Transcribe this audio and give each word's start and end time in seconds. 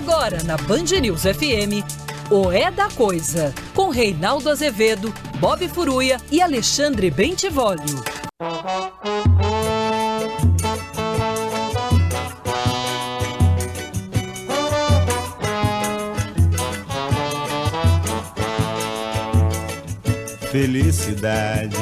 Agora 0.00 0.42
na 0.44 0.56
Band 0.56 0.98
News 0.98 1.24
FM, 1.24 1.84
o 2.30 2.50
É 2.50 2.70
da 2.70 2.88
Coisa, 2.88 3.54
com 3.74 3.90
Reinaldo 3.90 4.48
Azevedo, 4.48 5.12
Bob 5.38 5.68
Furuia 5.68 6.16
e 6.32 6.40
Alexandre 6.40 7.10
Bentivolio. 7.10 8.02
Felicidade, 20.50 21.76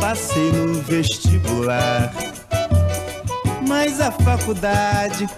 passei 0.00 0.50
no 0.52 0.80
vestibular, 0.80 2.14
mas 3.68 4.00
a 4.00 4.10
faculdade 4.10 5.28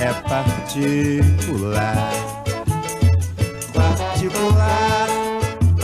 é 0.00 0.12
particular. 0.26 2.10
Particular, 3.74 5.08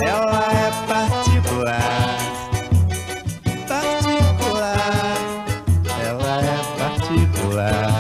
ela 0.01 0.49
é 0.53 0.71
particular. 0.89 2.19
Particular, 3.69 5.17
ela 6.03 6.41
é 6.41 6.59
particular. 6.79 7.93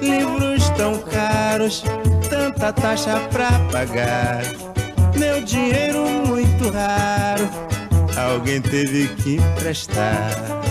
Livros 0.00 0.70
tão 0.70 0.98
caros, 0.98 1.84
tanta 2.30 2.72
taxa 2.72 3.20
pra 3.30 3.50
pagar. 3.70 4.42
Meu 5.14 5.44
dinheiro 5.44 6.08
muito 6.26 6.70
raro, 6.70 7.48
alguém 8.16 8.62
teve 8.62 9.08
que 9.08 9.36
emprestar. 9.36 10.63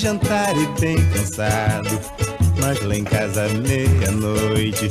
Jantar 0.00 0.56
e 0.56 0.66
bem 0.80 0.96
cansado. 1.10 2.00
Mas 2.58 2.80
lá 2.82 2.96
em 2.96 3.04
casa, 3.04 3.46
meia-noite, 3.48 4.90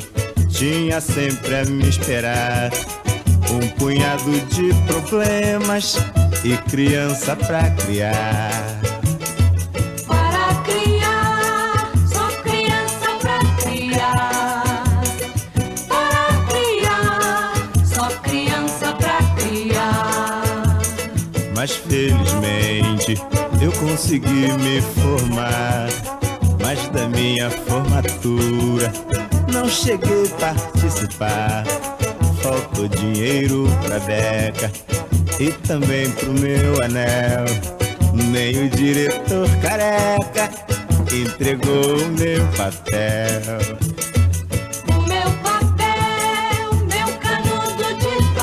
tinha 0.49 1.01
sempre 1.01 1.55
a 1.55 1.65
me 1.65 1.89
esperar. 1.89 2.69
Um 3.51 3.67
punhado 3.69 4.39
de 4.51 4.71
problemas 4.85 5.97
e 6.43 6.55
criança 6.69 7.35
pra 7.35 7.71
criar. 7.71 8.51
Para 10.07 10.53
criar, 10.63 11.91
só 12.07 12.27
criança 12.43 13.09
pra 13.19 13.39
criar. 13.63 14.63
Para 15.87 16.27
criar, 16.51 17.53
só 17.83 18.09
criança 18.21 18.93
pra 18.93 19.17
criar. 19.35 20.77
Mas 21.55 21.71
felizmente 21.71 23.17
consegui 23.79 24.51
me 24.57 24.81
formar. 24.81 25.89
Mas 26.61 26.87
da 26.89 27.07
minha 27.09 27.49
formatura 27.49 28.91
não 29.51 29.67
cheguei 29.67 30.25
a 30.25 30.53
participar. 30.53 31.63
Faltou 32.41 32.87
dinheiro 32.87 33.65
pra 33.83 33.99
beca 33.99 34.71
e 35.39 35.51
também 35.67 36.09
pro 36.11 36.33
meu 36.33 36.83
anel. 36.83 37.45
Nem 38.13 38.65
o 38.65 38.69
diretor 38.69 39.47
careca 39.61 40.49
entregou 41.11 41.97
o 41.97 42.07
meu 42.11 42.45
papel. 42.57 43.88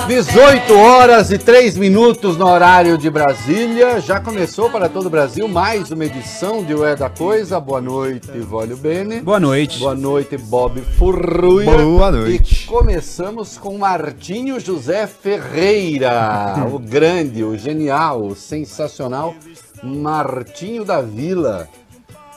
18 0.07 0.73
horas 0.73 1.33
e 1.33 1.39
3 1.39 1.77
minutos 1.77 2.37
no 2.37 2.47
horário 2.47 2.97
de 2.97 3.11
Brasília. 3.11 4.01
Já 4.01 4.21
começou 4.21 4.71
para 4.71 4.89
todo 4.89 5.07
o 5.07 5.11
Brasil 5.11 5.49
mais 5.49 5.91
uma 5.91 6.05
edição 6.05 6.63
de 6.63 6.73
O 6.73 6.85
É 6.85 6.95
da 6.95 7.11
Coisa. 7.11 7.59
Boa 7.59 7.81
noite, 7.81 8.31
Vólio 8.39 8.77
Bene. 8.77 9.21
Boa 9.21 9.41
noite. 9.41 9.81
Boa 9.81 9.97
noite, 9.97 10.37
Bob 10.37 10.81
Furruia. 10.81 11.73
Boa 11.73 12.13
noite. 12.13 12.65
E 12.65 12.67
começamos 12.69 13.59
com 13.59 13.77
Martinho 13.77 14.61
José 14.61 15.09
Ferreira, 15.09 16.55
o 16.73 16.79
grande, 16.79 17.43
o 17.43 17.59
genial, 17.59 18.25
o 18.25 18.37
sensacional 18.37 19.35
Martinho 19.83 20.85
da 20.85 21.01
Vila, 21.01 21.69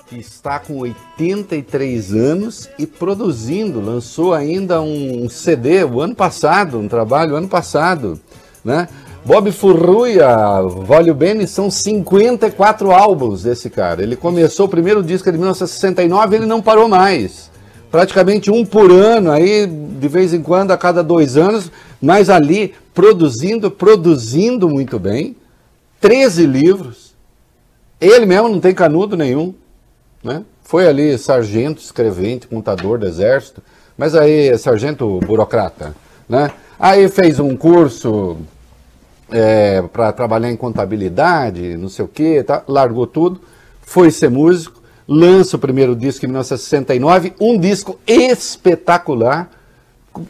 que 0.10 0.18
está 0.18 0.58
com 0.58 0.80
83 0.80 2.14
anos 2.16 2.68
e 2.80 2.88
produzindo, 2.88 3.80
lançou 3.80 4.34
ainda 4.34 4.82
um 4.82 5.30
CD 5.30 5.84
o 5.84 6.02
ano 6.02 6.16
passado, 6.16 6.80
um 6.80 6.88
trabalho 6.88 7.36
ano 7.36 7.48
passado, 7.48 8.20
né? 8.66 8.90
Bob 9.24 9.52
Furruia, 9.52 10.28
Vólio 10.64 11.14
Bene, 11.14 11.46
são 11.46 11.70
54 11.70 12.92
álbuns 12.92 13.44
desse 13.44 13.70
cara. 13.70 14.02
Ele 14.02 14.16
começou 14.16 14.66
o 14.66 14.70
primeiro 14.70 15.04
disco 15.04 15.32
de 15.32 15.38
1969 15.38 16.38
ele 16.38 16.46
não 16.48 16.62
parou 16.62 16.88
mais. 16.88 17.52
Praticamente 17.92 18.50
um 18.50 18.66
por 18.66 18.92
ano, 18.92 19.32
aí 19.32 19.68
de 19.68 20.08
vez 20.08 20.34
em 20.34 20.42
quando, 20.42 20.72
a 20.72 20.78
cada 20.78 21.04
dois 21.04 21.38
anos, 21.38 21.72
mas 22.02 22.30
ali 22.30 22.74
produzindo, 22.96 23.70
produzindo 23.70 24.68
muito 24.68 24.98
bem. 24.98 25.36
13 26.02 26.48
livros. 26.48 27.14
Ele 28.02 28.26
mesmo 28.26 28.50
não 28.50 28.60
tem 28.60 28.74
canudo 28.74 29.16
nenhum. 29.16 29.54
Né? 30.24 30.44
Foi 30.64 30.88
ali 30.88 31.18
sargento, 31.18 31.82
escrevente, 31.82 32.48
contador 32.48 33.00
do 33.00 33.08
exército, 33.08 33.62
mas 33.98 34.16
aí 34.16 34.58
sargento 34.58 35.20
burocrata. 35.20 35.96
Né? 36.28 36.52
Aí 36.80 37.10
fez 37.10 37.40
um 37.40 37.56
curso 37.56 38.38
é, 39.32 39.82
para 39.82 40.12
trabalhar 40.12 40.52
em 40.52 40.56
contabilidade, 40.56 41.78
não 41.78 41.90
sei 41.90 42.06
o 42.06 42.08
que, 42.08 42.44
tá? 42.44 42.64
largou 42.68 43.08
tudo, 43.08 43.42
foi 43.82 44.12
ser 44.12 44.30
músico, 44.30 44.82
lança 45.08 45.56
o 45.56 45.60
primeiro 45.60 45.96
disco 45.96 46.26
em 46.26 46.30
1969, 46.30 47.34
um 47.40 47.58
disco 47.58 48.00
espetacular, 48.06 49.50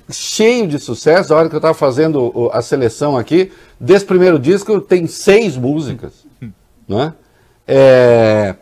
cheio 0.09 0.67
de 0.67 0.79
sucesso. 0.79 1.33
A 1.33 1.38
hora 1.38 1.50
que 1.50 1.56
eu 1.56 1.59
estava 1.59 1.73
fazendo 1.73 2.50
a 2.53 2.61
seleção 2.61 3.17
aqui, 3.17 3.51
desse 3.79 4.06
primeiro 4.06 4.39
disco 4.39 4.79
tem 4.79 5.07
seis 5.07 5.57
músicas. 5.57 6.13
Né? 6.89 7.13
É, 7.67 8.56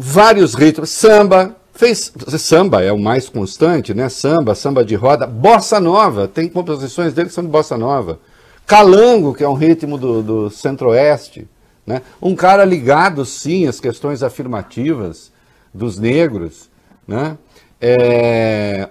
vários 0.00 0.54
ritmos, 0.54 0.90
samba, 0.90 1.56
fez 1.74 2.12
samba 2.38 2.84
é 2.84 2.92
o 2.92 2.98
mais 2.98 3.28
constante, 3.28 3.92
né? 3.92 4.08
Samba, 4.08 4.54
samba 4.54 4.84
de 4.84 4.94
roda, 4.94 5.26
bossa 5.26 5.80
nova, 5.80 6.28
tem 6.28 6.48
composições 6.48 7.12
dele 7.12 7.28
que 7.28 7.34
são 7.34 7.42
de 7.42 7.50
bossa 7.50 7.76
nova. 7.76 8.20
Calango, 8.64 9.34
que 9.34 9.42
é 9.42 9.48
um 9.48 9.54
ritmo 9.54 9.98
do, 9.98 10.22
do 10.22 10.50
centro-oeste, 10.50 11.48
né? 11.84 12.02
Um 12.22 12.36
cara 12.36 12.64
ligado 12.64 13.24
sim 13.24 13.66
às 13.66 13.80
questões 13.80 14.22
afirmativas 14.22 15.32
dos 15.74 15.98
negros, 15.98 16.70
né? 17.06 17.36
É, 17.80 18.88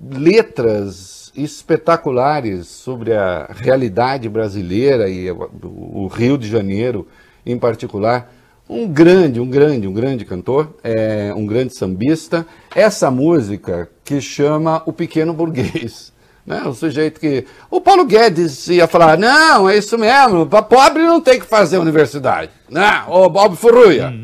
letras 0.00 1.30
espetaculares 1.36 2.68
sobre 2.68 3.12
a 3.12 3.50
realidade 3.50 4.30
brasileira 4.30 5.10
e 5.10 5.30
o, 5.30 5.50
o 5.62 6.06
Rio 6.06 6.38
de 6.38 6.48
Janeiro 6.48 7.06
em 7.44 7.58
particular. 7.58 8.32
Um 8.68 8.86
grande, 8.86 9.40
um 9.40 9.48
grande, 9.48 9.88
um 9.88 9.92
grande 9.94 10.26
cantor, 10.26 10.74
é, 10.84 11.32
um 11.34 11.46
grande 11.46 11.74
sambista. 11.74 12.46
Essa 12.74 13.10
música 13.10 13.88
que 14.04 14.20
chama 14.20 14.82
O 14.84 14.92
Pequeno 14.92 15.32
Burguês. 15.32 16.12
Né? 16.48 16.62
O 16.64 16.72
sujeito 16.72 17.20
que. 17.20 17.44
O 17.70 17.78
Paulo 17.78 18.06
Guedes 18.06 18.68
ia 18.68 18.86
falar: 18.86 19.18
não, 19.18 19.68
é 19.68 19.76
isso 19.76 19.98
mesmo, 19.98 20.46
para 20.46 20.62
pobre 20.62 21.02
não 21.02 21.20
tem 21.20 21.38
que 21.38 21.44
fazer 21.44 21.76
universidade. 21.76 22.50
Né? 22.70 23.04
Ô 23.06 23.28
Bob 23.28 23.54
Furruia, 23.54 24.14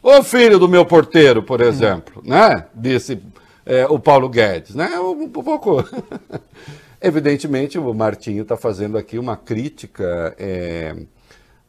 o 0.00 0.22
filho 0.22 0.60
do 0.60 0.68
meu 0.68 0.86
porteiro, 0.86 1.42
por 1.42 1.60
exemplo, 1.60 2.22
né? 2.24 2.66
disse 2.72 3.18
é, 3.66 3.84
o 3.86 3.98
Paulo 3.98 4.28
Guedes. 4.28 4.76
Né? 4.76 4.90
Um, 5.00 5.24
um 5.24 5.28
pouco. 5.28 5.84
Evidentemente, 7.02 7.76
o 7.76 7.92
Martinho 7.92 8.42
está 8.42 8.56
fazendo 8.56 8.96
aqui 8.96 9.18
uma 9.18 9.36
crítica. 9.36 10.36
é, 10.38 10.94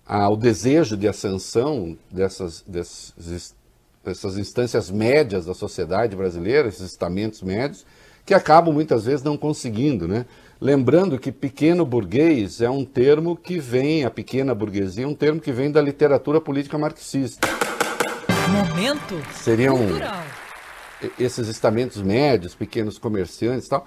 ao 0.05 0.35
desejo 0.35 0.97
de 0.97 1.07
ascensão 1.07 1.97
dessas, 2.11 2.63
desses, 2.67 3.55
dessas 4.03 4.37
instâncias 4.37 4.91
médias 4.91 5.45
da 5.45 5.53
sociedade 5.53 6.15
brasileira, 6.15 6.67
esses 6.67 6.91
estamentos 6.91 7.41
médios, 7.41 7.85
que 8.25 8.33
acabam 8.33 8.73
muitas 8.73 9.05
vezes 9.05 9.23
não 9.23 9.37
conseguindo, 9.37 10.07
né? 10.07 10.25
Lembrando 10.59 11.19
que 11.19 11.31
pequeno 11.31 11.85
burguês 11.85 12.61
é 12.61 12.69
um 12.69 12.85
termo 12.85 13.35
que 13.35 13.59
vem, 13.59 14.05
a 14.05 14.09
pequena 14.09 14.55
burguesia, 14.55 15.03
é 15.03 15.07
um 15.07 15.15
termo 15.15 15.41
que 15.41 15.51
vem 15.51 15.69
da 15.69 15.81
literatura 15.81 16.39
política 16.39 16.77
marxista. 16.77 17.45
Momento 18.49 19.21
Seriam 19.33 19.77
cultural. 19.77 20.23
esses 21.19 21.47
estamentos 21.49 22.01
médios, 22.01 22.55
pequenos 22.55 22.97
comerciantes 22.97 23.67
e 23.67 23.69
tal, 23.69 23.85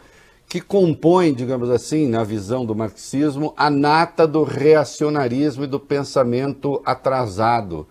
que 0.49 0.61
compõem, 0.61 1.35
digamos 1.35 1.71
assim, 1.71 2.09
na 2.09 2.23
visão 2.23 2.65
do 2.65 2.75
marxismo, 2.75 3.53
a 3.57 3.69
nata 3.69 4.27
do 4.27 4.45
reacionarismo 4.45 5.65
e 5.65 5.67
do 5.67 5.81
pensamento 5.81 6.81
atrasado 6.85 7.87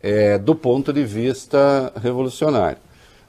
é, 0.00 0.38
do 0.38 0.54
ponto 0.54 0.92
de 0.92 1.04
vista 1.04 1.92
revolucionário. 2.00 2.78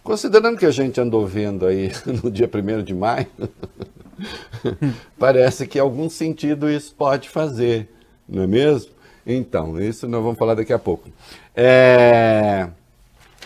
Considerando 0.03 0.57
que 0.57 0.65
a 0.65 0.71
gente 0.71 1.01
andou 1.01 1.25
vendo 1.25 1.65
aí 1.65 1.91
no 2.23 2.29
dia 2.29 2.49
1 2.53 2.83
de 2.83 2.93
maio, 2.93 3.27
parece 5.17 5.65
que 5.65 5.79
algum 5.79 6.09
sentido 6.09 6.69
isso 6.69 6.93
pode 6.95 7.29
fazer, 7.29 7.89
não 8.29 8.43
é 8.43 8.47
mesmo? 8.47 8.91
Então, 9.25 9.81
isso 9.81 10.07
nós 10.07 10.23
vamos 10.23 10.37
falar 10.37 10.53
daqui 10.53 10.71
a 10.71 10.79
pouco. 10.79 11.09
É, 11.53 12.69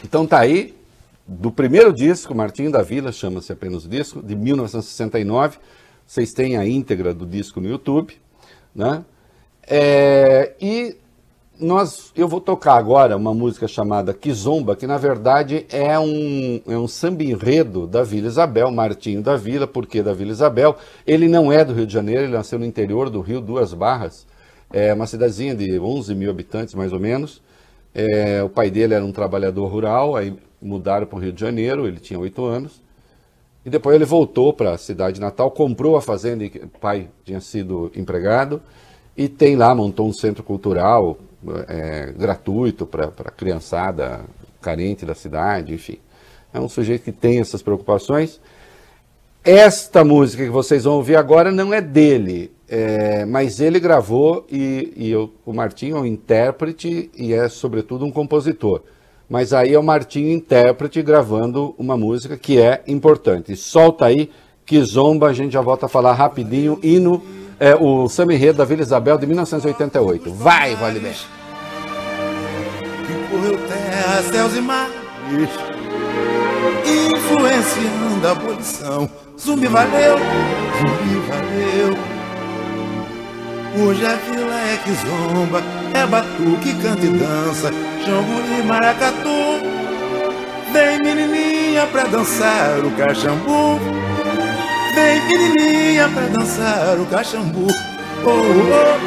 Então 0.04 0.28
tá 0.28 0.40
aí, 0.40 0.76
do 1.28 1.52
primeiro 1.52 1.94
disco, 1.94 2.34
Martinho 2.36 2.72
da 2.72 2.82
Vila, 2.82 3.12
chama-se 3.12 3.52
apenas 3.52 3.86
o 3.86 3.90
disco, 3.90 4.22
de 4.22 4.36
1969. 4.36 5.58
Vocês 6.06 6.34
têm 6.34 6.58
a 6.58 6.66
íntegra 6.66 7.14
do 7.14 7.26
disco 7.26 7.62
no 7.62 7.70
YouTube, 7.70 8.14
né? 8.76 9.06
É, 9.68 10.54
e 10.60 10.98
nós, 11.62 12.12
eu 12.16 12.28
vou 12.28 12.42
tocar 12.42 12.76
agora 12.76 13.16
uma 13.16 13.34
música 13.34 13.68
chamada 13.68 14.14
Kizomba, 14.14 14.76
que 14.76 14.88
na 14.88 14.98
verdade 14.98 15.66
é 15.70 15.98
um, 16.00 16.60
é 16.68 16.78
um 16.78 16.88
samba 16.88 17.24
enredo 17.24 17.86
da 17.86 18.04
Vila 18.04 18.28
Isabel, 18.28 18.72
Martinho 18.72 19.22
da 19.22 19.38
Vila, 19.38 19.68
porque 19.68 20.02
da 20.02 20.14
Vila 20.14 20.32
Isabel. 20.32 20.76
Ele 21.06 21.28
não 21.28 21.52
é 21.52 21.64
do 21.64 21.74
Rio 21.74 21.86
de 21.86 21.94
Janeiro, 21.94 22.24
ele 22.24 22.34
nasceu 22.34 22.58
no 22.58 22.66
interior 22.66 23.10
do 23.10 23.22
Rio 23.22 23.40
Duas 23.40 23.74
Barras, 23.74 24.26
é 24.74 24.94
uma 24.94 25.06
cidadezinha 25.06 25.54
de 25.54 25.80
11 25.80 26.16
mil 26.16 26.32
habitantes 26.32 26.74
mais 26.74 26.92
ou 26.92 27.00
menos. 27.00 27.42
É, 27.94 28.42
o 28.42 28.50
pai 28.50 28.72
dele 28.72 28.94
era 28.94 29.06
um 29.06 29.12
trabalhador 29.12 29.68
rural, 29.68 30.16
aí 30.16 30.34
mudaram 30.62 31.06
para 31.08 31.18
o 31.18 31.20
Rio 31.22 31.34
de 31.34 31.42
Janeiro, 31.42 31.88
ele 31.88 32.00
tinha 32.00 32.20
oito 32.20 32.46
anos. 32.46 32.82
E 33.66 33.70
depois 33.70 33.96
ele 33.96 34.06
voltou 34.06 34.54
para 34.54 34.74
a 34.74 34.78
cidade 34.78 35.20
natal, 35.20 35.52
comprou 35.52 35.96
a 35.96 36.02
fazenda, 36.02 36.46
em 36.46 36.50
que 36.50 36.60
o 36.60 36.68
pai 36.68 37.10
tinha 37.24 37.40
sido 37.40 37.92
empregado, 37.96 38.62
e 39.16 39.28
tem 39.30 39.56
lá, 39.56 39.74
montou 39.76 40.08
um 40.08 40.14
centro 40.14 40.44
cultural 40.44 41.18
é, 41.68 42.14
gratuito 42.18 42.86
para 42.86 43.06
a 43.06 43.32
criançada 43.32 44.22
carente 44.62 45.06
da 45.06 45.14
cidade, 45.14 45.74
enfim. 45.74 45.98
É 46.54 46.60
um 46.60 46.70
sujeito 46.70 47.04
que 47.04 47.12
tem 47.12 47.40
essas 47.40 47.62
preocupações. 47.62 48.40
Esta 49.44 50.04
música 50.04 50.44
que 50.44 50.50
vocês 50.50 50.84
vão 50.84 50.96
ouvir 50.96 51.16
agora 51.16 51.52
não 51.52 51.74
é 51.74 51.82
dele, 51.82 52.52
é, 52.70 53.26
mas 53.26 53.60
ele 53.60 53.80
gravou 53.80 54.46
e, 54.52 54.94
e 54.96 55.10
eu- 55.10 55.34
o 55.46 55.52
Martinho 55.52 55.98
é 55.98 56.00
um 56.00 56.06
intérprete 56.06 57.10
e 57.16 57.34
é, 57.34 57.50
sobretudo, 57.50 58.06
um 58.06 58.12
compositor. 58.12 58.82
Mas 59.32 59.54
aí 59.54 59.74
é 59.74 59.80
o 59.80 59.84
Martinho 59.84 60.30
intérprete 60.30 61.02
gravando 61.02 61.74
uma 61.78 61.96
música 61.96 62.36
que 62.36 62.60
é 62.60 62.84
importante. 62.86 63.56
Solta 63.56 64.06
aí, 64.06 64.30
que 64.66 64.84
zomba, 64.84 65.28
a 65.28 65.34
gente 65.34 65.54
já 65.54 65.62
volta 65.62 65.86
a 65.86 65.90
falar 65.90 66.12
rapidinho. 66.12 66.78
Hino, 66.84 67.24
é, 67.58 67.74
o 67.74 68.10
Samba 68.10 68.34
Enredo 68.34 68.58
da 68.58 68.66
Vila 68.66 68.82
Isabel 68.82 69.18
de 69.18 69.26
1988. 69.26 70.34
Vai, 70.34 70.76
Vale 70.76 71.00
Bem. 71.00 71.14
que 73.08 73.32
correu 73.32 73.58
terra, 73.70 74.22
céus 74.22 74.54
e 74.58 74.60
mares, 74.60 75.50
influenciando 76.86 78.28
a 78.28 78.32
abolição. 78.32 79.10
Zumbi 79.40 79.68
valeu, 79.68 80.18
zumbi 80.78 81.16
valeu. 81.30 82.21
Hoje 83.74 84.06
a 84.06 84.16
vila 84.16 84.54
é 84.54 84.78
que 84.84 84.92
zomba, 84.92 85.64
é 85.94 86.06
batuque, 86.06 86.74
canta 86.82 87.06
e 87.06 87.10
dança, 87.10 87.72
jongo 88.06 88.42
e 88.60 88.64
maracatu. 88.64 89.62
Vem 90.74 91.00
menininha 91.02 91.88
pra 91.88 92.04
dançar 92.04 92.80
o 92.80 92.92
cachambu, 92.92 93.80
vem 94.94 95.22
menininha 95.26 96.10
pra 96.10 96.28
dançar 96.28 97.00
o 97.00 97.06
cachambu. 97.06 97.68
Oh, 98.26 98.30
oh, 98.70 99.00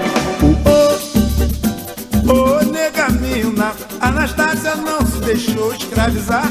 oh, 0.42 0.70
oh. 0.70 2.32
Ô 2.32 2.64
nega 2.64 3.10
mina, 3.10 3.72
Anastácia 4.00 4.76
não 4.76 5.04
se 5.06 5.18
deixou 5.18 5.74
escravizar. 5.74 6.50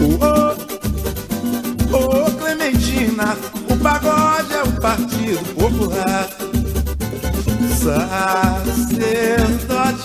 Ô 0.00 0.56
ô 1.96 2.30
Clementina, 2.32 3.36
o 3.70 3.76
pagode 3.76 4.52
é 4.52 4.62
o 4.64 4.72
Partido 4.80 5.54
Popular. 5.54 6.28
Sacerdote 7.74 8.96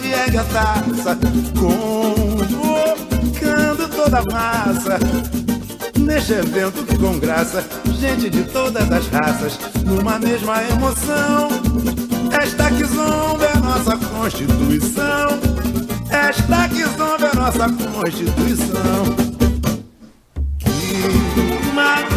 ergue 0.07 0.37
a 0.37 0.43
taça, 0.45 1.17
convocando 1.59 2.47
toda 3.95 4.19
a 4.19 4.25
massa. 4.25 4.99
Neste 5.97 6.33
evento 6.33 6.83
que 6.85 6.97
com 6.97 7.19
graça, 7.19 7.63
gente 7.99 8.29
de 8.29 8.43
todas 8.43 8.91
as 8.91 9.07
raças, 9.07 9.59
numa 9.85 10.19
mesma 10.19 10.63
emoção. 10.63 11.49
Esta 12.31 12.71
que 12.71 12.83
zomba 12.85 13.45
é 13.45 13.51
a 13.53 13.59
nossa 13.59 13.97
Constituição. 13.97 15.39
Esta 16.09 16.67
que 16.69 16.83
zomba 16.83 17.27
é 17.27 17.31
a 17.31 17.35
nossa 17.35 17.69
Constituição. 17.69 19.15
Que 20.59 21.73
magia 21.73 22.11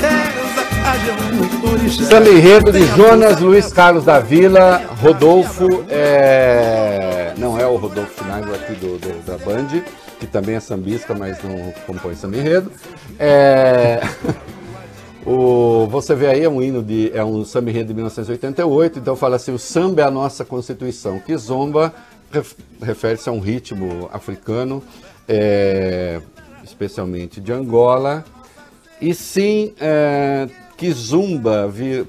reza 0.00 0.62
a 0.84 0.92
Orixá. 1.42 1.47
Samba 2.08 2.30
Enredo 2.30 2.70
de 2.70 2.84
Jonas 2.86 3.40
Luiz 3.40 3.72
Carlos 3.72 4.04
da 4.04 4.20
Vila, 4.20 4.80
Rodolfo, 5.00 5.66
é, 5.88 7.32
não 7.36 7.58
é 7.58 7.66
o 7.66 7.76
Rodolfo 7.76 8.22
Schneider 8.22 8.54
aqui 8.54 8.74
do, 8.74 8.96
do- 8.96 9.22
da 9.26 9.36
Band, 9.38 9.82
que 10.20 10.26
também 10.26 10.54
é 10.54 10.60
sambista, 10.60 11.14
mas 11.14 11.42
não 11.42 11.72
compõe 11.84 12.14
samba 12.14 12.36
enredo. 12.36 12.70
É, 13.18 14.00
o, 15.26 15.88
você 15.90 16.14
vê 16.14 16.28
aí, 16.28 16.44
é 16.44 16.48
um 16.48 16.62
hino 16.62 16.80
de. 16.80 17.10
é 17.12 17.24
um 17.24 17.44
samba 17.44 17.70
enredo 17.70 17.88
de 17.88 17.94
1988, 17.94 19.00
então 19.00 19.16
fala 19.16 19.34
assim: 19.36 19.52
o 19.52 19.58
samba 19.58 20.02
é 20.02 20.04
a 20.04 20.10
nossa 20.12 20.44
Constituição. 20.44 21.18
Que 21.18 21.36
zomba 21.36 21.92
ref- 22.30 22.54
refere-se 22.80 23.28
a 23.28 23.32
um 23.32 23.40
ritmo 23.40 24.08
africano, 24.12 24.80
é, 25.28 26.20
especialmente 26.62 27.40
de 27.40 27.52
Angola. 27.52 28.24
E 29.00 29.12
sim, 29.14 29.74
é, 29.80 30.48
Kizumba, 30.78 31.66
vi- 31.68 32.06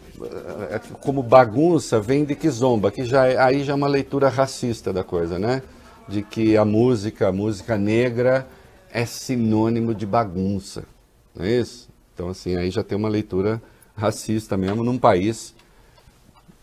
é, 0.69 0.79
como 1.01 1.23
bagunça, 1.23 1.99
vem 1.99 2.23
de 2.23 2.35
Kizomba, 2.35 2.91
que 2.91 3.03
já, 3.03 3.25
é- 3.25 3.37
aí 3.37 3.63
já 3.63 3.73
é 3.73 3.75
uma 3.75 3.87
leitura 3.87 4.29
racista 4.29 4.93
da 4.93 5.03
coisa, 5.03 5.39
né? 5.39 5.63
De 6.07 6.21
que 6.21 6.55
a 6.55 6.63
música, 6.63 7.27
a 7.29 7.31
música 7.31 7.77
negra, 7.77 8.47
é 8.91 9.05
sinônimo 9.07 9.93
de 9.95 10.05
bagunça, 10.05 10.83
não 11.35 11.45
é 11.45 11.51
isso? 11.51 11.89
Então, 12.13 12.29
assim, 12.29 12.55
aí 12.57 12.69
já 12.69 12.83
tem 12.83 12.95
uma 12.97 13.09
leitura 13.09 13.61
racista 13.95 14.55
mesmo 14.55 14.83
num 14.83 14.99
país 14.99 15.55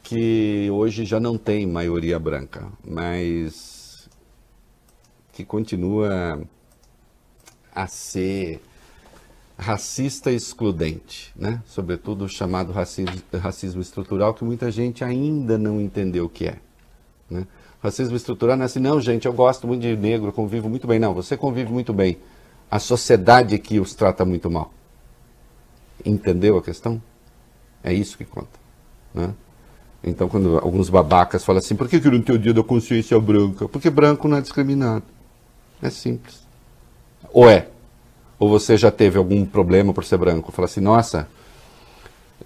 que 0.03 0.69
hoje 0.71 1.05
já 1.05 1.19
não 1.19 1.37
tem 1.37 1.67
maioria 1.67 2.19
branca, 2.19 2.69
mas 2.87 4.09
que 5.33 5.45
continua 5.45 6.41
a 7.75 7.87
ser 7.87 8.61
racista 9.59 10.31
excludente, 10.31 11.33
né? 11.35 11.63
Sobretudo 11.67 12.27
o 12.27 12.29
chamado 12.29 12.73
racismo, 12.73 13.17
racismo 13.33 13.81
estrutural, 13.81 14.35
que 14.35 14.45
muita 14.45 14.71
gente 14.71 15.03
ainda 15.03 15.57
não 15.57 15.81
entendeu 15.81 16.27
o 16.27 16.29
que 16.29 16.47
é. 16.47 16.57
Né? 17.31 17.47
Racismo 17.83 18.17
estrutural 18.17 18.57
não 18.57 18.65
é 18.65 18.67
assim, 18.67 18.81
não, 18.81 19.01
gente, 19.01 19.27
eu 19.27 19.33
gosto 19.33 19.67
muito 19.67 19.83
de 19.83 19.97
negro, 19.97 20.33
convivo 20.33 20.69
muito 20.69 20.87
bem. 20.87 20.99
Não, 20.99 21.15
você 21.15 21.37
convive 21.37 21.73
muito 21.73 21.93
bem. 21.93 22.19
A 22.71 22.79
sociedade 22.79 23.59
que 23.59 23.81
os 23.81 23.95
trata 23.95 24.25
muito 24.25 24.51
mal. 24.51 24.73
Entendeu 26.05 26.59
a 26.59 26.63
questão? 26.63 27.01
É 27.83 27.93
isso 27.93 28.19
que 28.19 28.25
conta. 28.25 28.59
Né? 29.15 29.33
Então, 30.05 30.29
quando 30.29 30.59
alguns 30.59 30.91
babacas 30.91 31.45
falam 31.45 31.59
assim, 31.59 31.75
por 31.75 31.89
que, 31.89 32.01
que 32.01 32.11
não 32.11 32.21
tem 32.21 32.35
o 32.35 32.39
dia 32.39 32.53
da 32.53 32.63
consciência 32.63 33.19
branca? 33.19 33.69
Porque 33.69 33.89
branco 33.89 34.29
não 34.29 34.37
é 34.37 34.41
discriminado. 34.41 35.05
É 35.81 35.91
simples. 35.91 36.47
Ou 37.33 37.49
é? 37.49 37.69
Ou 38.39 38.49
você 38.49 38.77
já 38.77 38.91
teve 38.91 39.17
algum 39.19 39.45
problema 39.45 39.93
por 39.93 40.05
ser 40.05 40.19
branco? 40.19 40.53
Fala 40.53 40.67
assim, 40.67 40.81
nossa, 40.81 41.27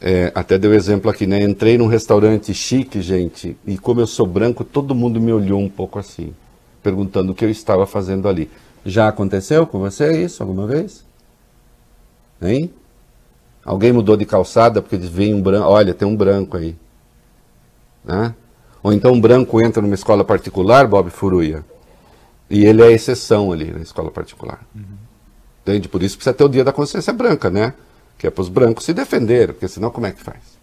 é, 0.01 0.31
até 0.35 0.59
deu 0.59 0.73
exemplo 0.73 1.11
aqui, 1.11 1.27
né? 1.27 1.43
Entrei 1.43 1.77
num 1.77 1.87
restaurante 1.87 2.55
chique, 2.55 3.01
gente, 3.01 3.57
e 3.67 3.77
como 3.77 4.01
eu 4.01 4.07
sou 4.07 4.27
branco, 4.27 4.65
todo 4.65 4.95
mundo 4.95 5.21
me 5.21 5.33
olhou 5.33 5.61
um 5.61 5.69
pouco 5.69 5.99
assim, 5.99 6.33
perguntando 6.83 7.33
o 7.33 7.35
que 7.35 7.45
eu 7.45 7.51
estava 7.51 7.87
fazendo 7.87 8.29
ali. 8.29 8.51
Já 8.85 9.09
aconteceu 9.09 9.67
com 9.67 9.79
você 9.79 10.25
isso 10.25 10.43
alguma 10.43 10.67
vez? 10.67 11.05
Hein? 12.41 12.73
Alguém 13.65 13.93
mudou 13.93 14.17
de 14.17 14.25
calçada 14.25 14.81
porque 14.81 14.97
vem 14.97 15.35
um 15.35 15.43
branco, 15.43 15.69
olha, 15.69 15.93
tem 15.93 16.09
um 16.09 16.17
branco 16.17 16.57
aí. 16.57 16.75
Né? 18.05 18.35
Ou 18.83 18.93
então 18.93 19.13
um 19.13 19.21
branco 19.21 19.61
entra 19.61 19.83
numa 19.83 19.95
escola 19.95 20.25
particular, 20.25 20.87
Bob 20.87 21.11
Furuia, 21.11 21.63
e 22.49 22.65
ele 22.65 22.83
é 22.83 22.91
exceção 22.91 23.53
ali 23.53 23.71
na 23.71 23.81
escola 23.81 24.11
particular. 24.11 24.61
Entende? 25.63 25.89
Por 25.89 26.03
isso 26.03 26.17
precisa 26.17 26.35
ter 26.35 26.45
o 26.45 26.49
dia 26.49 26.65
da 26.65 26.73
consciência 26.73 27.13
branca, 27.13 27.51
né? 27.51 27.75
Que 28.19 28.27
é 28.27 28.31
para 28.31 28.43
os 28.43 28.49
brancos 28.49 28.85
se 28.85 28.93
defenderem, 28.93 29.55
porque 29.55 29.69
senão 29.69 29.91
como 29.91 30.07
é 30.07 30.13
que 30.13 30.23
faz? 30.23 30.59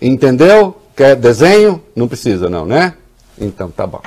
Entendeu? 0.00 0.80
Quer 0.96 1.16
desenho? 1.16 1.82
Não 1.94 2.08
precisa 2.08 2.48
não, 2.48 2.66
né? 2.66 2.94
Então 3.38 3.70
tá 3.70 3.86
bom. 3.86 4.02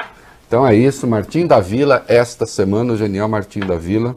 Então 0.47 0.67
é 0.67 0.75
isso, 0.75 1.07
Martim 1.07 1.47
da 1.47 1.59
Vila, 1.59 2.03
esta 2.07 2.45
semana, 2.45 2.93
o 2.93 2.97
genial 2.97 3.29
Martim 3.29 3.61
da 3.61 3.77
Vila, 3.77 4.15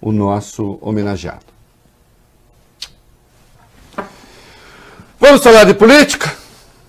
o 0.00 0.10
nosso 0.10 0.78
homenageado. 0.80 1.46
Vamos 5.20 5.42
falar 5.42 5.64
de 5.64 5.74
política? 5.74 6.34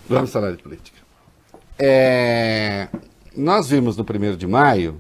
Vamos 0.10 0.32
falar 0.32 0.52
de 0.52 0.58
política. 0.58 0.98
é, 1.78 2.88
nós 3.36 3.70
vimos 3.70 3.96
no 3.96 4.04
1 4.04 4.36
de 4.36 4.48
maio, 4.48 5.00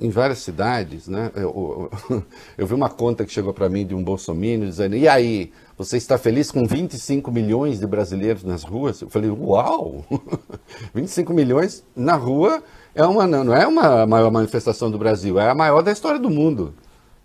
em 0.00 0.10
várias 0.10 0.38
cidades, 0.40 1.06
né? 1.08 1.30
Eu, 1.36 1.90
eu- 2.10 2.22
eu 2.58 2.66
vi 2.66 2.74
uma 2.74 2.88
conta 2.90 3.24
que 3.24 3.32
chegou 3.32 3.52
para 3.54 3.68
mim 3.68 3.86
de 3.86 3.94
um 3.94 4.02
bolsominion 4.02 4.66
dizendo: 4.66 4.96
e 4.96 5.06
aí, 5.08 5.52
você 5.78 5.96
está 5.96 6.18
feliz 6.18 6.50
com 6.50 6.66
25 6.66 7.30
milhões 7.30 7.78
de 7.78 7.86
brasileiros 7.86 8.42
nas 8.44 8.62
ruas? 8.64 9.00
Eu 9.00 9.08
falei: 9.08 9.30
uau! 9.30 10.04
25 10.94 11.32
milhões 11.32 11.84
na 11.94 12.16
rua 12.16 12.62
é 12.94 13.04
uma, 13.04 13.26
não 13.26 13.54
é 13.54 13.66
uma 13.66 14.06
maior 14.06 14.30
manifestação 14.30 14.90
do 14.90 14.98
Brasil, 14.98 15.38
é 15.38 15.48
a 15.50 15.54
maior 15.54 15.82
da 15.82 15.92
história 15.92 16.18
do 16.18 16.30
mundo. 16.30 16.74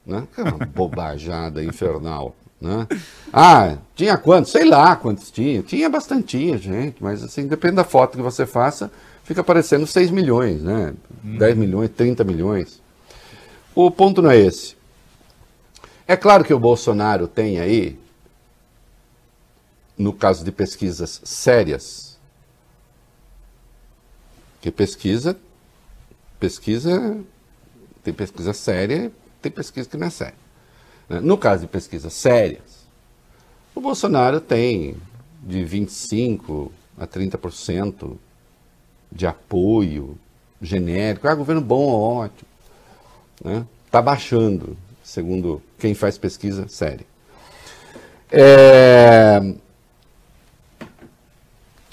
Né? 0.05 0.27
É 0.37 0.41
uma 0.43 0.65
bobajada 0.65 1.63
infernal. 1.63 2.35
Né? 2.59 2.87
Ah, 3.31 3.77
tinha 3.95 4.17
quantos? 4.17 4.51
Sei 4.51 4.65
lá 4.65 4.95
quantos 4.95 5.31
tinha. 5.31 5.61
Tinha 5.61 5.89
bastantinha, 5.89 6.57
gente, 6.57 6.97
mas 7.01 7.23
assim, 7.23 7.47
depende 7.47 7.75
da 7.75 7.83
foto 7.83 8.17
que 8.17 8.23
você 8.23 8.45
faça, 8.45 8.91
fica 9.29 9.43
parecendo 9.43 9.85
6 9.85 10.09
milhões, 10.09 10.63
né? 10.63 10.95
10 11.23 11.55
milhões, 11.55 11.91
30 11.91 12.23
milhões. 12.23 12.81
O 13.75 13.91
ponto 13.91 14.23
não 14.23 14.31
é 14.31 14.39
esse. 14.39 14.75
É 16.07 16.17
claro 16.17 16.43
que 16.43 16.51
o 16.51 16.57
Bolsonaro 16.57 17.27
tem 17.27 17.59
aí, 17.59 17.99
no 19.95 20.13
caso 20.13 20.43
de 20.43 20.51
pesquisas 20.51 21.21
sérias, 21.23 22.17
que 24.61 24.71
pesquisa, 24.71 25.37
pesquisa, 26.39 27.23
tem 28.03 28.11
pesquisa 28.11 28.51
séria, 28.51 29.11
tem 29.43 29.51
pesquisa 29.51 29.87
que 29.87 29.95
não 29.95 30.07
é 30.07 30.09
séria. 30.09 30.33
né? 31.07 31.19
No 31.19 31.37
caso 31.37 31.61
de 31.61 31.67
pesquisas 31.67 32.13
sérias, 32.13 32.87
o 33.75 33.79
Bolsonaro 33.79 34.41
tem 34.41 34.97
de 35.43 35.59
25% 35.59 36.71
a 36.97 37.05
30% 37.05 38.17
de 39.11 39.25
apoio 39.27 40.17
genérico. 40.61 41.27
Ah, 41.27 41.35
governo 41.35 41.61
bom, 41.61 41.87
ótimo. 41.89 42.47
Está 43.85 44.01
baixando, 44.01 44.77
segundo 45.03 45.61
quem 45.77 45.93
faz 45.93 46.17
pesquisa 46.17 46.67
séria. 46.67 47.05
É, 48.31 49.41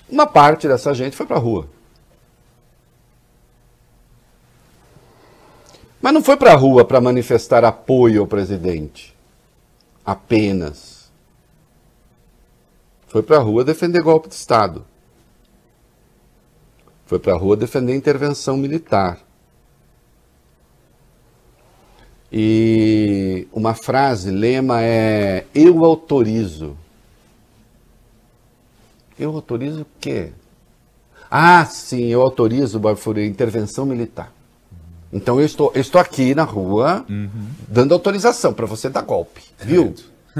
Uma 0.09 0.27
parte 0.27 0.69
dessa 0.69 0.93
gente 0.95 1.17
foi 1.17 1.27
para 1.27 1.37
a 1.37 1.41
rua. 1.41 1.69
Mas 6.01 6.13
não 6.13 6.23
foi 6.23 6.37
para 6.37 6.53
a 6.53 6.57
rua 6.57 6.85
para 6.85 7.01
manifestar 7.01 7.65
apoio 7.65 8.21
ao 8.21 8.27
presidente. 8.27 9.17
Apenas. 10.05 11.11
Foi 13.09 13.23
para 13.23 13.39
a 13.39 13.41
rua 13.41 13.65
defender 13.65 14.03
golpe 14.03 14.29
de 14.29 14.35
Estado. 14.35 14.85
Foi 17.07 17.21
para 17.21 17.35
a 17.35 17.37
rua 17.37 17.57
defender 17.57 17.95
intervenção 17.95 18.57
militar. 18.57 19.21
E 22.31 23.47
uma 23.53 23.75
frase, 23.75 24.31
lema 24.31 24.83
é: 24.83 25.47
Eu 25.55 25.85
autorizo. 25.85 26.77
Eu 29.19 29.33
autorizo 29.35 29.83
o 29.83 29.87
quê? 30.01 30.33
Ah, 31.31 31.65
sim, 31.65 32.07
eu 32.07 32.21
autorizo, 32.21 32.79
Barfuri, 32.79 33.27
intervenção 33.27 33.87
militar. 33.87 34.33
Então 35.13 35.41
eu 35.41 35.47
estou, 35.47 35.73
eu 35.75 35.81
estou 35.81 36.01
aqui 36.01 36.35
na 36.35 36.43
rua 36.43 37.07
dando 37.69 37.95
autorização 37.95 38.53
para 38.53 38.67
você 38.67 38.91
dar 38.91 39.03
golpe, 39.03 39.43
viu? 39.59 39.95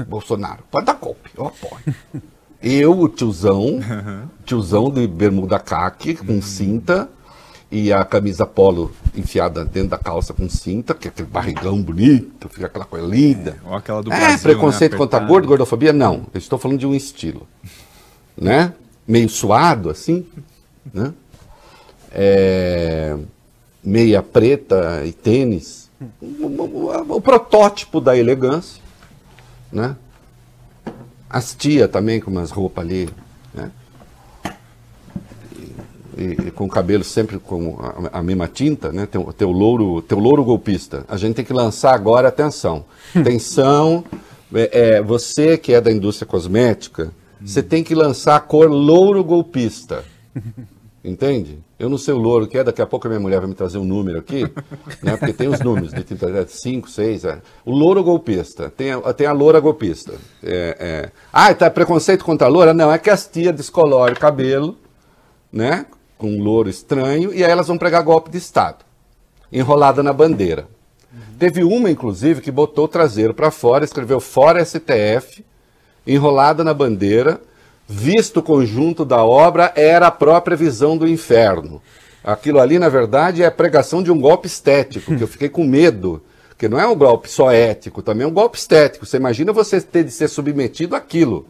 Bolsonaro, 0.07 0.63
pode 0.69 0.85
dar 0.85 0.93
golpe, 0.93 1.31
eu 1.35 1.47
apoio. 1.47 1.95
Eu, 2.61 2.99
o 2.99 3.07
tiozão, 3.09 3.79
tiozão 4.45 4.89
de 4.89 5.05
bermuda 5.07 5.59
caque 5.59 6.15
com 6.15 6.41
cinta 6.41 7.07
e 7.71 7.91
a 7.93 8.03
camisa 8.03 8.45
polo 8.45 8.91
enfiada 9.15 9.63
dentro 9.63 9.89
da 9.89 9.97
calça 9.97 10.33
com 10.33 10.49
cinta, 10.49 10.93
que 10.95 11.07
é 11.07 11.11
aquele 11.11 11.27
barrigão 11.27 11.81
bonito, 11.81 12.49
fica 12.49 12.65
aquela 12.65 12.85
coisa 12.85 13.05
linda. 13.05 13.57
Ou 13.65 13.75
aquela 13.75 14.01
do 14.01 14.11
É, 14.11 14.17
Brasil, 14.19 14.39
preconceito 14.39 14.93
né, 14.93 14.97
contra 14.97 15.19
gordo, 15.19 15.47
gordofobia? 15.47 15.93
Não. 15.93 16.25
Eu 16.33 16.37
estou 16.39 16.57
falando 16.57 16.79
de 16.79 16.87
um 16.87 16.95
estilo. 16.95 17.47
Né? 18.35 18.73
Meio 19.07 19.29
suado, 19.29 19.89
assim. 19.89 20.25
Né? 20.93 21.13
É, 22.11 23.17
meia 23.83 24.23
preta 24.23 25.03
e 25.05 25.11
tênis. 25.11 25.89
O, 26.21 26.25
o- 26.25 26.91
o- 27.11 27.15
o 27.17 27.21
protótipo 27.21 27.99
da 27.99 28.15
elegância. 28.17 28.81
Né? 29.71 29.95
As 31.29 31.53
tia 31.53 31.87
também 31.87 32.19
com 32.19 32.31
umas 32.31 32.51
roupas 32.51 32.83
ali. 32.83 33.09
Né? 33.53 33.71
E, 36.17 36.47
e 36.47 36.51
com 36.51 36.65
o 36.65 36.69
cabelo 36.69 37.03
sempre 37.03 37.37
com 37.37 37.77
a, 37.79 38.19
a 38.19 38.23
mesma 38.23 38.47
tinta, 38.47 38.91
né? 38.91 39.05
Teu, 39.05 39.31
teu, 39.33 39.51
louro, 39.51 40.01
teu 40.01 40.17
louro 40.17 40.43
golpista. 40.43 41.05
A 41.07 41.15
gente 41.17 41.35
tem 41.35 41.45
que 41.45 41.53
lançar 41.53 41.93
agora, 41.93 42.27
atenção. 42.29 42.85
Atenção, 43.15 44.03
é, 44.53 44.95
é, 44.97 45.01
você 45.01 45.57
que 45.57 45.73
é 45.73 45.81
da 45.81 45.91
indústria 45.91 46.27
cosmética, 46.27 47.11
você 47.39 47.61
tem 47.61 47.83
que 47.83 47.93
lançar 47.93 48.35
a 48.35 48.39
cor 48.39 48.67
louro 48.69 49.23
golpista. 49.23 50.03
Entende? 51.07 51.63
Eu 51.79 51.87
não 51.87 51.97
sei 51.97 52.13
o 52.13 52.17
louro 52.17 52.47
que 52.47 52.57
é, 52.57 52.63
daqui 52.65 52.81
a 52.81 52.85
pouco 52.85 53.07
a 53.07 53.09
minha 53.09 53.19
mulher 53.19 53.39
vai 53.39 53.47
me 53.47 53.55
trazer 53.55 53.77
um 53.77 53.85
número 53.85 54.19
aqui, 54.19 54.41
né? 55.01 55.15
Porque 55.15 55.31
tem 55.31 55.47
os 55.47 55.61
números 55.61 55.93
de 55.93 56.51
5, 56.51 56.89
6. 56.89 57.23
É. 57.23 57.41
O 57.63 57.71
louro 57.71 58.03
golpista, 58.03 58.69
tem 58.69 58.91
a, 58.91 59.13
tem 59.13 59.25
a 59.25 59.31
loura 59.31 59.61
golpista. 59.61 60.15
É, 60.43 60.77
é. 60.77 61.11
Ah, 61.31 61.53
tá 61.53 61.69
preconceito 61.69 62.25
contra 62.25 62.47
a 62.47 62.49
loura? 62.49 62.73
Não, 62.73 62.91
é 62.91 62.97
que 62.97 63.09
as 63.09 63.25
tias 63.25 63.55
descolorem 63.55 64.15
o 64.15 64.19
cabelo, 64.19 64.77
né? 65.49 65.85
Com 66.17 66.29
um 66.29 66.43
louro 66.43 66.67
estranho, 66.69 67.33
e 67.33 67.41
aí 67.41 67.49
elas 67.49 67.69
vão 67.69 67.77
pregar 67.77 68.03
golpe 68.03 68.29
de 68.29 68.37
Estado, 68.37 68.83
enrolada 69.49 70.03
na 70.03 70.11
bandeira. 70.11 70.67
Teve 71.39 71.63
uma, 71.63 71.89
inclusive, 71.89 72.41
que 72.41 72.51
botou 72.51 72.83
o 72.83 72.89
traseiro 72.89 73.33
para 73.33 73.49
fora, 73.49 73.85
escreveu 73.85 74.19
fora 74.19 74.65
STF, 74.65 75.45
enrolada 76.05 76.65
na 76.65 76.73
bandeira, 76.73 77.39
visto 77.87 78.37
o 78.37 78.43
conjunto 78.43 79.05
da 79.05 79.23
obra, 79.23 79.71
era 79.75 80.07
a 80.07 80.11
própria 80.11 80.57
visão 80.57 80.97
do 80.97 81.07
inferno. 81.07 81.81
Aquilo 82.23 82.59
ali, 82.59 82.77
na 82.77 82.89
verdade, 82.89 83.41
é 83.41 83.45
a 83.45 83.51
pregação 83.51 84.03
de 84.03 84.11
um 84.11 84.19
golpe 84.19 84.47
estético, 84.47 85.15
que 85.15 85.23
eu 85.23 85.27
fiquei 85.27 85.47
com 85.47 85.63
medo. 85.63 86.21
Porque 86.57 86.67
não 86.67 86.79
é 86.79 86.87
um 86.87 86.95
golpe 86.95 87.29
só 87.29 87.51
ético, 87.51 88.01
também 88.01 88.25
é 88.25 88.27
um 88.27 88.33
golpe 88.33 88.57
estético. 88.57 89.05
Você 89.05 89.17
imagina 89.17 89.53
você 89.53 89.79
ter 89.79 90.03
de 90.03 90.09
ser 90.09 90.27
submetido 90.27 90.95
àquilo. 90.95 91.45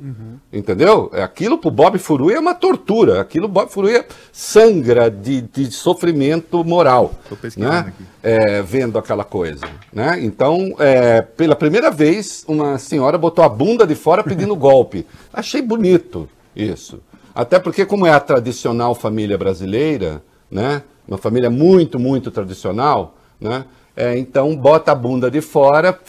Entendeu? 0.52 1.10
É, 1.14 1.24
Aquilo 1.24 1.58
pro 1.58 1.72
Bob 1.72 1.98
Furuia 1.98 2.36
é 2.36 2.40
uma 2.42 2.54
tortura. 2.54 3.22
Aquilo 3.22 3.48
Bob 3.48 3.72
Furuia 3.72 4.06
sangra 4.34 5.10
de, 5.10 5.44
de 5.44 5.72
sofrimento 5.72 6.62
moral. 6.62 7.14
Tô 7.30 7.38
pesquisando 7.38 7.72
né? 7.72 7.80
aqui. 7.88 8.04
é, 8.22 8.62
vendo 8.62 9.00
aquela 9.00 9.24
coisa. 9.24 9.66
Né? 9.94 10.20
Então, 10.22 10.76
é, 10.78 11.22
pela 11.22 11.56
primeira 11.56 11.90
vez, 11.90 12.44
uma 12.46 12.78
senhora 12.78 13.18
botou 13.18 13.46
a 13.46 13.50
bunda 13.50 13.88
de 13.88 13.96
fora 13.96 14.22
pedindo 14.22 14.54
golpe. 14.58 15.08
Achei 15.32 15.62
bonito 15.62 16.28
isso. 16.54 17.00
Até 17.34 17.60
porque, 17.60 17.86
como 17.86 18.06
é 18.06 18.12
a 18.12 18.20
tradicional 18.20 18.94
família 18.94 19.38
brasileira, 19.38 20.22
né? 20.52 20.84
uma 21.08 21.18
família 21.18 21.50
muito, 21.50 21.98
muito 21.98 22.30
tradicional, 22.30 23.16
né? 23.40 23.64
É, 23.98 24.16
então 24.16 24.56
bota 24.56 24.92
a 24.92 24.96
bunda 24.96 25.32
de 25.32 25.42
fora, 25.42 26.00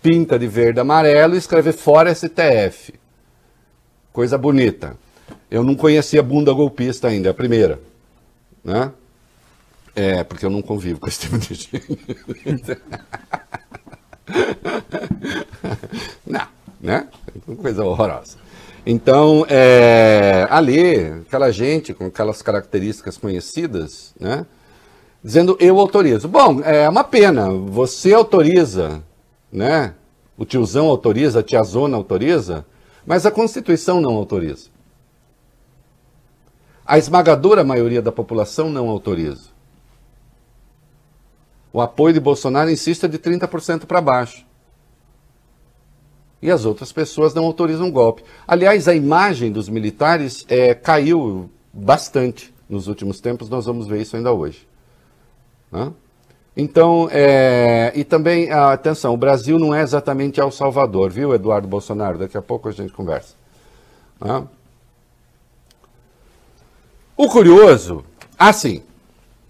pinta 0.00 0.38
de 0.38 0.46
verde 0.46 0.78
amarelo 0.78 1.34
e 1.34 1.38
escreve 1.38 1.72
fora 1.72 2.14
STF. 2.14 2.94
Coisa 4.12 4.38
bonita. 4.38 4.96
Eu 5.50 5.64
não 5.64 5.74
conhecia 5.74 6.22
bunda 6.22 6.52
golpista 6.52 7.08
ainda, 7.08 7.28
é 7.28 7.32
a 7.32 7.34
primeira. 7.34 7.80
Né? 8.62 8.92
É, 9.96 10.22
porque 10.22 10.46
eu 10.46 10.50
não 10.50 10.62
convivo 10.62 11.00
com 11.00 11.08
esse 11.08 11.22
tipo 11.22 11.36
de 11.36 11.52
gente. 11.52 11.82
não, 16.24 16.46
né? 16.80 17.08
Coisa 17.60 17.84
horrorosa. 17.84 18.36
Então, 18.86 19.44
é, 19.48 20.46
ali, 20.48 21.06
aquela 21.26 21.50
gente 21.50 21.92
com 21.92 22.06
aquelas 22.06 22.40
características 22.40 23.18
conhecidas, 23.18 24.14
né? 24.18 24.46
Dizendo, 25.22 25.56
eu 25.60 25.78
autorizo. 25.78 26.28
Bom, 26.28 26.60
é 26.62 26.88
uma 26.88 27.04
pena, 27.04 27.48
você 27.50 28.12
autoriza, 28.12 29.02
né? 29.52 29.94
O 30.36 30.44
tiozão 30.44 30.88
autoriza, 30.88 31.40
a 31.40 31.42
tiazona 31.42 31.96
autoriza, 31.96 32.66
mas 33.06 33.24
a 33.24 33.30
Constituição 33.30 34.00
não 34.00 34.14
autoriza. 34.14 34.70
A 36.84 36.98
esmagadora 36.98 37.62
maioria 37.62 38.02
da 38.02 38.10
população 38.10 38.68
não 38.68 38.88
autoriza. 38.88 39.50
O 41.72 41.80
apoio 41.80 42.12
de 42.12 42.20
Bolsonaro, 42.20 42.70
insisto, 42.70 43.06
é 43.06 43.08
de 43.08 43.18
30% 43.18 43.86
para 43.86 44.00
baixo. 44.00 44.44
E 46.42 46.50
as 46.50 46.64
outras 46.64 46.90
pessoas 46.92 47.32
não 47.32 47.44
autorizam 47.44 47.88
o 47.88 47.92
golpe. 47.92 48.24
Aliás, 48.46 48.88
a 48.88 48.94
imagem 48.94 49.52
dos 49.52 49.68
militares 49.68 50.44
é, 50.48 50.74
caiu 50.74 51.48
bastante 51.72 52.52
nos 52.68 52.88
últimos 52.88 53.20
tempos, 53.20 53.48
nós 53.48 53.64
vamos 53.64 53.86
ver 53.86 54.02
isso 54.02 54.16
ainda 54.16 54.32
hoje. 54.32 54.66
Né? 55.72 55.92
Então, 56.56 57.08
é, 57.10 57.92
e 57.94 58.04
também, 58.04 58.50
ah, 58.50 58.72
atenção, 58.72 59.14
o 59.14 59.16
Brasil 59.16 59.58
não 59.58 59.74
é 59.74 59.82
exatamente 59.82 60.38
El 60.38 60.50
Salvador, 60.50 61.10
viu, 61.10 61.34
Eduardo 61.34 61.66
Bolsonaro? 61.66 62.18
Daqui 62.18 62.36
a 62.36 62.42
pouco 62.42 62.68
a 62.68 62.72
gente 62.72 62.92
conversa. 62.92 63.34
Né? 64.20 64.46
O 67.16 67.28
curioso, 67.28 68.04
assim, 68.38 68.82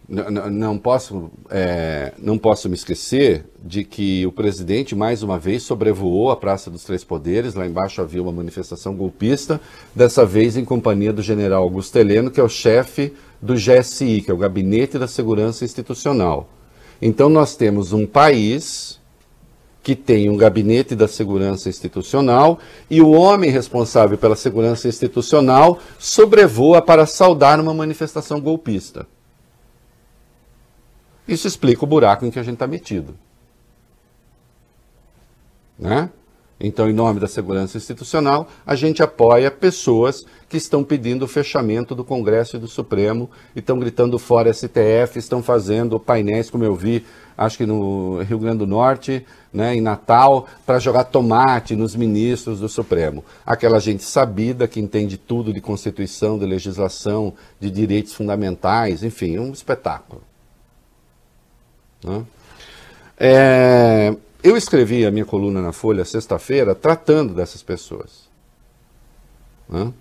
não 0.08 0.78
posso, 0.78 1.30
é, 1.50 2.12
não 2.18 2.36
posso 2.36 2.68
me 2.68 2.74
esquecer 2.74 3.46
de 3.62 3.82
que 3.82 4.26
o 4.26 4.32
presidente, 4.32 4.94
mais 4.94 5.22
uma 5.22 5.38
vez, 5.38 5.62
sobrevoou 5.62 6.30
a 6.30 6.36
Praça 6.36 6.70
dos 6.70 6.84
Três 6.84 7.02
Poderes. 7.02 7.54
Lá 7.54 7.66
embaixo 7.66 8.00
havia 8.02 8.22
uma 8.22 8.32
manifestação 8.32 8.94
golpista, 8.94 9.60
dessa 9.94 10.26
vez 10.26 10.56
em 10.56 10.64
companhia 10.64 11.12
do 11.12 11.22
general 11.22 11.62
Augusto 11.62 11.96
Heleno, 11.96 12.30
que 12.30 12.38
é 12.38 12.42
o 12.42 12.48
chefe 12.48 13.12
do 13.42 13.54
GSI, 13.54 14.22
que 14.22 14.30
é 14.30 14.34
o 14.34 14.38
Gabinete 14.38 14.98
da 14.98 15.08
Segurança 15.08 15.64
Institucional. 15.64 16.48
Então, 17.00 17.28
nós 17.28 17.56
temos 17.56 17.92
um 17.92 18.06
país 18.06 19.02
que 19.82 19.96
tem 19.96 20.30
um 20.30 20.36
gabinete 20.36 20.94
da 20.94 21.08
segurança 21.08 21.68
institucional 21.68 22.60
e 22.88 23.02
o 23.02 23.10
homem 23.10 23.50
responsável 23.50 24.16
pela 24.16 24.36
segurança 24.36 24.86
institucional 24.86 25.80
sobrevoa 25.98 26.80
para 26.80 27.04
saudar 27.04 27.58
uma 27.58 27.74
manifestação 27.74 28.40
golpista. 28.40 29.06
Isso 31.26 31.48
explica 31.48 31.84
o 31.84 31.88
buraco 31.88 32.24
em 32.24 32.30
que 32.30 32.38
a 32.38 32.42
gente 32.42 32.54
está 32.54 32.66
metido. 32.66 33.16
Né? 35.76 36.08
Então, 36.64 36.88
em 36.88 36.92
nome 36.92 37.18
da 37.18 37.26
segurança 37.26 37.76
institucional, 37.76 38.46
a 38.64 38.76
gente 38.76 39.02
apoia 39.02 39.50
pessoas 39.50 40.24
que 40.48 40.56
estão 40.56 40.84
pedindo 40.84 41.24
o 41.24 41.28
fechamento 41.28 41.92
do 41.92 42.04
Congresso 42.04 42.54
e 42.54 42.58
do 42.60 42.68
Supremo, 42.68 43.28
e 43.56 43.58
estão 43.58 43.80
gritando 43.80 44.16
fora 44.16 44.52
STF, 44.52 45.18
estão 45.18 45.42
fazendo 45.42 45.98
painéis, 45.98 46.50
como 46.50 46.62
eu 46.62 46.76
vi, 46.76 47.04
acho 47.36 47.58
que 47.58 47.66
no 47.66 48.22
Rio 48.22 48.38
Grande 48.38 48.58
do 48.58 48.66
Norte, 48.66 49.26
né, 49.52 49.74
em 49.74 49.80
Natal, 49.80 50.46
para 50.64 50.78
jogar 50.78 51.02
tomate 51.04 51.74
nos 51.74 51.96
ministros 51.96 52.60
do 52.60 52.68
Supremo. 52.68 53.24
Aquela 53.44 53.80
gente 53.80 54.04
sabida 54.04 54.68
que 54.68 54.78
entende 54.78 55.16
tudo 55.16 55.52
de 55.52 55.60
Constituição, 55.60 56.38
de 56.38 56.46
legislação, 56.46 57.34
de 57.58 57.72
direitos 57.72 58.14
fundamentais, 58.14 59.02
enfim, 59.02 59.36
um 59.36 59.50
espetáculo. 59.50 60.22
né? 62.04 62.22
É, 63.18 64.16
eu 64.42 64.56
escrevi 64.56 65.06
a 65.06 65.10
minha 65.10 65.24
coluna 65.24 65.60
na 65.62 65.72
Folha 65.72 66.04
sexta-feira 66.04 66.74
tratando 66.74 67.34
dessas 67.34 67.62
pessoas. 67.62 68.28
né? 69.68 69.92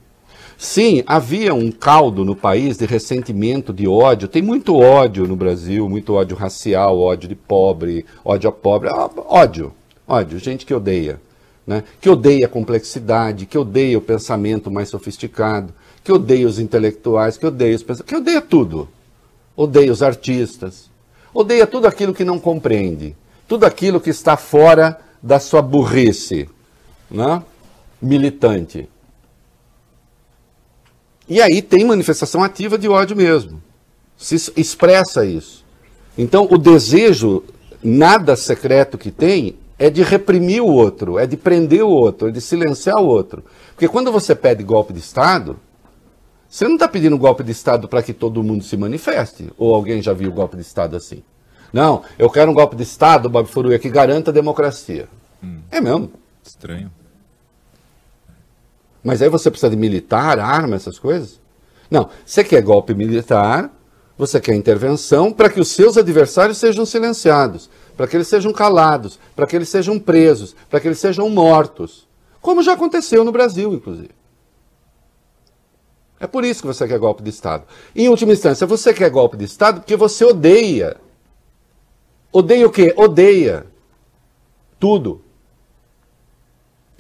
Sim, 0.58 1.04
havia 1.08 1.56
um 1.56 1.72
caldo 1.72 2.24
no 2.24 2.36
país 2.36 2.78
de 2.78 2.86
ressentimento, 2.86 3.74
de 3.74 3.88
ódio. 3.88 4.28
Tem 4.28 4.44
muito 4.44 4.76
ódio 4.76 5.28
no 5.28 5.36
Brasil, 5.36 5.90
muito 5.90 6.14
ódio 6.14 6.38
racial, 6.38 7.00
ódio 7.00 7.28
de 7.28 7.34
pobre, 7.34 8.06
ódio 8.24 8.48
a 8.48 8.54
pobre. 8.54 8.90
Ódio, 9.28 9.74
ódio, 10.08 10.38
gente 10.38 10.64
que 10.64 10.74
odeia. 10.74 11.20
Né? 11.66 11.84
Que 12.00 12.10
odeia 12.10 12.46
a 12.46 12.50
complexidade, 12.50 13.48
que 13.48 13.58
odeia 13.58 13.98
o 13.98 14.02
pensamento 14.02 14.70
mais 14.70 14.90
sofisticado, 14.90 15.74
que 16.04 16.12
odeia 16.12 16.48
os 16.48 16.60
intelectuais, 16.60 17.38
que 17.38 17.46
odeia 17.46 17.76
os 17.76 17.82
pensadores, 17.82 18.10
que 18.10 18.18
odeia 18.18 18.42
tudo. 18.42 18.88
Odeia 19.56 19.92
os 19.92 20.04
artistas, 20.04 20.90
odeia 21.34 21.68
tudo 21.68 21.88
aquilo 21.88 22.14
que 22.14 22.24
não 22.24 22.40
compreende, 22.40 23.16
tudo 23.52 23.66
aquilo 23.66 24.00
que 24.00 24.10
está 24.10 24.38
fora 24.38 24.98
da 25.22 25.38
sua 25.38 25.62
burrice 25.62 26.48
né? 27.10 27.44
militante. 28.02 28.88
E 31.28 31.42
aí 31.42 31.62
tem 31.62 31.84
manifestação 31.84 32.42
ativa 32.42 32.78
de 32.78 32.88
ódio 32.88 33.14
mesmo. 33.14 33.62
Se 34.16 34.36
es- 34.36 34.54
expressa 34.56 35.26
isso. 35.26 35.66
Então, 36.18 36.48
o 36.50 36.58
desejo 36.58 37.44
nada 37.84 38.38
secreto 38.38 38.98
que 38.98 39.12
tem 39.12 39.58
é 39.78 39.90
de 39.90 40.02
reprimir 40.02 40.62
o 40.62 40.68
outro, 40.72 41.20
é 41.20 41.28
de 41.28 41.36
prender 41.36 41.84
o 41.84 41.90
outro, 41.90 42.30
é 42.30 42.32
de 42.32 42.40
silenciar 42.40 43.02
o 43.02 43.06
outro. 43.06 43.44
Porque 43.74 43.90
quando 43.90 44.14
você 44.14 44.34
pede 44.34 44.64
golpe 44.64 44.94
de 44.94 45.00
Estado, 45.00 45.60
você 46.48 46.64
não 46.64 46.76
está 46.76 46.88
pedindo 46.88 47.18
golpe 47.18 47.44
de 47.44 47.52
Estado 47.52 47.90
para 47.90 48.02
que 48.02 48.14
todo 48.14 48.42
mundo 48.42 48.64
se 48.64 48.78
manifeste. 48.78 49.52
Ou 49.58 49.76
alguém 49.76 50.02
já 50.02 50.14
viu 50.14 50.32
golpe 50.32 50.56
de 50.56 50.62
Estado 50.62 50.96
assim? 50.96 51.22
Não, 51.72 52.04
eu 52.20 52.30
quero 52.30 52.52
um 52.52 52.54
golpe 52.54 52.76
de 52.76 52.84
Estado, 52.84 53.30
Bob 53.30 53.48
Furuia, 53.48 53.80
que 53.80 53.90
garanta 53.90 54.32
a 54.32 54.34
democracia. 54.34 55.08
É 55.70 55.80
mesmo. 55.80 56.12
Estranho. 56.44 56.92
Mas 59.04 59.22
aí 59.22 59.30
você 59.30 59.50
precisa 59.50 59.70
de 59.70 59.78
militar, 59.78 60.40
arma, 60.40 60.76
essas 60.76 61.00
coisas? 61.00 61.40
Não. 61.90 62.10
Você 62.26 62.44
quer 62.44 62.62
golpe 62.62 62.94
militar, 62.94 63.72
você 64.18 64.40
quer 64.40 64.54
intervenção 64.54 65.32
para 65.32 65.50
que 65.50 65.60
os 65.60 65.70
seus 65.70 65.98
adversários 65.98 66.58
sejam 66.58 66.86
silenciados, 66.86 67.70
para 67.98 68.08
que 68.08 68.16
eles 68.16 68.28
sejam 68.28 68.54
calados, 68.54 69.20
para 69.36 69.48
que 69.48 69.56
eles 69.56 69.70
sejam 69.70 69.98
presos, 69.98 70.56
para 70.70 70.80
que 70.80 70.88
eles 70.88 71.00
sejam 71.00 71.30
mortos. 71.30 72.08
Como 72.40 72.62
já 72.62 72.74
aconteceu 72.74 73.24
no 73.24 73.32
Brasil, 73.32 73.74
inclusive. 73.74 74.12
É 76.20 76.28
por 76.28 76.44
isso 76.44 76.62
que 76.62 76.68
você 76.68 76.88
quer 76.88 77.00
golpe 77.00 77.24
de 77.24 77.32
Estado. 77.32 77.64
Em 77.96 78.08
última 78.08 78.34
instância, 78.34 78.68
você 78.68 78.94
quer 78.94 79.10
golpe 79.10 79.36
de 79.36 79.46
Estado 79.46 79.82
porque 79.82 79.96
você 79.96 80.24
odeia. 80.24 80.98
Odeia 82.32 82.66
o 82.68 82.72
quê? 82.72 82.94
Odeia 82.96 83.66
tudo 84.80 85.22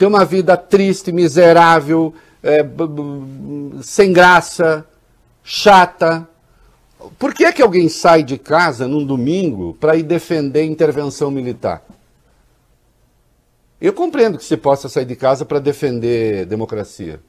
ter 0.02 0.08
uma 0.08 0.26
vida 0.26 0.58
triste, 0.58 1.12
miserável, 1.12 2.12
é, 2.41 2.65
sem 3.84 4.12
graça, 4.12 4.84
chata. 5.44 6.28
Por 7.20 7.36
que 7.36 7.46
é 7.46 7.52
que 7.52 7.62
alguém 7.62 7.88
sai 7.88 8.24
de 8.24 8.36
casa 8.39 8.88
num 8.88 9.06
domingo 9.06 9.76
para 9.80 9.96
ir 9.96 10.02
defender 10.02 10.63
intervenção 10.63 11.30
militar? 11.30 11.84
Eu 13.80 13.94
compreendo 13.94 14.39
que 14.39 14.44
se 14.44 14.58
possa 14.58 14.89
sair 14.89 15.06
de 15.06 15.15
casa 15.15 15.46
para 15.46 15.60
defender 15.60 16.48
democracia, 16.48 17.22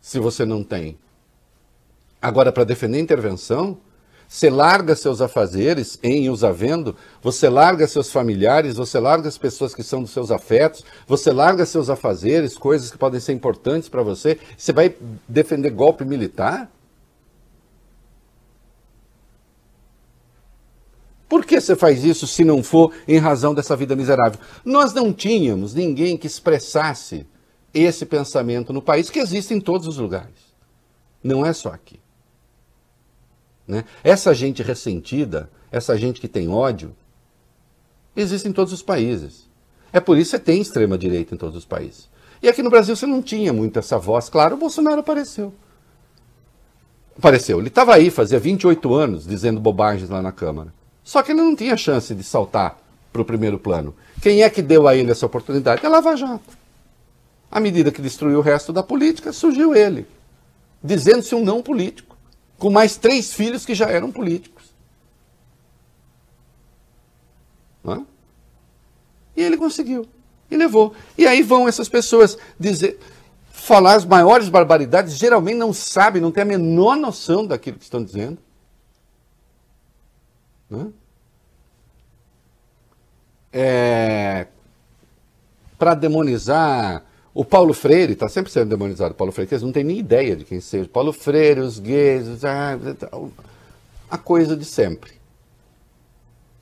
se 0.00 0.18
você 0.18 0.44
não 0.44 0.64
tem. 0.64 0.98
Agora, 2.20 2.50
para 2.50 2.64
defender 2.64 2.98
intervenção, 2.98 3.78
você 4.28 4.50
larga 4.50 4.94
seus 4.94 5.22
afazeres 5.22 5.98
em 6.02 6.28
os 6.28 6.44
havendo, 6.44 6.94
você 7.22 7.48
larga 7.48 7.88
seus 7.88 8.12
familiares, 8.12 8.76
você 8.76 9.00
larga 9.00 9.26
as 9.26 9.38
pessoas 9.38 9.74
que 9.74 9.82
são 9.82 10.02
dos 10.02 10.10
seus 10.10 10.30
afetos, 10.30 10.84
você 11.06 11.32
larga 11.32 11.64
seus 11.64 11.88
afazeres, 11.88 12.58
coisas 12.58 12.90
que 12.90 12.98
podem 12.98 13.18
ser 13.18 13.32
importantes 13.32 13.88
para 13.88 14.02
você, 14.02 14.38
você 14.54 14.70
vai 14.70 14.94
defender 15.26 15.70
golpe 15.70 16.04
militar? 16.04 16.70
Por 21.26 21.46
que 21.46 21.58
você 21.58 21.74
faz 21.74 22.04
isso 22.04 22.26
se 22.26 22.44
não 22.44 22.62
for 22.62 22.92
em 23.06 23.18
razão 23.18 23.54
dessa 23.54 23.74
vida 23.74 23.96
miserável? 23.96 24.38
Nós 24.62 24.92
não 24.92 25.10
tínhamos 25.10 25.74
ninguém 25.74 26.18
que 26.18 26.26
expressasse 26.26 27.26
esse 27.72 28.04
pensamento 28.04 28.74
no 28.74 28.82
país, 28.82 29.08
que 29.08 29.18
existe 29.18 29.54
em 29.54 29.60
todos 29.60 29.86
os 29.86 29.96
lugares. 29.96 30.54
Não 31.22 31.44
é 31.44 31.52
só 31.54 31.70
aqui. 31.70 31.98
Né? 33.68 33.84
Essa 34.02 34.32
gente 34.32 34.62
ressentida, 34.62 35.50
essa 35.70 35.96
gente 35.96 36.20
que 36.20 36.26
tem 36.26 36.48
ódio, 36.48 36.96
existe 38.16 38.48
em 38.48 38.52
todos 38.52 38.72
os 38.72 38.82
países. 38.82 39.46
É 39.92 40.00
por 40.00 40.16
isso 40.16 40.30
que 40.30 40.38
você 40.38 40.42
tem 40.42 40.60
extrema-direita 40.60 41.34
em 41.34 41.38
todos 41.38 41.54
os 41.54 41.66
países. 41.66 42.08
E 42.42 42.48
aqui 42.48 42.62
no 42.62 42.70
Brasil 42.70 42.96
você 42.96 43.06
não 43.06 43.20
tinha 43.20 43.52
muito 43.52 43.78
essa 43.78 43.98
voz. 43.98 44.28
Claro, 44.28 44.54
o 44.54 44.58
Bolsonaro 44.58 45.00
apareceu. 45.00 45.52
Apareceu. 47.16 47.58
Ele 47.58 47.68
estava 47.68 47.94
aí, 47.94 48.10
fazia 48.10 48.38
28 48.38 48.94
anos, 48.94 49.26
dizendo 49.26 49.60
bobagens 49.60 50.08
lá 50.08 50.22
na 50.22 50.32
Câmara. 50.32 50.72
Só 51.04 51.22
que 51.22 51.32
ele 51.32 51.42
não 51.42 51.56
tinha 51.56 51.76
chance 51.76 52.14
de 52.14 52.22
saltar 52.22 52.78
para 53.12 53.22
o 53.22 53.24
primeiro 53.24 53.58
plano. 53.58 53.94
Quem 54.22 54.42
é 54.42 54.50
que 54.50 54.62
deu 54.62 54.86
a 54.86 54.94
ele 54.94 55.10
essa 55.10 55.26
oportunidade? 55.26 55.84
É 55.84 55.88
Lava 55.88 56.16
Jato. 56.16 56.56
À 57.50 57.58
medida 57.60 57.90
que 57.90 58.02
destruiu 58.02 58.38
o 58.38 58.42
resto 58.42 58.72
da 58.72 58.82
política, 58.82 59.32
surgiu 59.32 59.74
ele, 59.74 60.06
dizendo-se 60.84 61.34
um 61.34 61.42
não 61.42 61.62
político, 61.62 62.07
com 62.58 62.70
mais 62.70 62.96
três 62.96 63.32
filhos 63.32 63.64
que 63.64 63.74
já 63.74 63.86
eram 63.86 64.10
políticos. 64.10 64.74
É? 67.86 68.00
E 69.36 69.42
ele 69.42 69.56
conseguiu. 69.56 70.06
E 70.50 70.56
levou. 70.56 70.94
E 71.16 71.26
aí 71.26 71.42
vão 71.42 71.68
essas 71.68 71.88
pessoas 71.88 72.36
dizer, 72.58 72.98
falar 73.50 73.94
as 73.94 74.04
maiores 74.04 74.48
barbaridades, 74.48 75.16
geralmente 75.16 75.56
não 75.56 75.72
sabem, 75.72 76.20
não 76.20 76.32
têm 76.32 76.42
a 76.42 76.46
menor 76.46 76.96
noção 76.96 77.46
daquilo 77.46 77.78
que 77.78 77.84
estão 77.84 78.02
dizendo. 78.02 78.38
Né? 80.68 80.88
É, 83.52 84.46
Para 85.78 85.94
demonizar 85.94 87.04
o 87.38 87.44
Paulo 87.44 87.72
Freire, 87.72 88.14
está 88.14 88.28
sempre 88.28 88.50
sendo 88.50 88.68
demonizado 88.70 89.12
o 89.14 89.16
Paulo 89.16 89.30
Freire, 89.32 89.62
não 89.62 89.70
têm 89.70 89.84
nem 89.84 90.00
ideia 90.00 90.34
de 90.34 90.44
quem 90.44 90.60
seja. 90.60 90.88
Paulo 90.88 91.12
Freire, 91.12 91.60
os 91.60 91.78
gays, 91.78 92.26
os- 92.26 92.44
ah, 92.44 92.76
a 94.10 94.18
coisa 94.18 94.56
de 94.56 94.64
sempre. 94.64 95.12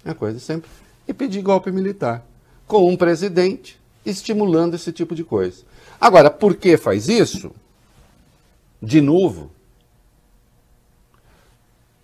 A 0.04 0.12
coisa 0.12 0.36
de 0.36 0.44
sempre. 0.44 0.68
E 1.08 1.14
pedir 1.14 1.40
golpe 1.40 1.72
militar. 1.72 2.22
Com 2.66 2.90
um 2.90 2.94
presidente 2.94 3.80
estimulando 4.04 4.74
esse 4.74 4.92
tipo 4.92 5.14
de 5.14 5.24
coisa. 5.24 5.62
Agora, 5.98 6.30
por 6.30 6.54
que 6.54 6.76
faz 6.76 7.08
isso? 7.08 7.52
De 8.82 9.00
novo, 9.00 9.50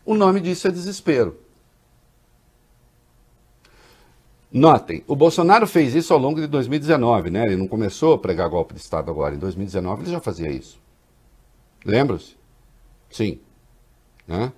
o 0.02 0.14
nome 0.14 0.40
disso 0.40 0.66
é 0.66 0.70
desespero. 0.70 1.36
Notem, 4.52 5.02
o 5.06 5.16
Bolsonaro 5.16 5.66
fez 5.66 5.94
isso 5.94 6.12
ao 6.12 6.18
longo 6.18 6.38
de 6.38 6.46
2019, 6.46 7.30
né? 7.30 7.46
Ele 7.46 7.56
não 7.56 7.66
começou 7.66 8.14
a 8.14 8.18
pregar 8.18 8.50
golpe 8.50 8.74
de 8.74 8.80
Estado 8.80 9.10
agora. 9.10 9.34
Em 9.34 9.38
2019 9.38 10.02
ele 10.02 10.10
já 10.10 10.20
fazia 10.20 10.50
isso. 10.50 10.78
Lembram-se? 11.84 12.36
Sim. 13.10 13.40
Né? 14.26 14.52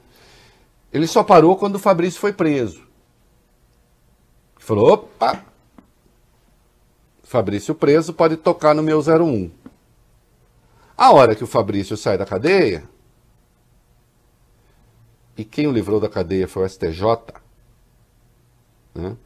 Ele 0.92 1.06
só 1.06 1.22
parou 1.22 1.56
quando 1.56 1.76
o 1.76 1.78
Fabrício 1.78 2.20
foi 2.20 2.32
preso. 2.32 2.82
Falou: 4.58 4.94
opa! 4.94 5.44
Fabrício 7.22 7.74
preso 7.74 8.12
pode 8.12 8.36
tocar 8.36 8.74
no 8.74 8.82
meu 8.82 8.98
01. 9.00 9.50
A 10.96 11.12
hora 11.12 11.34
que 11.34 11.44
o 11.44 11.48
Fabrício 11.48 11.96
sai 11.96 12.16
da 12.16 12.24
cadeia, 12.24 12.88
e 15.36 15.44
quem 15.44 15.66
o 15.66 15.72
livrou 15.72 15.98
da 15.98 16.08
cadeia 16.08 16.46
foi 16.46 16.64
o 16.64 16.68
STJ, 16.68 17.02
né? 18.94 19.16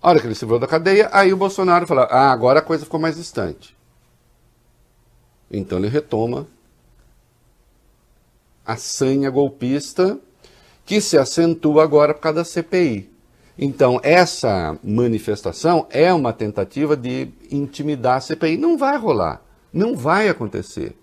A 0.00 0.08
hora 0.08 0.20
que 0.20 0.26
ele 0.26 0.34
se 0.34 0.44
livrou 0.44 0.58
da 0.58 0.66
cadeia, 0.66 1.08
aí 1.12 1.32
o 1.32 1.36
Bolsonaro 1.36 1.86
fala: 1.86 2.04
ah, 2.04 2.30
agora 2.30 2.60
a 2.60 2.62
coisa 2.62 2.84
ficou 2.84 3.00
mais 3.00 3.16
distante. 3.16 3.76
Então 5.50 5.78
ele 5.78 5.88
retoma 5.88 6.46
a 8.64 8.76
sanha 8.76 9.30
golpista 9.30 10.18
que 10.84 11.00
se 11.00 11.18
acentua 11.18 11.82
agora 11.82 12.14
por 12.14 12.20
causa 12.20 12.38
da 12.38 12.44
CPI. 12.44 13.10
Então, 13.58 13.98
essa 14.04 14.78
manifestação 14.84 15.86
é 15.90 16.12
uma 16.12 16.32
tentativa 16.32 16.96
de 16.96 17.28
intimidar 17.50 18.18
a 18.18 18.20
CPI. 18.20 18.56
Não 18.56 18.78
vai 18.78 18.96
rolar. 18.96 19.42
Não 19.72 19.96
vai 19.96 20.28
acontecer. 20.28 20.96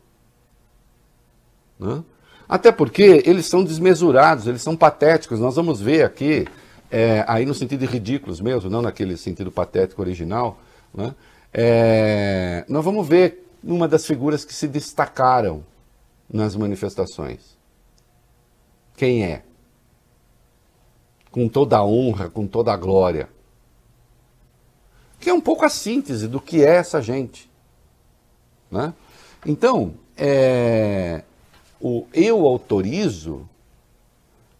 Né? 1.78 2.02
Até 2.48 2.72
porque 2.72 3.22
eles 3.26 3.48
são 3.48 3.64
desmesurados, 3.64 4.48
eles 4.48 4.62
são 4.62 4.76
patéticos. 4.76 5.40
Nós 5.40 5.56
vamos 5.56 5.82
ver 5.82 6.04
aqui, 6.04 6.48
é, 6.92 7.24
aí 7.28 7.46
no 7.46 7.54
sentido 7.54 7.82
de 7.82 7.86
ridículos 7.86 8.40
mesmo, 8.40 8.70
não 8.70 8.82
naquele 8.82 9.18
sentido 9.18 9.52
patético 9.52 10.02
original. 10.02 10.60
Né? 10.94 11.14
É, 11.54 12.66
nós 12.68 12.84
vamos 12.84 13.08
ver 13.08 13.50
uma 13.64 13.88
das 13.88 14.06
figuras 14.06 14.46
que 14.46 14.54
se 14.54 14.68
destacaram 14.68 15.64
nas 16.30 16.56
manifestações. 16.56 17.58
Quem 18.96 19.26
é? 19.26 19.44
Com 21.32 21.50
toda 21.50 21.78
a 21.78 21.86
honra, 21.86 22.30
com 22.30 22.48
toda 22.48 22.72
a 22.72 22.78
glória. 22.78 23.30
Que 25.20 25.30
é 25.30 25.34
um 25.34 25.42
pouco 25.42 25.66
a 25.66 25.70
síntese 25.70 26.28
do 26.28 26.40
que 26.40 26.64
é 26.64 26.76
essa 26.76 27.02
gente. 27.02 27.50
Né? 28.72 28.94
Então, 29.46 29.94
é, 30.18 31.24
o 31.80 32.06
eu 32.14 32.46
autorizo 32.46 33.50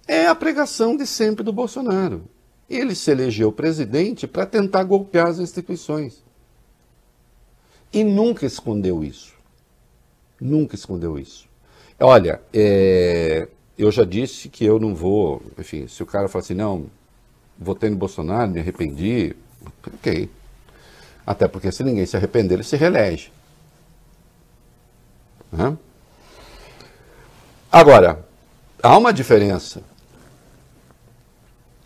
é 0.08 0.28
a 0.28 0.36
pregação 0.36 0.96
de 0.96 1.06
sempre 1.06 1.44
do 1.44 1.52
Bolsonaro. 1.52 2.24
Ele 2.70 2.96
se 2.96 3.12
elegeu 3.12 3.52
presidente 3.52 4.28
para 4.28 4.46
tentar 4.46 4.84
golpear 4.84 5.28
as 5.28 5.40
instituições. 5.40 6.24
E 7.94 8.04
nunca 8.04 8.46
escondeu 8.46 9.04
isso. 9.04 9.34
Nunca 10.40 10.76
escondeu 10.76 11.18
isso. 11.18 11.48
Olha, 12.00 12.42
é, 12.54 13.48
eu 13.78 13.92
já 13.92 14.04
disse 14.04 14.50
que 14.50 14.66
eu 14.66 14.80
não 14.80 14.94
vou. 14.94 15.42
Enfim, 15.58 15.88
se 15.88 16.04
o 16.04 16.06
cara 16.06 16.28
falar 16.28 16.44
assim, 16.44 16.54
não, 16.54 16.88
votei 17.58 17.90
no 17.90 17.96
Bolsonaro, 17.96 18.52
me 18.52 18.60
arrependi, 18.60 19.36
ok. 19.88 20.30
Até 21.26 21.48
porque 21.48 21.72
se 21.72 21.84
ninguém 21.84 22.06
se 22.06 22.18
arrepender, 22.18 22.56
ele 22.56 22.64
se 22.64 22.76
reelege. 22.76 23.32
Né? 25.52 25.78
Agora, 27.72 28.26
há 28.82 28.98
uma 28.98 29.14
diferença 29.14 29.82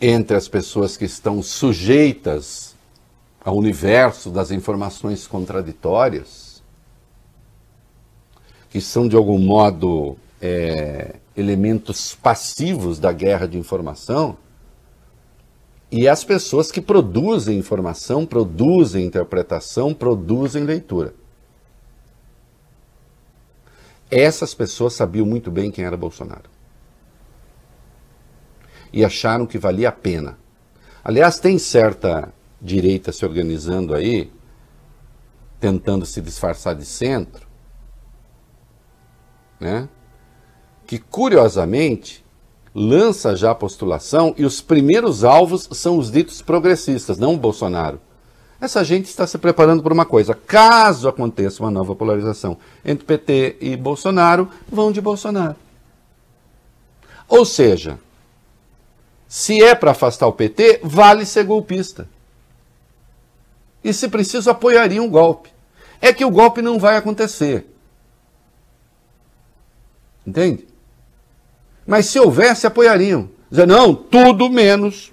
entre 0.00 0.36
as 0.36 0.48
pessoas 0.48 0.96
que 0.96 1.04
estão 1.04 1.42
sujeitas 1.42 2.74
ao 3.44 3.56
universo 3.56 4.30
das 4.30 4.50
informações 4.50 5.26
contraditórias, 5.26 6.62
que 8.70 8.80
são 8.80 9.06
de 9.06 9.16
algum 9.16 9.38
modo 9.38 10.16
é, 10.40 11.16
elementos 11.36 12.14
passivos 12.14 12.98
da 12.98 13.12
guerra 13.12 13.46
de 13.46 13.58
informação, 13.58 14.36
e 15.92 16.08
as 16.08 16.22
pessoas 16.22 16.70
que 16.70 16.80
produzem 16.80 17.58
informação, 17.58 18.24
produzem 18.24 19.04
interpretação, 19.04 19.92
produzem 19.92 20.62
leitura. 20.62 21.14
Essas 24.08 24.54
pessoas 24.54 24.94
sabiam 24.94 25.26
muito 25.26 25.50
bem 25.50 25.70
quem 25.70 25.84
era 25.84 25.96
Bolsonaro. 25.96 26.59
E 28.92 29.04
acharam 29.04 29.46
que 29.46 29.58
valia 29.58 29.88
a 29.88 29.92
pena. 29.92 30.38
Aliás, 31.02 31.38
tem 31.38 31.58
certa 31.58 32.32
direita 32.60 33.12
se 33.12 33.24
organizando 33.24 33.94
aí, 33.94 34.30
tentando 35.58 36.04
se 36.04 36.20
disfarçar 36.20 36.74
de 36.74 36.84
centro, 36.84 37.46
né? 39.58 39.88
que 40.86 40.98
curiosamente 40.98 42.24
lança 42.74 43.36
já 43.36 43.52
a 43.52 43.54
postulação 43.54 44.34
e 44.36 44.44
os 44.44 44.60
primeiros 44.60 45.24
alvos 45.24 45.68
são 45.72 45.98
os 45.98 46.10
ditos 46.10 46.42
progressistas, 46.42 47.18
não 47.18 47.34
o 47.34 47.38
Bolsonaro. 47.38 48.00
Essa 48.60 48.84
gente 48.84 49.06
está 49.06 49.26
se 49.26 49.38
preparando 49.38 49.82
para 49.82 49.94
uma 49.94 50.04
coisa. 50.04 50.34
Caso 50.34 51.08
aconteça 51.08 51.62
uma 51.62 51.70
nova 51.70 51.94
polarização 51.96 52.58
entre 52.84 53.06
PT 53.06 53.56
e 53.60 53.76
Bolsonaro, 53.76 54.48
vão 54.70 54.92
de 54.92 55.00
Bolsonaro. 55.00 55.56
Ou 57.26 57.44
seja, 57.46 57.98
se 59.30 59.62
é 59.62 59.74
para 59.74 59.92
afastar 59.92 60.26
o 60.26 60.32
PT, 60.32 60.80
vale 60.82 61.24
ser 61.24 61.44
golpista. 61.44 62.06
E 63.82 63.94
se 63.94 64.08
preciso, 64.08 64.50
apoiaria 64.50 65.00
um 65.00 65.08
golpe. 65.08 65.48
É 66.02 66.12
que 66.12 66.24
o 66.24 66.30
golpe 66.30 66.60
não 66.60 66.78
vai 66.78 66.96
acontecer. 66.96 67.66
Entende? 70.26 70.66
Mas 71.86 72.06
se 72.06 72.18
houvesse, 72.18 72.66
apoiariam. 72.66 73.30
Dizer, 73.48 73.66
não, 73.66 73.94
tudo 73.94 74.50
menos 74.50 75.12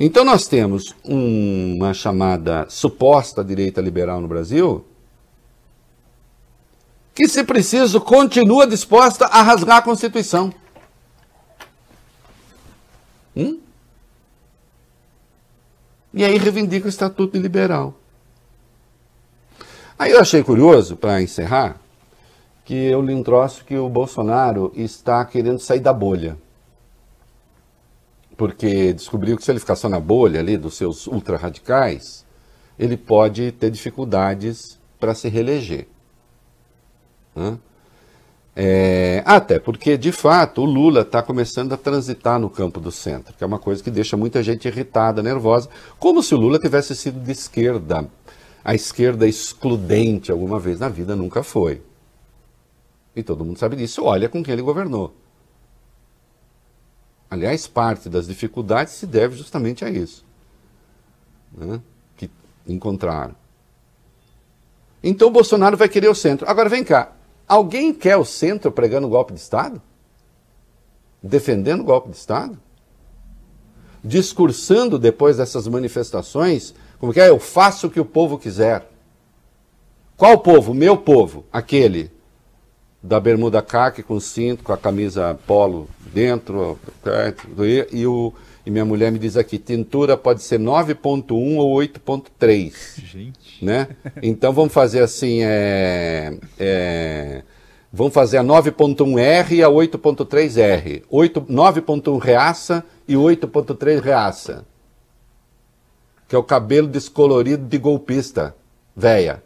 então 0.00 0.24
nós 0.24 0.46
temos 0.46 0.94
uma 1.02 1.92
chamada 1.92 2.66
suposta 2.68 3.42
direita 3.42 3.80
liberal 3.80 4.20
no 4.20 4.28
Brasil, 4.28 4.84
que, 7.14 7.26
se 7.26 7.42
preciso, 7.42 8.00
continua 8.00 8.64
disposta 8.64 9.26
a 9.26 9.42
rasgar 9.42 9.78
a 9.78 9.82
Constituição. 9.82 10.54
Hum? 13.38 13.60
E 16.12 16.24
aí 16.24 16.36
reivindica 16.36 16.86
o 16.86 16.88
Estatuto 16.88 17.38
Liberal. 17.38 17.94
Aí 19.98 20.12
eu 20.12 20.20
achei 20.20 20.42
curioso, 20.42 20.96
para 20.96 21.22
encerrar, 21.22 21.80
que 22.64 22.74
eu 22.74 23.00
li 23.00 23.14
um 23.14 23.22
troço 23.22 23.64
que 23.64 23.76
o 23.76 23.88
Bolsonaro 23.88 24.72
está 24.74 25.24
querendo 25.24 25.60
sair 25.60 25.80
da 25.80 25.92
bolha 25.92 26.36
porque 28.38 28.92
descobriu 28.92 29.36
que 29.36 29.42
se 29.42 29.50
ele 29.50 29.58
ficar 29.58 29.74
só 29.74 29.88
na 29.88 29.98
bolha 29.98 30.38
ali 30.38 30.56
dos 30.56 30.76
seus 30.76 31.08
ultra-radicais, 31.08 32.24
ele 32.78 32.96
pode 32.96 33.50
ter 33.50 33.68
dificuldades 33.68 34.78
para 35.00 35.12
se 35.12 35.28
reeleger. 35.28 35.88
Né? 37.34 37.58
É, 38.60 39.22
até 39.24 39.60
porque, 39.60 39.96
de 39.96 40.10
fato, 40.10 40.62
o 40.62 40.64
Lula 40.64 41.02
está 41.02 41.22
começando 41.22 41.72
a 41.72 41.76
transitar 41.76 42.40
no 42.40 42.50
campo 42.50 42.80
do 42.80 42.90
centro, 42.90 43.32
que 43.32 43.44
é 43.44 43.46
uma 43.46 43.60
coisa 43.60 43.80
que 43.80 43.88
deixa 43.88 44.16
muita 44.16 44.42
gente 44.42 44.66
irritada, 44.66 45.22
nervosa, 45.22 45.68
como 45.96 46.20
se 46.24 46.34
o 46.34 46.38
Lula 46.38 46.58
tivesse 46.58 46.96
sido 46.96 47.20
de 47.20 47.30
esquerda, 47.30 48.10
a 48.64 48.74
esquerda 48.74 49.28
excludente 49.28 50.32
alguma 50.32 50.58
vez 50.58 50.80
na 50.80 50.88
vida, 50.88 51.14
nunca 51.14 51.44
foi. 51.44 51.80
E 53.14 53.22
todo 53.22 53.44
mundo 53.44 53.60
sabe 53.60 53.76
disso, 53.76 54.02
olha 54.02 54.28
com 54.28 54.42
quem 54.42 54.54
ele 54.54 54.62
governou. 54.62 55.14
Aliás, 57.30 57.68
parte 57.68 58.08
das 58.08 58.26
dificuldades 58.26 58.94
se 58.94 59.06
deve 59.06 59.36
justamente 59.36 59.84
a 59.84 59.88
isso 59.88 60.26
né, 61.56 61.80
que 62.16 62.28
encontraram. 62.66 63.36
Então 65.00 65.28
o 65.28 65.30
Bolsonaro 65.30 65.76
vai 65.76 65.88
querer 65.88 66.08
o 66.08 66.14
centro. 66.14 66.48
Agora 66.50 66.68
vem 66.68 66.82
cá, 66.82 67.12
alguém 67.48 67.92
quer 67.94 68.16
o 68.16 68.24
centro 68.24 68.70
pregando 68.70 69.08
golpe 69.08 69.32
de 69.32 69.40
Estado? 69.40 69.80
Defendendo 71.22 71.82
golpe 71.82 72.10
de 72.10 72.16
Estado? 72.16 72.58
Discursando 74.04 74.98
depois 74.98 75.38
dessas 75.38 75.66
manifestações, 75.66 76.74
como 76.98 77.12
que 77.12 77.20
é? 77.20 77.28
Eu 77.28 77.38
faço 77.38 77.86
o 77.86 77.90
que 77.90 78.00
o 78.00 78.04
povo 78.04 78.38
quiser. 78.38 78.88
Qual 80.16 80.38
povo? 80.38 80.74
Meu 80.74 80.96
povo, 80.96 81.44
aquele 81.52 82.10
da 83.02 83.20
bermuda 83.20 83.62
caque 83.62 84.02
com 84.02 84.18
cinto, 84.18 84.64
com 84.64 84.72
a 84.72 84.76
camisa 84.76 85.38
polo 85.46 85.88
dentro, 86.12 86.78
e, 87.92 88.06
o, 88.06 88.32
e 88.68 88.70
minha 88.70 88.84
mulher 88.84 89.10
me 89.10 89.18
diz 89.18 89.34
aqui, 89.34 89.56
tintura 89.58 90.14
pode 90.14 90.42
ser 90.42 90.60
9.1 90.60 91.56
ou 91.56 91.74
8.3. 91.78 93.02
Gente. 93.02 93.64
Né? 93.64 93.88
Então 94.22 94.52
vamos 94.52 94.74
fazer 94.74 95.00
assim, 95.00 95.40
é, 95.42 96.38
é, 96.58 97.42
vamos 97.90 98.12
fazer 98.12 98.36
a 98.36 98.44
9.1R 98.44 99.52
e 99.52 99.62
a 99.62 99.68
8.3R. 99.68 101.02
9.1 101.10 102.18
reaça 102.18 102.84
e 103.08 103.14
8.3 103.14 104.02
reaça. 104.02 104.66
Que 106.28 106.36
é 106.36 106.38
o 106.38 106.42
cabelo 106.42 106.88
descolorido 106.88 107.64
de 107.64 107.78
golpista, 107.78 108.54
véia 108.94 109.42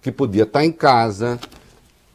que 0.00 0.10
podia 0.10 0.44
estar 0.44 0.64
em 0.64 0.72
casa, 0.72 1.38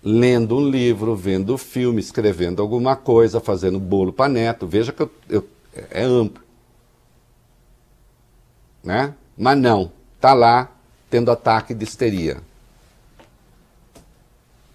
lendo 0.06 0.58
um 0.58 0.70
livro, 0.70 1.16
vendo 1.16 1.58
filme, 1.58 2.00
escrevendo 2.00 2.62
alguma 2.62 2.96
coisa, 2.96 3.40
fazendo 3.40 3.80
bolo 3.80 4.14
para 4.14 4.30
neto. 4.30 4.68
Veja 4.68 4.92
que 4.92 5.02
eu, 5.02 5.12
eu- 5.28 5.48
é 5.90 6.04
amplo. 6.04 6.44
Né? 8.84 9.16
Mas 9.36 9.58
não, 9.58 9.92
tá 10.22 10.36
lá 10.36 10.70
tendo 11.10 11.32
ataque 11.32 11.74
de 11.74 11.84
histeria. 11.84 12.38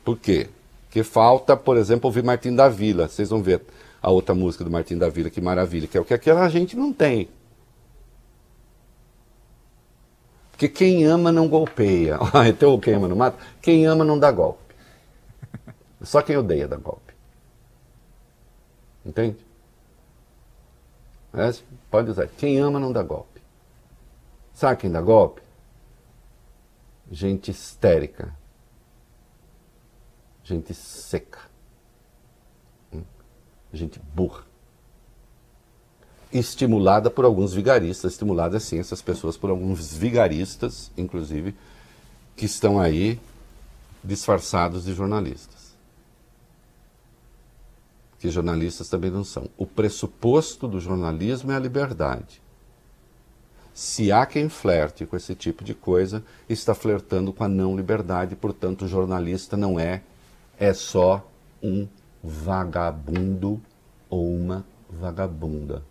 Por 0.05 0.19
quê? 0.19 0.49
Porque 0.87 1.05
falta, 1.05 1.57
por 1.57 1.77
exemplo, 1.77 2.09
ouvir 2.09 2.25
Martim 2.25 2.53
da 2.53 2.69
Vila. 2.69 3.07
Vocês 3.07 3.31
vão 3.31 3.41
ver 3.41 3.63
a 4.03 4.11
outra 4.11 4.35
música 4.35 4.65
do 4.65 4.71
Martim 4.71 4.99
da 4.99 5.09
Vila, 5.09 5.31
que 5.31 5.41
maravilha, 5.41 5.87
que 5.87 5.97
é 5.97 6.01
o 6.01 6.05
que 6.05 6.13
aquela 6.13 6.49
gente 6.49 6.77
não 6.77 6.93
tem. 6.93 7.29
Porque 10.51 10.69
quem 10.69 11.05
ama 11.05 11.31
não 11.31 11.47
golpeia. 11.47 12.19
então 12.49 12.81
quem 12.81 12.95
ama 12.95 13.07
não 13.07 13.15
mata. 13.17 13.39
Quem 13.63 13.87
ama 13.87 14.05
não 14.05 14.19
dá 14.19 14.33
golpe. 14.33 14.70
Só 16.03 16.23
quem 16.23 16.37
odeia 16.37 16.67
dá 16.67 16.77
golpe. 16.77 17.15
Entende? 19.05 19.45
Pode 21.91 22.11
usar. 22.11 22.27
Quem 22.29 22.59
ama 22.59 22.81
não 22.81 22.93
dá 22.93 23.03
golpe. 23.03 23.41
Sabe 24.53 24.81
quem 24.81 24.91
dá 24.91 25.01
golpe? 25.01 25.43
Gente 27.11 27.51
histérica. 27.51 28.35
Gente 30.45 30.75
seca. 30.75 31.41
Hum? 32.93 33.03
Gente 33.73 34.01
burra. 34.15 34.45
Estimulada 36.33 37.11
por 37.11 37.25
alguns 37.25 37.53
vigaristas, 37.53 38.13
estimulada 38.13 38.61
sim 38.61 38.79
essas 38.79 39.03
pessoas 39.03 39.37
por 39.37 39.51
alguns 39.51 39.93
vigaristas, 39.97 40.91
inclusive, 40.97 41.57
que 42.37 42.47
estão 42.47 42.81
aí 42.81 43.21
disfarçados 44.03 44.85
de 44.85 44.95
jornalistas. 44.95 45.50
Que 48.21 48.31
jornalistas 48.31 48.89
também 48.89 49.11
não 49.11 49.25
são. 49.25 49.49
O 49.57 49.67
pressuposto 49.67 50.69
do 50.69 50.79
jornalismo 50.79 51.51
é 51.51 51.57
a 51.57 51.59
liberdade. 51.59 52.41
Se 53.73 54.13
há 54.13 54.27
quem 54.27 54.49
flerte 54.51 55.07
com 55.07 55.17
esse 55.17 55.35
tipo 55.35 55.65
de 55.65 55.73
coisa, 55.73 56.23
está 56.47 56.75
flertando 56.75 57.33
com 57.33 57.43
a 57.43 57.49
não 57.49 57.75
liberdade, 57.75 58.37
portanto, 58.37 58.85
o 58.85 58.89
jornalista 58.89 59.57
não 59.57 59.81
é, 59.81 60.03
é 60.59 60.75
só 60.75 61.27
um 61.63 61.89
vagabundo 62.23 63.59
ou 64.11 64.31
uma 64.31 64.67
vagabunda. 64.87 65.83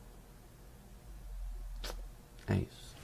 É 2.48 2.58
isso. 2.58 2.96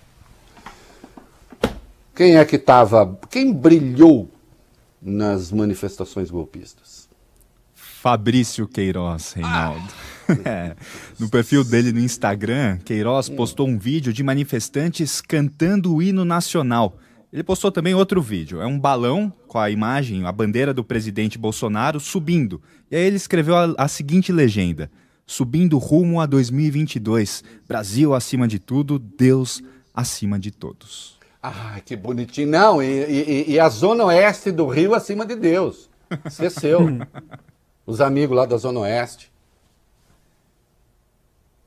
Quem 2.13 2.38
é 2.38 2.45
que 2.45 2.57
estava. 2.57 3.17
Quem 3.29 3.51
brilhou 3.51 4.29
nas 5.01 5.51
manifestações 5.51 6.29
golpistas? 6.29 7.04
Fabrício 8.09 8.67
Queiroz, 8.67 9.33
Reinaldo. 9.33 9.81
É. 10.43 10.75
No 11.19 11.29
perfil 11.29 11.63
dele 11.63 11.91
no 11.91 11.99
Instagram, 11.99 12.77
Queiroz 12.83 13.29
postou 13.29 13.67
um 13.67 13.77
vídeo 13.77 14.11
de 14.11 14.23
manifestantes 14.23 15.21
cantando 15.21 15.93
o 15.93 16.01
hino 16.01 16.25
nacional. 16.25 16.97
Ele 17.31 17.43
postou 17.43 17.71
também 17.71 17.93
outro 17.93 18.21
vídeo. 18.23 18.59
É 18.59 18.65
um 18.65 18.79
balão 18.79 19.31
com 19.47 19.59
a 19.59 19.69
imagem, 19.69 20.25
a 20.25 20.31
bandeira 20.31 20.73
do 20.73 20.83
presidente 20.83 21.37
Bolsonaro 21.37 21.99
subindo. 21.99 22.59
E 22.89 22.95
aí 22.95 23.03
ele 23.03 23.17
escreveu 23.17 23.55
a, 23.55 23.73
a 23.77 23.87
seguinte 23.87 24.31
legenda: 24.31 24.89
Subindo 25.27 25.77
rumo 25.77 26.19
a 26.19 26.25
2022. 26.25 27.43
Brasil 27.67 28.13
acima 28.15 28.47
de 28.47 28.57
tudo, 28.57 28.97
Deus 28.97 29.61
acima 29.93 30.39
de 30.39 30.49
todos. 30.49 31.19
Ai, 31.41 31.81
que 31.85 31.95
bonitinho. 31.95 32.47
Não, 32.49 32.81
e, 32.81 32.85
e- 32.87 33.45
e 33.53 33.59
a 33.59 33.69
zona 33.69 34.05
oeste 34.05 34.51
do 34.51 34.65
Rio 34.67 34.93
acima 34.95 35.23
de 35.23 35.35
Deus. 35.35 35.87
Esqueceu. 36.25 36.79
Os 37.86 38.02
amigos 38.02 38.36
lá 38.36 38.45
da 38.45 38.58
zona 38.58 38.80
oeste. 38.82 39.32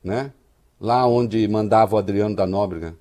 Né? 0.03 0.33
Lá 0.79 1.05
onde 1.05 1.47
mandava 1.47 1.95
o 1.95 1.97
Adriano 1.97 2.35
da 2.35 2.45
Nóbrega. 2.45 2.95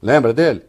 Lembra 0.00 0.32
dele? 0.32 0.64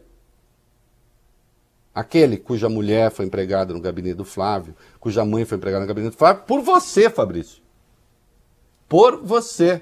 Aquele 1.94 2.36
cuja 2.36 2.68
mulher 2.68 3.10
foi 3.12 3.24
empregada 3.24 3.72
no 3.72 3.80
gabinete 3.80 4.16
do 4.16 4.24
Flávio, 4.24 4.74
cuja 4.98 5.24
mãe 5.24 5.44
foi 5.44 5.56
empregada 5.56 5.82
no 5.82 5.88
gabinete 5.88 6.12
do 6.12 6.18
Flávio, 6.18 6.42
por 6.42 6.60
você, 6.60 7.08
Fabrício. 7.08 7.62
Por 8.88 9.22
você. 9.22 9.80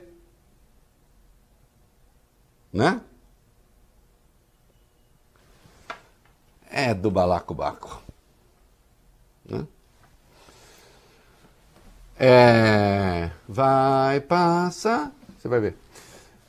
Né? 2.71 3.01
É 6.71 6.93
do 6.93 7.11
balacobaco. 7.11 8.03
Né? 9.45 9.67
É, 12.25 13.31
vai 13.49 14.21
passar. 14.21 15.11
Você 15.37 15.49
vai 15.49 15.59
ver. 15.59 15.75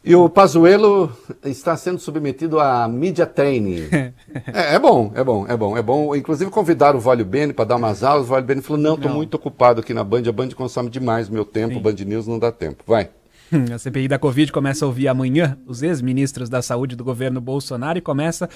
E 0.06 0.16
o 0.16 0.30
Pazuello 0.30 1.12
está 1.44 1.76
sendo 1.76 1.98
submetido 1.98 2.60
a 2.60 2.88
media 2.88 3.26
training. 3.26 3.90
É, 4.52 4.76
é 4.76 4.80
bom, 4.80 5.12
é 5.14 5.24
bom, 5.24 5.46
é 5.48 5.56
bom, 5.56 5.78
é 5.78 5.82
bom. 5.82 6.16
Inclusive 6.16 6.50
convidaram 6.50 6.98
o 6.98 7.02
Vólio 7.02 7.24
Bene 7.24 7.54
para 7.54 7.66
dar 7.66 7.76
umas 7.76 8.04
aulas. 8.04 8.26
O 8.26 8.30
Vólio 8.30 8.44
Bene 8.44 8.62
falou: 8.62 8.82
não, 8.82 8.96
estou 8.96 9.12
muito 9.12 9.36
ocupado 9.36 9.80
aqui 9.80 9.94
na 9.94 10.04
Band. 10.04 10.24
A 10.28 10.32
Band 10.32 10.50
consome 10.50 10.90
demais 10.90 11.30
meu 11.30 11.46
tempo. 11.46 11.76
Sim. 11.76 11.82
Band 11.82 11.96
News 12.06 12.28
não 12.28 12.40
dá 12.40 12.52
tempo. 12.52 12.84
Vai. 12.86 13.10
A 13.72 13.78
CPI 13.78 14.08
da 14.08 14.18
Covid 14.18 14.52
começa 14.52 14.84
a 14.84 14.88
ouvir 14.88 15.08
amanhã 15.08 15.58
os 15.68 15.84
ex-ministros 15.84 16.50
da 16.50 16.64
saúde 16.64 16.96
do 16.96 17.04
governo 17.04 17.40
Bolsonaro 17.40 18.00
e 18.00 18.02
começa 18.02 18.50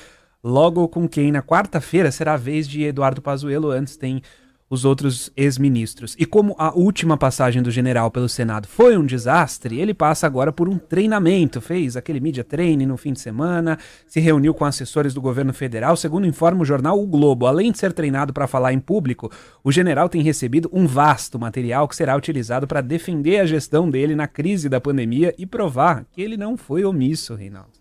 logo 0.44 0.88
com 0.88 1.08
quem 1.08 1.32
na 1.32 1.44
quarta-feira 1.44 2.12
será 2.12 2.34
a 2.34 2.38
vez 2.38 2.68
de 2.68 2.84
Eduardo 2.84 3.22
Pazuello, 3.22 3.70
antes 3.70 3.96
tem 3.96 4.24
os 4.70 4.84
outros 4.84 5.32
ex-ministros. 5.36 6.16
E 6.20 6.26
como 6.26 6.56
a 6.58 6.74
última 6.76 7.18
passagem 7.18 7.62
do 7.62 7.72
general 7.72 8.12
pelo 8.12 8.28
Senado 8.28 8.68
foi 8.68 8.98
um 8.98 9.06
desastre, 9.06 9.80
ele 9.80 9.94
passa 9.94 10.28
agora 10.28 10.52
por 10.52 10.68
um 10.68 10.78
treinamento, 10.78 11.62
fez 11.62 11.96
aquele 11.96 12.20
media 12.20 12.44
training 12.44 12.86
no 12.86 12.98
fim 12.98 13.14
de 13.14 13.20
semana, 13.20 13.78
se 14.06 14.20
reuniu 14.20 14.54
com 14.54 14.66
assessores 14.66 15.14
do 15.14 15.22
governo 15.22 15.54
federal, 15.54 15.96
segundo 15.96 16.28
informa 16.28 16.62
o 16.62 16.66
jornal 16.66 17.02
O 17.02 17.08
Globo. 17.08 17.46
Além 17.46 17.72
de 17.72 17.78
ser 17.78 17.94
treinado 17.94 18.34
para 18.34 18.48
falar 18.48 18.74
em 18.74 18.80
público, 18.80 19.32
o 19.64 19.72
general 19.72 20.10
tem 20.10 20.22
recebido 20.22 20.70
um 20.74 20.86
vasto 20.86 21.40
material 21.40 21.88
que 21.88 21.96
será 21.96 22.16
utilizado 22.16 22.68
para 22.68 22.82
defender 22.82 23.40
a 23.40 23.46
gestão 23.46 23.90
dele 23.90 24.16
na 24.16 24.28
crise 24.28 24.68
da 24.68 24.82
pandemia 24.82 25.34
e 25.38 25.46
provar 25.46 26.06
que 26.12 26.22
ele 26.22 26.36
não 26.36 26.58
foi 26.58 26.84
omisso, 26.84 27.36
Reinaldo. 27.36 27.77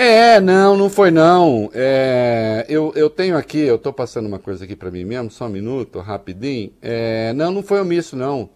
É, 0.00 0.38
não, 0.40 0.76
não 0.76 0.88
foi 0.88 1.10
não. 1.10 1.68
É, 1.74 2.64
eu, 2.68 2.92
eu 2.94 3.10
tenho 3.10 3.36
aqui, 3.36 3.58
eu 3.58 3.74
estou 3.74 3.92
passando 3.92 4.26
uma 4.26 4.38
coisa 4.38 4.64
aqui 4.64 4.76
para 4.76 4.92
mim 4.92 5.04
mesmo, 5.04 5.28
só 5.28 5.46
um 5.46 5.48
minuto, 5.48 5.98
rapidinho. 5.98 6.72
É, 6.80 7.32
não, 7.32 7.50
não 7.50 7.64
foi 7.64 7.80
omisso, 7.80 8.14
não. 8.14 8.48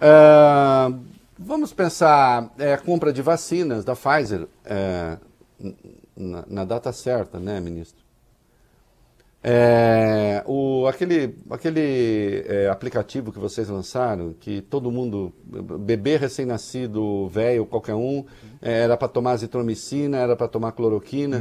Ah, 0.00 0.92
vamos 1.36 1.72
pensar, 1.72 2.48
é, 2.60 2.74
a 2.74 2.78
compra 2.78 3.12
de 3.12 3.20
vacinas 3.20 3.84
da 3.84 3.96
Pfizer 3.96 4.46
é, 4.64 5.18
na, 6.16 6.44
na 6.46 6.64
data 6.64 6.92
certa, 6.92 7.40
né, 7.40 7.58
ministro? 7.58 8.00
É, 9.42 10.44
o, 10.46 10.86
aquele 10.86 11.34
aquele 11.48 12.44
é, 12.46 12.68
aplicativo 12.68 13.32
que 13.32 13.38
vocês 13.38 13.68
lançaram, 13.70 14.34
que 14.38 14.60
todo 14.60 14.90
mundo, 14.90 15.32
bebê 15.80 16.18
recém-nascido, 16.18 17.26
velho, 17.28 17.64
qualquer 17.64 17.94
um, 17.94 18.24
é, 18.60 18.82
era 18.82 18.98
para 18.98 19.08
tomar 19.08 19.32
azitromicina, 19.32 20.18
era 20.18 20.36
para 20.36 20.46
tomar 20.46 20.72
cloroquina. 20.72 21.40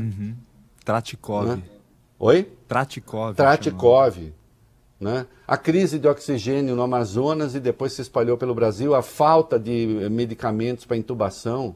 Tratikov. 0.86 1.48
Né? 1.48 1.62
Oi? 2.18 2.50
Tratikov. 2.68 3.36
Tratikov. 3.36 4.34
Né? 5.00 5.26
A 5.48 5.58
crise 5.58 6.00
de 6.00 6.08
oxigênio 6.08 6.76
no 6.76 6.82
Amazonas 6.82 7.54
e 7.54 7.60
depois 7.60 7.94
se 7.94 8.02
espalhou 8.02 8.38
pelo 8.38 8.56
Brasil, 8.56 8.96
a 8.96 9.02
falta 9.02 9.58
de 9.60 10.04
eh, 10.04 10.10
medicamentos 10.10 10.84
para 10.84 10.98
intubação, 10.98 11.76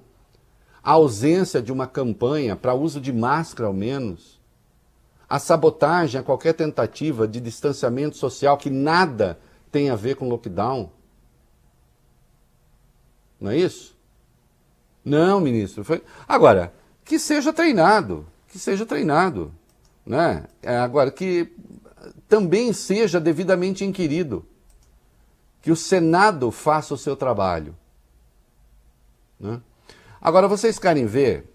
a 0.83 0.91
ausência 0.91 1.61
de 1.61 1.71
uma 1.71 1.87
campanha 1.87 2.55
para 2.57 2.73
uso 2.73 2.99
de 2.99 3.13
máscara, 3.13 3.67
ao 3.67 3.73
menos, 3.73 4.32
a 5.33 5.39
sabotagem 5.39 6.21
a 6.21 6.23
qualquer 6.23 6.53
tentativa 6.53 7.27
de 7.27 7.41
distanciamento 7.41 8.15
social 8.15 8.55
que 8.55 8.69
nada 8.69 9.39
tem 9.71 9.89
a 9.89 9.95
ver 9.95 10.15
com 10.15 10.29
lockdown. 10.29 10.91
Não 13.41 13.49
é 13.49 13.57
isso? 13.57 13.97
Não, 15.03 15.41
ministro. 15.41 15.83
Foi... 15.83 16.03
Agora, 16.27 16.71
que 17.03 17.17
seja 17.17 17.51
treinado, 17.51 18.27
que 18.47 18.59
seja 18.59 18.85
treinado. 18.85 19.51
Né? 20.05 20.45
É, 20.61 20.77
agora, 20.77 21.09
que 21.09 21.51
também 22.29 22.71
seja 22.71 23.19
devidamente 23.19 23.83
inquirido. 23.83 24.45
Que 25.63 25.71
o 25.71 25.75
Senado 25.75 26.51
faça 26.51 26.93
o 26.93 26.97
seu 26.97 27.15
trabalho. 27.15 27.75
Né? 29.39 29.59
Agora, 30.21 30.47
vocês 30.47 30.77
querem 30.77 31.07
ver? 31.07 31.51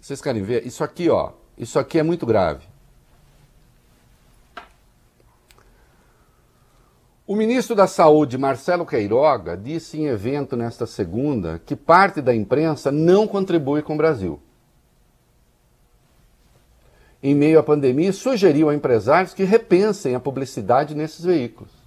Vocês 0.00 0.20
querem 0.22 0.44
ver? 0.44 0.64
Isso 0.64 0.84
aqui, 0.84 1.10
ó. 1.10 1.41
Isso 1.56 1.78
aqui 1.78 1.98
é 1.98 2.02
muito 2.02 2.26
grave. 2.26 2.66
O 7.26 7.36
ministro 7.36 7.74
da 7.74 7.86
Saúde, 7.86 8.36
Marcelo 8.36 8.84
Queiroga, 8.84 9.56
disse 9.56 9.98
em 9.98 10.06
evento 10.06 10.56
nesta 10.56 10.86
segunda 10.86 11.60
que 11.64 11.76
parte 11.76 12.20
da 12.20 12.34
imprensa 12.34 12.90
não 12.90 13.26
contribui 13.26 13.82
com 13.82 13.94
o 13.94 13.96
Brasil. 13.96 14.40
em 17.22 17.34
meio 17.34 17.58
à 17.58 17.62
pandemia 17.62 18.12
sugeriu 18.12 18.68
a 18.68 18.74
empresários 18.74 19.32
que 19.32 19.44
repensem 19.44 20.14
a 20.14 20.20
publicidade 20.20 20.94
nesses 20.94 21.24
veículos. 21.24 21.81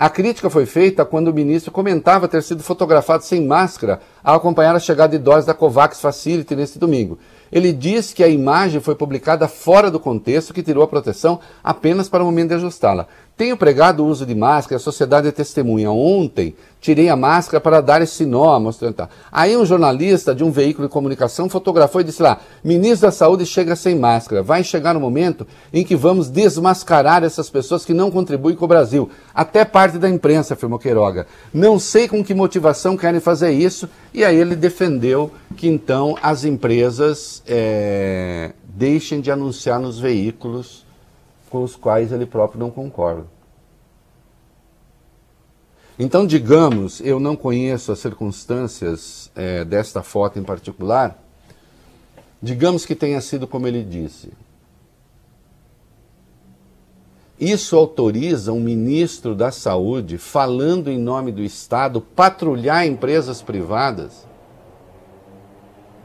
A 0.00 0.08
crítica 0.08 0.48
foi 0.48 0.64
feita 0.64 1.04
quando 1.04 1.26
o 1.26 1.34
ministro 1.34 1.72
comentava 1.72 2.28
ter 2.28 2.40
sido 2.44 2.62
fotografado 2.62 3.24
sem 3.24 3.44
máscara 3.44 4.00
ao 4.22 4.36
acompanhar 4.36 4.76
a 4.76 4.78
chegada 4.78 5.18
de 5.18 5.24
doses 5.24 5.44
da 5.44 5.54
COVAX 5.54 6.00
Facility 6.00 6.54
neste 6.54 6.78
domingo. 6.78 7.18
Ele 7.50 7.72
diz 7.72 8.12
que 8.12 8.22
a 8.22 8.28
imagem 8.28 8.80
foi 8.80 8.94
publicada 8.94 9.48
fora 9.48 9.90
do 9.90 9.98
contexto 9.98 10.54
que 10.54 10.62
tirou 10.62 10.84
a 10.84 10.86
proteção 10.86 11.40
apenas 11.64 12.08
para 12.08 12.22
o 12.22 12.26
momento 12.26 12.50
de 12.50 12.54
ajustá-la. 12.54 13.08
Tenho 13.38 13.56
pregado 13.56 14.04
o 14.04 14.08
uso 14.08 14.26
de 14.26 14.34
máscara, 14.34 14.78
a 14.78 14.80
sociedade 14.80 15.28
é 15.28 15.30
testemunha. 15.30 15.92
Ontem 15.92 16.56
tirei 16.80 17.08
a 17.08 17.14
máscara 17.14 17.60
para 17.60 17.80
dar 17.80 18.02
esse 18.02 18.26
nó, 18.26 18.58
mostrando. 18.58 18.94
Tá. 18.94 19.08
Aí 19.30 19.56
um 19.56 19.64
jornalista 19.64 20.34
de 20.34 20.42
um 20.42 20.50
veículo 20.50 20.88
de 20.88 20.92
comunicação 20.92 21.48
fotografou 21.48 22.00
e 22.00 22.04
disse 22.04 22.20
lá: 22.20 22.40
Ministro 22.64 23.06
da 23.06 23.12
Saúde 23.12 23.46
chega 23.46 23.76
sem 23.76 23.94
máscara. 23.94 24.42
Vai 24.42 24.64
chegar 24.64 24.96
o 24.96 25.00
momento 25.00 25.46
em 25.72 25.84
que 25.84 25.94
vamos 25.94 26.28
desmascarar 26.28 27.22
essas 27.22 27.48
pessoas 27.48 27.84
que 27.84 27.94
não 27.94 28.10
contribuem 28.10 28.56
com 28.56 28.64
o 28.64 28.68
Brasil. 28.68 29.08
Até 29.32 29.64
parte 29.64 29.98
da 29.98 30.08
imprensa, 30.08 30.54
afirmou 30.54 30.76
Queiroga. 30.76 31.28
Não 31.54 31.78
sei 31.78 32.08
com 32.08 32.24
que 32.24 32.34
motivação 32.34 32.96
querem 32.96 33.20
fazer 33.20 33.52
isso. 33.52 33.88
E 34.12 34.24
aí 34.24 34.34
ele 34.34 34.56
defendeu 34.56 35.30
que 35.56 35.68
então 35.68 36.18
as 36.20 36.42
empresas 36.42 37.40
eh, 37.46 38.50
deixem 38.66 39.20
de 39.20 39.30
anunciar 39.30 39.78
nos 39.78 40.00
veículos 40.00 40.87
com 41.48 41.62
os 41.62 41.74
quais 41.74 42.12
ele 42.12 42.26
próprio 42.26 42.60
não 42.60 42.70
concorda. 42.70 43.26
Então, 45.98 46.24
digamos, 46.24 47.00
eu 47.00 47.18
não 47.18 47.34
conheço 47.34 47.90
as 47.90 47.98
circunstâncias 47.98 49.32
eh, 49.34 49.64
desta 49.64 50.00
foto 50.00 50.38
em 50.38 50.44
particular, 50.44 51.20
digamos 52.40 52.86
que 52.86 52.94
tenha 52.94 53.20
sido 53.20 53.48
como 53.48 53.66
ele 53.66 53.82
disse. 53.82 54.32
Isso 57.40 57.76
autoriza 57.76 58.52
um 58.52 58.60
ministro 58.60 59.34
da 59.34 59.50
Saúde, 59.50 60.18
falando 60.18 60.88
em 60.88 60.98
nome 60.98 61.32
do 61.32 61.42
Estado, 61.42 62.00
patrulhar 62.00 62.86
empresas 62.86 63.42
privadas 63.42 64.26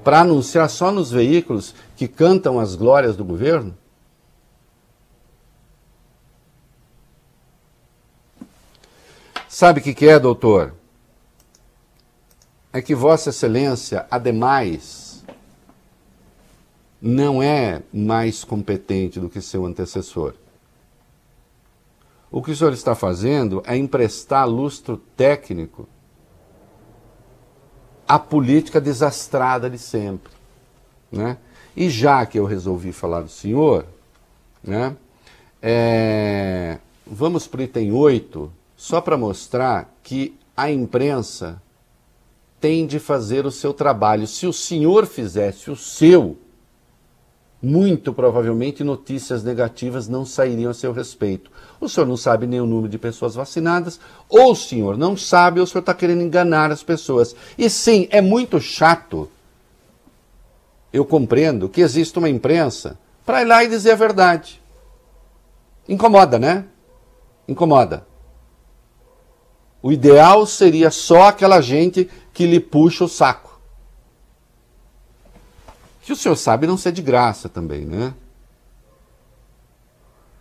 para 0.04 0.22
anunciar 0.22 0.70
só 0.70 0.92
nos 0.92 1.12
veículos 1.12 1.74
que 1.96 2.08
cantam 2.08 2.60
as 2.60 2.76
glórias 2.76 3.16
do 3.16 3.24
governo? 3.24 3.76
Sabe 9.54 9.82
o 9.82 9.84
que, 9.84 9.94
que 9.94 10.08
é, 10.08 10.18
doutor? 10.18 10.74
É 12.74 12.82
que 12.82 12.96
Vossa 12.96 13.30
Excelência, 13.30 14.08
ademais, 14.10 15.24
não 17.00 17.42
é 17.42 17.84
mais 17.94 18.44
competente 18.44 19.20
do 19.20 19.30
que 19.30 19.40
seu 19.42 19.64
antecessor. 19.64 20.34
O 22.32 22.42
que 22.42 22.50
o 22.50 22.56
senhor 22.56 22.74
está 22.74 22.96
fazendo 22.96 23.62
é 23.68 23.78
emprestar 23.78 24.50
lustro 24.50 24.98
técnico 25.16 25.88
à 28.08 28.18
política 28.18 28.82
desastrada 28.82 29.70
de 29.70 29.78
sempre. 29.78 30.34
Né? 31.12 31.38
E 31.76 31.92
já 31.92 32.26
que 32.26 32.40
eu 32.40 32.46
resolvi 32.46 32.92
falar 32.92 33.22
do 33.22 33.30
senhor, 33.30 33.86
né, 34.64 34.98
é, 35.62 36.80
vamos 37.06 37.46
para 37.46 37.60
o 37.60 37.64
item 37.64 37.92
8, 37.92 38.63
só 38.84 39.00
para 39.00 39.16
mostrar 39.16 39.98
que 40.04 40.38
a 40.58 40.70
imprensa 40.70 41.62
tem 42.60 42.86
de 42.86 43.00
fazer 43.00 43.46
o 43.46 43.52
seu 43.52 43.74
trabalho. 43.74 44.28
Se 44.28 44.46
o 44.46 44.52
senhor 44.52 45.06
fizesse 45.06 45.72
o 45.72 45.76
seu, 45.78 46.38
muito 47.62 48.12
provavelmente 48.12 48.84
notícias 48.84 49.42
negativas 49.42 50.10
não 50.10 50.26
sairiam 50.26 50.70
a 50.70 50.74
seu 50.74 50.92
respeito. 50.92 51.50
O 51.80 51.88
senhor 51.88 52.06
não 52.06 52.18
sabe 52.18 52.46
nem 52.46 52.60
o 52.60 52.66
número 52.66 52.90
de 52.90 52.98
pessoas 52.98 53.36
vacinadas, 53.36 54.02
ou 54.28 54.52
o 54.52 54.56
senhor 54.56 54.98
não 54.98 55.16
sabe, 55.16 55.62
ou 55.62 55.64
o 55.64 55.68
senhor 55.68 55.80
está 55.80 55.94
querendo 55.94 56.22
enganar 56.22 56.70
as 56.70 56.84
pessoas. 56.84 57.34
E 57.58 57.70
sim, 57.70 58.10
é 58.12 58.20
muito 58.20 58.60
chato. 58.60 59.32
Eu 60.92 61.06
compreendo 61.06 61.70
que 61.70 61.80
existe 61.80 62.20
uma 62.20 62.28
imprensa 62.28 63.00
para 63.26 63.44
ir 63.44 63.46
lá 63.46 63.64
e 63.64 63.70
dizer 63.70 63.92
a 63.92 63.96
verdade. 63.96 64.62
Incomoda, 65.88 66.38
né? 66.38 66.66
Incomoda. 67.48 68.12
O 69.84 69.92
ideal 69.92 70.46
seria 70.46 70.90
só 70.90 71.24
aquela 71.24 71.60
gente 71.60 72.10
que 72.34 72.48
lhe 72.48 72.60
puxa 72.60 73.04
o 73.04 73.10
saco. 73.10 73.60
Que 76.02 76.14
o 76.14 76.16
senhor 76.16 76.38
sabe 76.38 76.66
não 76.66 76.78
ser 76.78 76.94
de 76.94 77.02
graça 77.02 77.50
também, 77.50 77.86
né? 77.86 78.14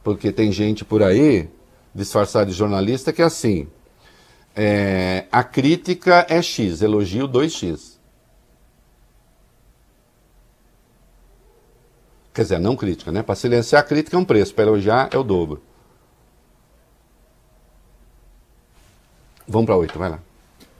Porque 0.04 0.30
tem 0.30 0.52
gente 0.52 0.84
por 0.84 1.02
aí, 1.02 1.50
disfarçada 1.92 2.46
de 2.46 2.52
jornalista, 2.52 3.12
que 3.12 3.20
é 3.20 3.24
assim. 3.24 3.68
é, 4.54 5.26
a 5.32 5.42
crítica 5.42 6.24
é 6.28 6.40
X, 6.40 6.80
elogio 6.82 7.28
2X. 7.28 7.98
Quer 12.34 12.42
dizer, 12.42 12.58
não 12.60 12.76
crítica, 12.76 13.10
né? 13.12 13.22
Para 13.22 13.34
silenciar 13.34 13.82
a 13.82 13.84
crítica 13.84 14.16
é 14.16 14.18
um 14.20 14.24
preço, 14.24 14.54
para 14.54 14.64
elogiar 14.64 15.08
é 15.12 15.18
o 15.18 15.22
dobro. 15.22 15.60
Vamos 19.46 19.66
para 19.66 19.76
oito, 19.76 19.98
vai 19.98 20.10
lá. 20.10 20.20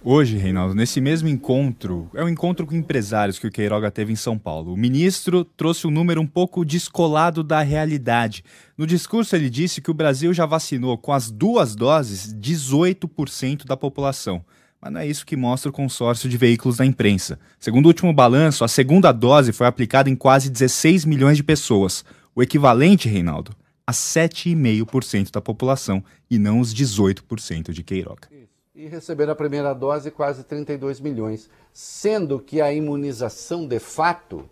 Hoje, 0.05 0.37
Reinaldo, 0.37 0.75
nesse 0.75 1.01
mesmo 1.01 1.29
encontro, 1.29 2.11
é 2.13 2.25
um 2.25 2.29
encontro 2.29 2.67
com 2.67 2.75
empresários 2.75 3.39
que 3.39 3.47
o 3.47 3.51
Queiroga 3.53 3.89
teve 3.89 4.13
em 4.13 4.17
São 4.17 4.37
Paulo. 4.37 4.73
O 4.73 4.77
ministro 4.77 5.45
trouxe 5.45 5.87
um 5.87 5.93
número 5.93 6.21
um 6.21 6.27
pouco 6.27 6.65
descolado 6.65 7.45
da 7.45 7.63
realidade. 7.63 8.43
No 8.77 8.85
discurso, 8.85 9.37
ele 9.37 9.49
disse 9.49 9.81
que 9.81 9.93
o 9.93 9.95
Brasil 9.95 10.35
já 10.35 10.45
vacinou 10.45 10.99
com 10.99 11.13
as 11.13 11.31
duas 11.31 11.77
doses 11.77 12.35
18% 12.35 13.65
da 13.65 13.77
população. 13.77 14.45
Mas 14.81 14.93
não 14.93 15.01
é 15.01 15.07
isso 15.07 15.25
que 15.25 15.37
mostra 15.37 15.71
o 15.71 15.73
consórcio 15.73 16.29
de 16.29 16.37
veículos 16.37 16.79
da 16.79 16.85
imprensa. 16.85 17.39
Segundo 17.61 17.87
o 17.87 17.89
último 17.89 18.13
balanço, 18.13 18.65
a 18.65 18.69
segunda 18.69 19.13
dose 19.13 19.53
foi 19.53 19.69
aplicada 19.69 20.11
em 20.11 20.17
quase 20.17 20.51
16 20.51 21.05
milhões 21.05 21.37
de 21.37 21.45
pessoas. 21.45 22.05
O 22.35 22.43
equivalente, 22.43 23.09
Reinaldo, 23.09 23.55
a 23.87 23.93
7,5% 23.93 25.31
da 25.31 25.41
população 25.41 26.03
e 26.29 26.41
não 26.41 26.59
os 26.59 26.75
18% 26.75 27.71
de 27.71 27.85
Queiroga. 27.85 28.42
E 28.75 28.87
receberam 28.87 29.33
a 29.33 29.37
primeira 29.37 29.75
dose 29.75 30.11
quase 30.11 30.45
32 30.45 30.99
milhões, 30.99 31.51
sendo 31.73 32.41
que 32.41 32.61
a 32.61 32.73
imunização 32.73 33.67
de 33.67 33.79
fato 33.79 34.49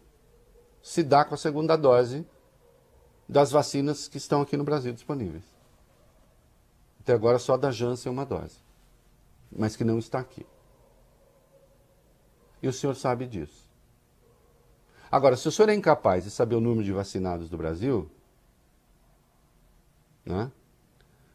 se 0.83 1.02
dá 1.02 1.24
com 1.24 1.35
a 1.35 1.38
segunda 1.38 1.76
dose 1.76 2.26
das 3.28 3.50
vacinas 3.50 4.09
que 4.09 4.18
estão 4.18 4.42
aqui 4.42 4.56
no 4.56 4.64
Brasil 4.64 4.92
disponíveis. 4.92 5.44
Até 7.00 7.14
agora 7.14 7.38
só 7.38 7.56
da 7.56 7.70
Janssen 7.70 8.12
uma 8.12 8.26
dose, 8.26 8.59
mas 9.50 9.74
que 9.74 9.85
não 9.85 9.98
está 9.98 10.18
aqui. 10.18 10.44
E 12.62 12.68
o 12.68 12.72
senhor 12.72 12.94
sabe 12.94 13.26
disso. 13.26 13.70
Agora, 15.11 15.37
se 15.37 15.48
o 15.48 15.52
senhor 15.52 15.68
é 15.70 15.74
incapaz 15.74 16.24
de 16.24 16.30
saber 16.30 16.54
o 16.54 16.61
número 16.61 16.85
de 16.85 16.92
vacinados 16.92 17.48
do 17.48 17.56
Brasil, 17.56 18.09
né? 20.24 20.52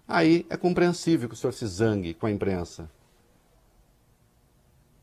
Aí 0.07 0.45
é 0.49 0.57
compreensível 0.57 1.27
que 1.27 1.33
o 1.33 1.37
senhor 1.37 1.53
se 1.53 1.65
zangue 1.65 2.13
com 2.13 2.27
a 2.27 2.31
imprensa 2.31 2.89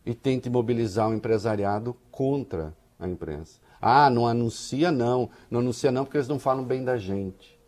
e 0.06 0.14
tente 0.14 0.48
mobilizar 0.48 1.08
o 1.08 1.14
empresariado 1.14 1.96
contra 2.10 2.74
a 2.98 3.08
imprensa. 3.08 3.60
Ah, 3.80 4.08
não 4.08 4.26
anuncia 4.28 4.92
não, 4.92 5.28
não 5.50 5.60
anuncia 5.60 5.90
não 5.90 6.04
porque 6.04 6.18
eles 6.18 6.28
não 6.28 6.38
falam 6.38 6.64
bem 6.64 6.84
da 6.84 6.96
gente. 6.96 7.58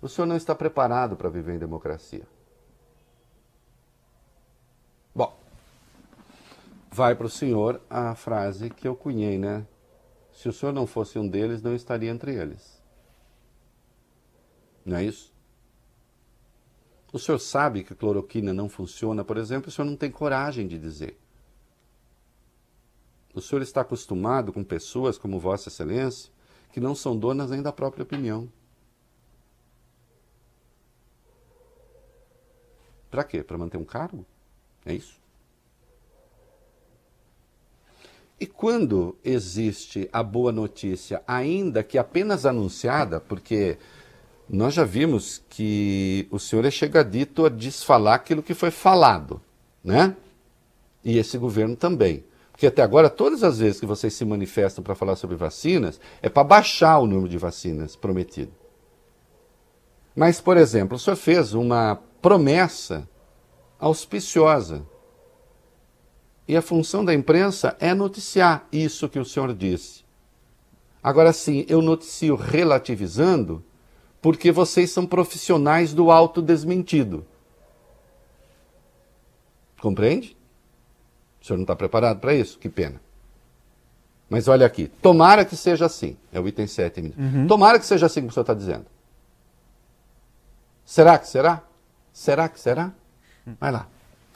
O 0.00 0.08
senhor 0.08 0.26
não 0.26 0.36
está 0.36 0.54
preparado 0.54 1.16
para 1.16 1.28
viver 1.28 1.54
em 1.54 1.58
democracia. 1.58 2.26
Bom, 5.12 5.36
vai 6.90 7.16
para 7.16 7.26
o 7.26 7.30
senhor 7.30 7.80
a 7.90 8.14
frase 8.14 8.70
que 8.70 8.86
eu 8.86 8.94
cunhei, 8.94 9.38
né? 9.38 9.66
Se 10.32 10.48
o 10.48 10.52
senhor 10.52 10.72
não 10.72 10.86
fosse 10.86 11.18
um 11.18 11.26
deles, 11.26 11.62
não 11.62 11.74
estaria 11.74 12.10
entre 12.10 12.34
eles. 12.34 12.80
Não 14.84 14.98
é 14.98 15.04
isso? 15.04 15.35
O 17.16 17.18
senhor 17.18 17.38
sabe 17.38 17.82
que 17.82 17.94
cloroquina 17.94 18.52
não 18.52 18.68
funciona, 18.68 19.24
por 19.24 19.38
exemplo, 19.38 19.70
o 19.70 19.72
senhor 19.72 19.88
não 19.88 19.96
tem 19.96 20.10
coragem 20.10 20.68
de 20.68 20.78
dizer. 20.78 21.18
O 23.32 23.40
senhor 23.40 23.62
está 23.62 23.80
acostumado 23.80 24.52
com 24.52 24.62
pessoas 24.62 25.16
como 25.16 25.40
Vossa 25.40 25.70
Excelência, 25.70 26.30
que 26.70 26.78
não 26.78 26.94
são 26.94 27.18
donas 27.18 27.48
nem 27.48 27.62
da 27.62 27.72
própria 27.72 28.02
opinião. 28.02 28.52
Para 33.10 33.24
quê? 33.24 33.42
Para 33.42 33.56
manter 33.56 33.78
um 33.78 33.84
cargo? 33.86 34.26
É 34.84 34.92
isso? 34.92 35.18
E 38.38 38.46
quando 38.46 39.16
existe 39.24 40.06
a 40.12 40.22
boa 40.22 40.52
notícia, 40.52 41.22
ainda 41.26 41.82
que 41.82 41.96
apenas 41.96 42.44
anunciada, 42.44 43.18
porque 43.18 43.78
nós 44.48 44.74
já 44.74 44.84
vimos 44.84 45.42
que 45.48 46.28
o 46.30 46.38
senhor 46.38 46.64
é 46.64 46.70
chegadito 46.70 47.44
a 47.44 47.48
desfalar 47.48 48.14
aquilo 48.14 48.42
que 48.42 48.54
foi 48.54 48.70
falado, 48.70 49.40
né? 49.82 50.16
E 51.04 51.18
esse 51.18 51.36
governo 51.36 51.76
também. 51.76 52.24
Porque 52.52 52.66
até 52.66 52.82
agora, 52.82 53.10
todas 53.10 53.42
as 53.42 53.58
vezes 53.58 53.80
que 53.80 53.86
vocês 53.86 54.14
se 54.14 54.24
manifestam 54.24 54.82
para 54.82 54.94
falar 54.94 55.16
sobre 55.16 55.36
vacinas, 55.36 56.00
é 56.22 56.28
para 56.28 56.42
baixar 56.42 56.98
o 56.98 57.06
número 57.06 57.28
de 57.28 57.36
vacinas 57.36 57.94
prometido. 57.94 58.52
Mas, 60.14 60.40
por 60.40 60.56
exemplo, 60.56 60.96
o 60.96 60.98
senhor 60.98 61.16
fez 61.16 61.52
uma 61.52 62.00
promessa 62.22 63.06
auspiciosa. 63.78 64.86
E 66.48 66.56
a 66.56 66.62
função 66.62 67.04
da 67.04 67.12
imprensa 67.12 67.76
é 67.78 67.92
noticiar 67.92 68.66
isso 68.72 69.08
que 69.08 69.18
o 69.18 69.24
senhor 69.24 69.52
disse. 69.52 70.04
Agora 71.02 71.32
sim, 71.32 71.66
eu 71.68 71.82
noticio 71.82 72.34
relativizando, 72.36 73.62
porque 74.26 74.50
vocês 74.50 74.90
são 74.90 75.06
profissionais 75.06 75.94
do 75.94 76.10
autodesmentido. 76.10 77.24
Compreende? 79.80 80.36
O 81.40 81.46
senhor 81.46 81.58
não 81.58 81.62
está 81.62 81.76
preparado 81.76 82.18
para 82.18 82.34
isso? 82.34 82.58
Que 82.58 82.68
pena. 82.68 83.00
Mas 84.28 84.48
olha 84.48 84.66
aqui, 84.66 84.88
tomara 85.00 85.44
que 85.44 85.56
seja 85.56 85.86
assim. 85.86 86.16
É 86.32 86.40
o 86.40 86.48
item 86.48 86.66
7, 86.66 87.02
ministro. 87.02 87.46
Tomara 87.46 87.78
que 87.78 87.86
seja 87.86 88.06
assim 88.06 88.20
como 88.20 88.30
o 88.30 88.32
senhor 88.32 88.42
está 88.42 88.52
dizendo. 88.52 88.86
Será 90.84 91.16
que 91.20 91.28
será? 91.28 91.62
Será 92.12 92.48
que 92.48 92.58
será? 92.58 92.92
Vai 93.60 93.70
lá. 93.70 93.86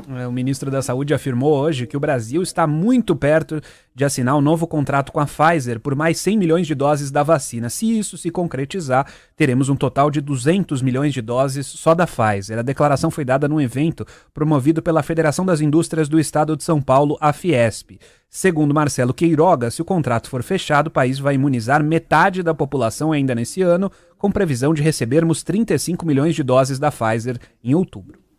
É, 0.09 0.27
O 0.27 0.33
ministro 0.33 0.71
da 0.71 0.83
Saúde 0.83 1.13
afirmou 1.13 1.59
hoje 1.59 1.87
que 1.87 1.97
o 1.97 2.01
Brasil 2.01 2.43
está 2.43 2.67
muito 2.67 3.15
perto 3.17 3.61
de 3.95 4.05
assinar 4.05 4.37
um 4.37 4.41
novo 4.41 4.67
contrato 4.67 5.13
com 5.13 5.21
a 5.21 5.27
Pfizer 5.27 5.81
por 5.81 5.95
mais 5.95 6.19
100 6.19 6.39
milhões 6.39 6.67
de 6.67 6.75
doses 6.75 7.11
da 7.11 7.23
vacina. 7.23 7.69
Se 7.69 7.99
isso 7.99 8.17
se 8.17 8.31
concretizar, 8.31 9.07
teremos 9.37 9.69
um 9.69 9.77
total 9.77 10.11
de 10.11 10.21
200 10.21 10.81
milhões 10.83 11.13
de 11.13 11.21
doses 11.21 11.67
só 11.67 11.95
da 11.95 12.07
Pfizer. 12.07 12.59
A 12.59 12.63
declaração 12.63 13.11
foi 13.11 13.25
dada 13.25 13.49
num 13.49 13.61
evento 13.61 14.07
promovido 14.33 14.81
pela 14.81 15.03
Federação 15.03 15.45
das 15.45 15.61
Indústrias 15.61 16.09
do 16.09 16.19
Estado 16.19 16.57
de 16.57 16.65
São 16.65 16.81
Paulo, 16.81 17.19
a 17.21 17.33
Fiesp. 17.33 17.99
Segundo 18.29 18.73
Marcelo 18.73 19.13
Queiroga, 19.13 19.71
se 19.71 19.83
o 19.83 19.85
contrato 19.85 20.31
for 20.31 20.43
fechado, 20.43 20.87
o 20.87 20.91
país 20.91 21.19
vai 21.19 21.35
imunizar 21.35 21.83
metade 21.83 22.43
da 22.45 22.55
população 22.55 23.11
ainda 23.11 23.35
nesse 23.35 23.61
ano, 23.61 23.91
com 24.17 24.31
previsão 24.31 24.73
de 24.73 24.83
recebermos 24.83 25.43
35 25.43 26.07
milhões 26.07 26.37
de 26.37 26.45
doses 26.45 26.79
da 26.79 26.93
Pfizer 26.93 27.39
em 27.63 27.75
outubro. 27.75 28.30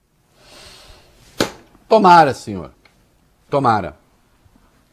Tomara, 1.92 2.34
senhor. 2.34 2.72
Tomara. 3.50 3.98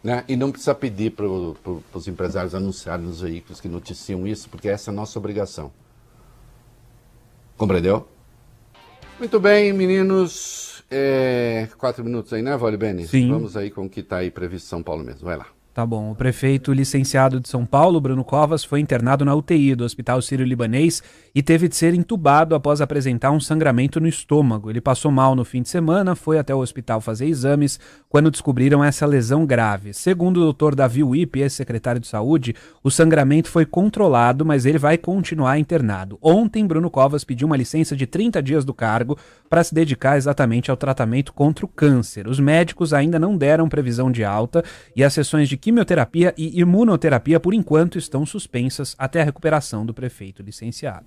Né? 0.03 0.25
E 0.27 0.35
não 0.35 0.51
precisa 0.51 0.75
pedir 0.75 1.13
para 1.13 1.27
os 1.29 2.09
empresários 2.09 2.57
anunciarem 2.57 3.07
nos 3.07 3.21
veículos 3.21 3.61
que 3.61 3.69
noticiam 3.69 4.27
isso, 4.27 4.49
porque 4.49 4.69
essa 4.69 4.91
é 4.91 4.93
a 4.93 4.97
nossa 4.97 5.17
obrigação. 5.17 5.71
Compreendeu? 7.57 8.09
Muito 9.17 9.39
bem, 9.39 9.73
meninos. 9.73 10.83
É, 10.91 11.69
quatro 11.79 12.03
minutos 12.03 12.33
aí, 12.33 12.43
né, 12.43 12.57
Vale 12.57 12.77
Bene? 12.77 13.07
Sim. 13.07 13.31
Vamos 13.31 13.57
aí 13.57 13.71
com 13.71 13.85
o 13.85 13.89
que 13.89 14.01
está 14.01 14.17
aí 14.17 14.31
previsto 14.33 14.67
em 14.67 14.71
São 14.71 14.83
Paulo 14.83 15.05
mesmo. 15.05 15.25
Vai 15.25 15.37
lá. 15.37 15.47
Tá 15.79 15.87
bom. 15.87 16.11
O 16.11 16.15
prefeito 16.17 16.73
licenciado 16.73 17.39
de 17.39 17.49
São 17.49 17.65
Paulo, 17.65 18.01
Bruno 18.01 18.25
Covas, 18.25 18.65
foi 18.65 18.81
internado 18.81 19.25
na 19.25 19.33
UTI 19.33 19.77
do 19.77 19.85
Hospital 19.85 20.21
Sírio-Libanês 20.21 21.01
e 21.33 21.41
teve 21.41 21.69
de 21.69 21.77
ser 21.77 21.95
entubado 21.95 22.57
após 22.57 22.81
apresentar 22.81 23.31
um 23.31 23.39
sangramento 23.39 24.01
no 24.01 24.09
estômago. 24.09 24.71
Ele 24.71 24.81
passou 24.81 25.13
mal 25.13 25.37
no 25.37 25.45
fim 25.45 25.63
de 25.63 25.69
semana, 25.69 26.17
foi 26.17 26.37
até 26.37 26.53
o 26.53 26.59
hospital 26.59 27.01
fazer 27.01 27.27
exames 27.27 27.79
quando 28.09 28.29
descobriram 28.29 28.83
essa 28.83 29.07
lesão 29.07 29.47
grave. 29.47 29.95
Segundo 29.95 30.39
o 30.39 30.41
doutor 30.41 30.75
Davi 30.75 31.05
Wipp, 31.05 31.39
ex-secretário 31.39 32.01
de 32.01 32.09
Saúde, 32.09 32.57
o 32.83 32.91
sangramento 32.91 33.49
foi 33.49 33.65
controlado, 33.65 34.45
mas 34.45 34.67
ele 34.67 34.79
vai 34.79 34.99
continuar 34.99 35.61
internado. 35.61 36.19
Ontem, 36.21 36.67
Bruno 36.67 36.91
Covas 36.91 37.23
pediu 37.23 37.47
uma 37.47 37.57
licença 37.57 37.95
de 37.95 38.05
30 38.05 38.43
dias 38.43 38.65
do 38.65 38.75
cargo 38.75 39.17
para 39.49 39.63
se 39.63 39.73
dedicar 39.73 40.17
exatamente 40.17 40.73
ao 40.73 40.77
tratamento 40.77 41.33
contra 41.33 41.65
o 41.65 41.69
câncer. 41.69 42.27
Os 42.27 42.41
médicos 42.41 42.93
ainda 42.93 43.17
não 43.17 43.37
deram 43.37 43.69
previsão 43.69 44.11
de 44.11 44.25
alta 44.25 44.65
e 44.97 45.05
as 45.05 45.13
sessões 45.13 45.49
de 45.49 45.57
quimioterapia 45.69 46.33
e 46.39 46.59
imunoterapia, 46.61 47.39
por 47.39 47.53
enquanto, 47.53 47.99
estão 47.99 48.25
suspensas 48.25 48.95
até 48.99 49.21
a 49.21 49.25
recuperação 49.25 49.85
do 49.85 49.93
prefeito 49.93 50.43
licenciado. 50.43 51.07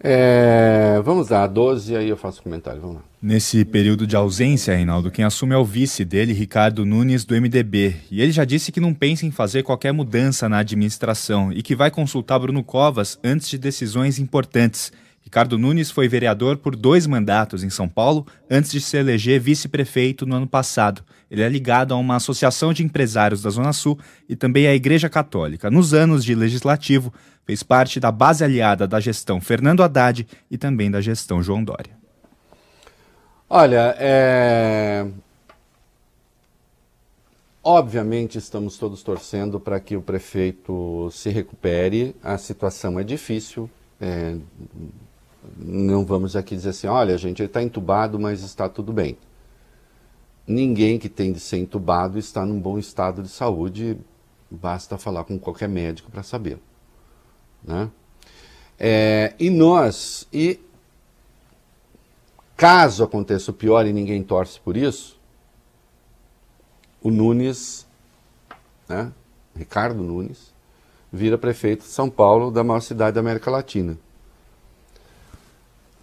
É, 0.00 0.98
vamos 1.04 1.28
lá, 1.28 1.46
12, 1.46 1.94
aí 1.94 2.08
eu 2.08 2.16
faço 2.16 2.42
comentário. 2.42 2.80
Vamos 2.80 2.96
lá. 2.96 3.02
Nesse 3.20 3.64
período 3.66 4.06
de 4.06 4.16
ausência, 4.16 4.74
Reinaldo, 4.74 5.10
quem 5.10 5.24
assume 5.24 5.54
é 5.54 5.58
o 5.58 5.64
vice 5.64 6.04
dele, 6.04 6.32
Ricardo 6.32 6.86
Nunes, 6.86 7.24
do 7.26 7.34
MDB. 7.34 7.96
E 8.10 8.22
ele 8.22 8.32
já 8.32 8.44
disse 8.46 8.72
que 8.72 8.80
não 8.80 8.94
pensa 8.94 9.26
em 9.26 9.30
fazer 9.30 9.62
qualquer 9.62 9.92
mudança 9.92 10.48
na 10.48 10.58
administração 10.58 11.52
e 11.52 11.62
que 11.62 11.76
vai 11.76 11.90
consultar 11.90 12.38
Bruno 12.38 12.64
Covas 12.64 13.18
antes 13.22 13.48
de 13.50 13.58
decisões 13.58 14.18
importantes. 14.18 14.90
Ricardo 15.28 15.58
Nunes 15.58 15.90
foi 15.90 16.08
vereador 16.08 16.56
por 16.56 16.74
dois 16.74 17.06
mandatos 17.06 17.62
em 17.62 17.68
São 17.68 17.86
Paulo 17.86 18.26
antes 18.50 18.70
de 18.70 18.80
se 18.80 18.96
eleger 18.96 19.38
vice-prefeito 19.38 20.24
no 20.24 20.34
ano 20.34 20.46
passado. 20.46 21.04
Ele 21.30 21.42
é 21.42 21.48
ligado 21.50 21.92
a 21.92 21.98
uma 21.98 22.16
associação 22.16 22.72
de 22.72 22.82
empresários 22.82 23.42
da 23.42 23.50
Zona 23.50 23.74
Sul 23.74 23.98
e 24.26 24.34
também 24.34 24.66
à 24.66 24.74
Igreja 24.74 25.10
Católica. 25.10 25.70
Nos 25.70 25.92
anos 25.92 26.24
de 26.24 26.34
legislativo, 26.34 27.12
fez 27.44 27.62
parte 27.62 28.00
da 28.00 28.10
base 28.10 28.42
aliada 28.42 28.88
da 28.88 28.98
gestão 29.00 29.38
Fernando 29.38 29.82
Haddad 29.82 30.26
e 30.50 30.56
também 30.56 30.90
da 30.90 31.02
gestão 31.02 31.42
João 31.42 31.62
Dória. 31.62 31.92
Olha, 33.50 33.94
é... 33.98 35.06
obviamente 37.62 38.38
estamos 38.38 38.78
todos 38.78 39.02
torcendo 39.02 39.60
para 39.60 39.78
que 39.78 39.94
o 39.94 40.00
prefeito 40.00 41.10
se 41.12 41.28
recupere. 41.28 42.16
A 42.22 42.38
situação 42.38 42.98
é 42.98 43.04
difícil. 43.04 43.68
é, 44.00 44.34
Não 45.56 46.04
vamos 46.04 46.36
aqui 46.36 46.54
dizer 46.54 46.70
assim, 46.70 46.86
olha, 46.86 47.16
gente, 47.16 47.40
ele 47.40 47.46
está 47.46 47.62
entubado, 47.62 48.18
mas 48.18 48.42
está 48.42 48.68
tudo 48.68 48.92
bem. 48.92 49.16
Ninguém 50.46 50.98
que 50.98 51.08
tem 51.08 51.32
de 51.32 51.40
ser 51.40 51.58
entubado 51.58 52.18
está 52.18 52.44
num 52.44 52.60
bom 52.60 52.78
estado 52.78 53.22
de 53.22 53.28
saúde. 53.28 53.98
Basta 54.50 54.96
falar 54.96 55.24
com 55.24 55.38
qualquer 55.38 55.68
médico 55.68 56.10
para 56.10 56.22
saber. 56.22 56.58
Né? 57.62 57.90
É, 58.78 59.34
e 59.38 59.50
nós, 59.50 60.26
e 60.32 60.60
caso 62.56 63.04
aconteça 63.04 63.50
o 63.50 63.54
pior 63.54 63.86
e 63.86 63.92
ninguém 63.92 64.22
torce 64.22 64.58
por 64.60 64.76
isso, 64.76 65.18
o 67.02 67.10
Nunes, 67.10 67.86
né, 68.88 69.12
Ricardo 69.54 70.02
Nunes, 70.02 70.52
vira 71.12 71.38
prefeito 71.38 71.80
de 71.80 71.88
São 71.88 72.08
Paulo, 72.08 72.50
da 72.50 72.64
maior 72.64 72.80
cidade 72.80 73.14
da 73.14 73.20
América 73.20 73.50
Latina, 73.50 73.98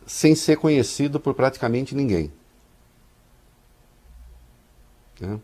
sem 0.06 0.36
ser 0.36 0.58
conhecido 0.58 1.20
por 1.20 1.34
praticamente 1.34 1.96
ninguém. 1.96 2.32
né? 5.20 5.40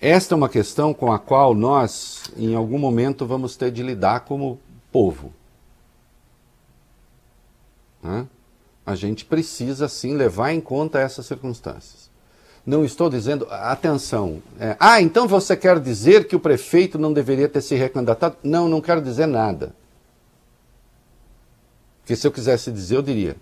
Esta 0.00 0.34
é 0.34 0.36
uma 0.36 0.48
questão 0.48 0.92
com 0.92 1.10
a 1.10 1.18
qual 1.18 1.54
nós, 1.54 2.24
em 2.36 2.54
algum 2.54 2.78
momento, 2.78 3.26
vamos 3.26 3.56
ter 3.56 3.70
de 3.70 3.82
lidar 3.82 4.20
como 4.20 4.60
povo. 4.92 5.32
né? 8.02 8.26
A 8.84 8.94
gente 8.94 9.24
precisa, 9.24 9.88
sim, 9.88 10.14
levar 10.14 10.52
em 10.52 10.60
conta 10.60 11.00
essas 11.00 11.24
circunstâncias. 11.24 12.10
Não 12.66 12.84
estou 12.84 13.08
dizendo, 13.08 13.46
atenção, 13.50 14.42
é, 14.58 14.76
ah, 14.78 15.00
então 15.00 15.26
você 15.26 15.56
quer 15.56 15.78
dizer 15.80 16.26
que 16.26 16.36
o 16.36 16.40
prefeito 16.40 16.98
não 16.98 17.12
deveria 17.12 17.48
ter 17.48 17.62
se 17.62 17.74
recandidatado? 17.74 18.36
Não, 18.42 18.68
não 18.68 18.80
quero 18.80 19.00
dizer 19.00 19.26
nada. 19.26 19.74
Porque 22.00 22.14
se 22.14 22.26
eu 22.26 22.32
quisesse 22.32 22.70
dizer, 22.70 22.96
eu 22.96 23.02
diria. 23.02 23.36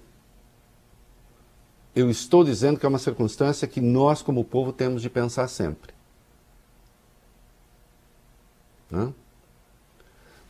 Eu 1.95 2.11
estou 2.11 2.43
dizendo 2.43 2.78
que 2.78 2.86
é 2.86 2.88
uma 2.88 2.99
circunstância 2.99 3.68
que 3.68 3.80
nós, 3.80 4.22
como 4.22 4.45
povo, 4.45 4.72
temos 4.72 5.03
de 5.03 5.11
pensar 5.11 5.47
sempre. 5.49 5.93
Né? 8.90 9.12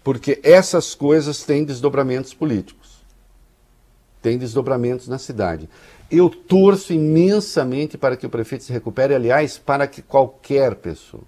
Porque 0.05 0.41
essas 0.43 0.95
coisas 0.95 1.45
têm 1.45 1.65
desdobramentos 1.65 2.35
políticos, 2.35 3.03
têm 4.21 4.39
desdobramentos 4.39 5.09
na 5.09 5.19
cidade. 5.19 5.69
Eu 6.11 6.29
torço 6.29 6.93
imensamente 6.93 7.97
para 7.97 8.17
que 8.17 8.27
o 8.27 8.31
prefeito 8.31 8.65
se 8.65 8.73
recupere, 8.73 9.15
aliás, 9.15 9.59
para 9.59 9.87
que 9.87 10.03
qualquer 10.03 10.77
pessoa, 10.77 11.25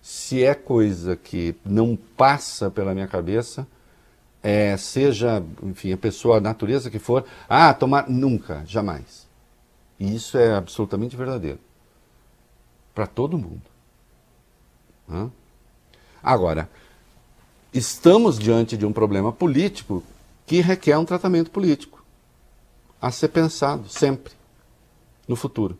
se 0.00 0.42
é 0.42 0.54
coisa 0.54 1.14
que 1.16 1.54
não 1.64 1.96
passa 2.16 2.70
pela 2.70 2.94
minha 2.94 3.08
cabeça, 3.08 3.66
é, 4.42 4.76
seja, 4.76 5.42
enfim, 5.62 5.92
a 5.92 5.96
pessoa, 5.96 6.38
a 6.38 6.40
natureza 6.40 6.90
que 6.90 6.98
for, 6.98 7.24
ah, 7.48 7.72
tomar, 7.74 8.08
nunca, 8.08 8.64
jamais. 8.66 9.28
E 9.98 10.14
isso 10.14 10.38
é 10.38 10.54
absolutamente 10.54 11.16
verdadeiro. 11.16 11.58
Para 12.94 13.06
todo 13.06 13.38
mundo. 13.38 13.62
Hã? 15.08 15.30
Agora, 16.22 16.70
estamos 17.72 18.38
diante 18.38 18.76
de 18.76 18.86
um 18.86 18.92
problema 18.92 19.32
político 19.32 20.02
que 20.46 20.60
requer 20.60 20.98
um 20.98 21.04
tratamento 21.04 21.50
político 21.50 22.02
a 23.00 23.10
ser 23.10 23.28
pensado 23.28 23.88
sempre 23.88 24.32
no 25.26 25.36
futuro. 25.36 25.78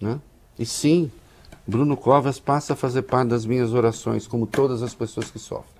Né? 0.00 0.20
E 0.58 0.66
sim, 0.66 1.10
Bruno 1.66 1.96
Covas 1.96 2.40
passa 2.40 2.72
a 2.72 2.76
fazer 2.76 3.02
parte 3.02 3.28
das 3.28 3.44
minhas 3.44 3.72
orações, 3.72 4.26
como 4.26 4.46
todas 4.46 4.82
as 4.82 4.94
pessoas 4.94 5.30
que 5.30 5.38
sofrem. 5.38 5.77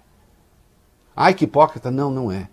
Ai, 1.20 1.34
que 1.34 1.46
hipócrita! 1.46 1.90
Não, 1.90 2.12
não 2.12 2.30
é. 2.30 2.48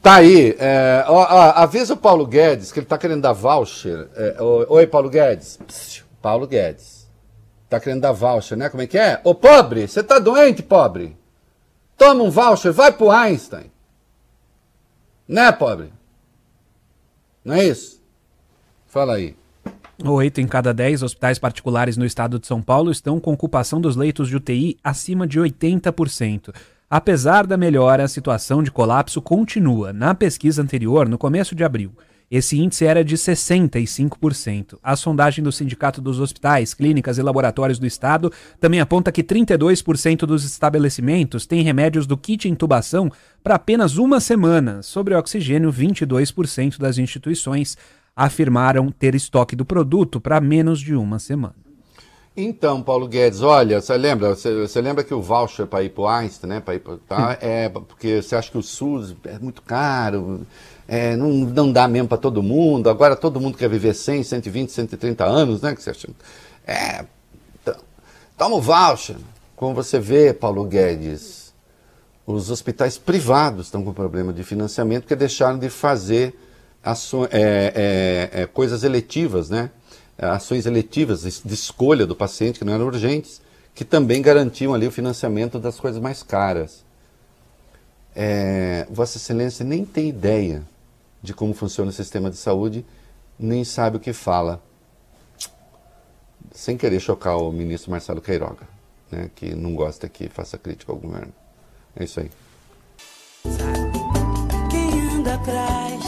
Tá 0.00 0.14
aí, 0.14 0.56
é, 0.58 1.04
ó, 1.06 1.14
ó, 1.14 1.50
avisa 1.56 1.92
o 1.92 1.96
Paulo 1.98 2.26
Guedes 2.26 2.72
que 2.72 2.78
ele 2.78 2.86
tá 2.86 2.96
querendo 2.96 3.20
dar 3.20 3.34
voucher. 3.34 4.08
É, 4.16 4.42
oi, 4.42 4.86
Paulo 4.86 5.10
Guedes. 5.10 5.58
Paulo 6.22 6.46
Guedes. 6.46 7.06
Tá 7.68 7.78
querendo 7.78 8.00
dar 8.00 8.12
voucher, 8.12 8.56
né? 8.56 8.70
Como 8.70 8.82
é 8.82 8.86
que 8.86 8.96
é? 8.96 9.20
Ô, 9.24 9.34
pobre, 9.34 9.86
você 9.86 10.02
tá 10.02 10.18
doente, 10.18 10.62
pobre? 10.62 11.14
Toma 11.98 12.24
um 12.24 12.30
voucher, 12.30 12.72
vai 12.72 12.90
pro 12.90 13.10
Einstein. 13.10 13.70
Né, 15.28 15.52
pobre? 15.52 15.92
Não 17.44 17.56
é 17.56 17.64
isso? 17.64 18.02
Fala 18.86 19.16
aí. 19.16 19.36
Oito 20.02 20.40
em 20.40 20.46
cada 20.46 20.72
dez 20.72 21.02
hospitais 21.02 21.38
particulares 21.38 21.98
no 21.98 22.06
estado 22.06 22.38
de 22.38 22.46
São 22.46 22.62
Paulo 22.62 22.90
estão 22.90 23.20
com 23.20 23.34
ocupação 23.34 23.80
dos 23.80 23.96
leitos 23.96 24.28
de 24.28 24.36
UTI 24.36 24.78
acima 24.82 25.26
de 25.26 25.38
80%. 25.38 26.54
Apesar 26.88 27.46
da 27.46 27.56
melhora, 27.56 28.04
a 28.04 28.08
situação 28.08 28.62
de 28.62 28.70
colapso 28.70 29.20
continua. 29.20 29.92
Na 29.92 30.14
pesquisa 30.14 30.62
anterior, 30.62 31.06
no 31.06 31.18
começo 31.18 31.54
de 31.54 31.62
abril, 31.62 31.92
esse 32.30 32.58
índice 32.58 32.86
era 32.86 33.04
de 33.04 33.16
65%. 33.16 34.78
A 34.82 34.96
sondagem 34.96 35.44
do 35.44 35.50
Sindicato 35.52 36.00
dos 36.00 36.18
Hospitais, 36.18 36.72
Clínicas 36.72 37.18
e 37.18 37.22
Laboratórios 37.22 37.78
do 37.78 37.86
Estado 37.86 38.32
também 38.60 38.80
aponta 38.80 39.12
que 39.12 39.22
32% 39.22 40.20
dos 40.20 40.44
estabelecimentos 40.44 41.44
têm 41.44 41.62
remédios 41.62 42.06
do 42.06 42.16
kit 42.16 42.48
intubação 42.48 43.10
para 43.42 43.56
apenas 43.56 43.98
uma 43.98 44.20
semana. 44.20 44.80
Sobre 44.80 45.14
oxigênio, 45.14 45.72
22% 45.72 46.78
das 46.78 46.98
instituições 46.98 47.76
afirmaram 48.14 48.90
ter 48.90 49.14
estoque 49.14 49.56
do 49.56 49.64
produto 49.64 50.20
para 50.20 50.40
menos 50.40 50.80
de 50.80 50.94
uma 50.94 51.18
semana. 51.18 51.54
Então, 52.36 52.80
Paulo 52.80 53.08
Guedes, 53.08 53.42
olha, 53.42 53.80
você 53.80 53.96
lembra, 53.96 54.34
você, 54.34 54.54
você 54.54 54.80
lembra 54.80 55.02
que 55.02 55.12
o 55.12 55.20
voucher 55.20 55.66
para 55.66 55.82
ir 55.82 55.90
para 55.90 56.02
o 56.02 56.08
Einstein, 56.08 56.48
né, 56.48 56.60
para 56.60 56.74
ir 56.74 56.78
pra, 56.78 56.96
tá, 57.08 57.38
é 57.40 57.68
porque 57.68 58.22
você 58.22 58.36
acha 58.36 58.50
que 58.50 58.56
o 58.56 58.62
SUS 58.62 59.16
é 59.24 59.38
muito 59.38 59.60
caro, 59.62 60.46
é, 60.86 61.16
não, 61.16 61.28
não 61.28 61.72
dá 61.72 61.88
mesmo 61.88 62.08
para 62.08 62.18
todo 62.18 62.42
mundo, 62.42 62.88
agora 62.88 63.16
todo 63.16 63.40
mundo 63.40 63.58
quer 63.58 63.68
viver 63.68 63.94
100, 63.94 64.22
120, 64.22 64.70
130 64.70 65.24
anos, 65.24 65.60
né, 65.60 65.74
que 65.74 65.82
você 65.82 65.90
acha? 65.90 66.08
É, 66.66 67.04
então, 67.60 67.76
toma 68.38 68.56
o 68.56 68.60
voucher. 68.60 69.16
Como 69.56 69.74
você 69.74 69.98
vê, 69.98 70.32
Paulo 70.32 70.64
Guedes, 70.64 71.52
os 72.26 72.50
hospitais 72.50 72.96
privados 72.96 73.66
estão 73.66 73.82
com 73.82 73.92
problema 73.92 74.32
de 74.32 74.42
financiamento 74.42 75.02
porque 75.02 75.16
deixaram 75.16 75.58
de 75.58 75.68
fazer 75.68 76.34
aço- 76.82 77.28
é, 77.30 78.30
é, 78.32 78.42
é, 78.42 78.46
coisas 78.46 78.82
eletivas, 78.84 79.50
né? 79.50 79.70
Ações 80.18 80.66
eletivas 80.66 81.22
de 81.22 81.54
escolha 81.54 82.06
do 82.06 82.14
paciente 82.14 82.58
que 82.58 82.64
não 82.64 82.74
eram 82.74 82.86
urgentes, 82.86 83.40
que 83.74 83.84
também 83.84 84.20
garantiam 84.20 84.74
ali 84.74 84.86
o 84.86 84.90
financiamento 84.90 85.58
das 85.58 85.80
coisas 85.80 86.00
mais 86.00 86.22
caras. 86.22 86.84
É, 88.14 88.86
Vossa 88.90 89.16
Excelência 89.16 89.64
nem 89.64 89.84
tem 89.84 90.08
ideia 90.08 90.62
de 91.22 91.32
como 91.32 91.54
funciona 91.54 91.90
o 91.90 91.92
sistema 91.94 92.30
de 92.30 92.36
saúde, 92.36 92.84
nem 93.38 93.64
sabe 93.64 93.96
o 93.96 94.00
que 94.00 94.12
fala. 94.12 94.60
Sem 96.52 96.76
querer 96.76 97.00
chocar 97.00 97.38
o 97.38 97.50
ministro 97.52 97.90
Marcelo 97.90 98.20
Queiroga, 98.20 98.68
né, 99.10 99.30
que 99.34 99.54
não 99.54 99.74
gosta 99.74 100.08
que 100.08 100.28
faça 100.28 100.58
crítica 100.58 100.92
ao 100.92 100.98
governo. 100.98 101.32
É 101.96 102.04
isso 102.04 102.20
aí. 102.20 102.30
Quem 104.70 105.00
anda 105.16 105.34
atrás 105.34 105.99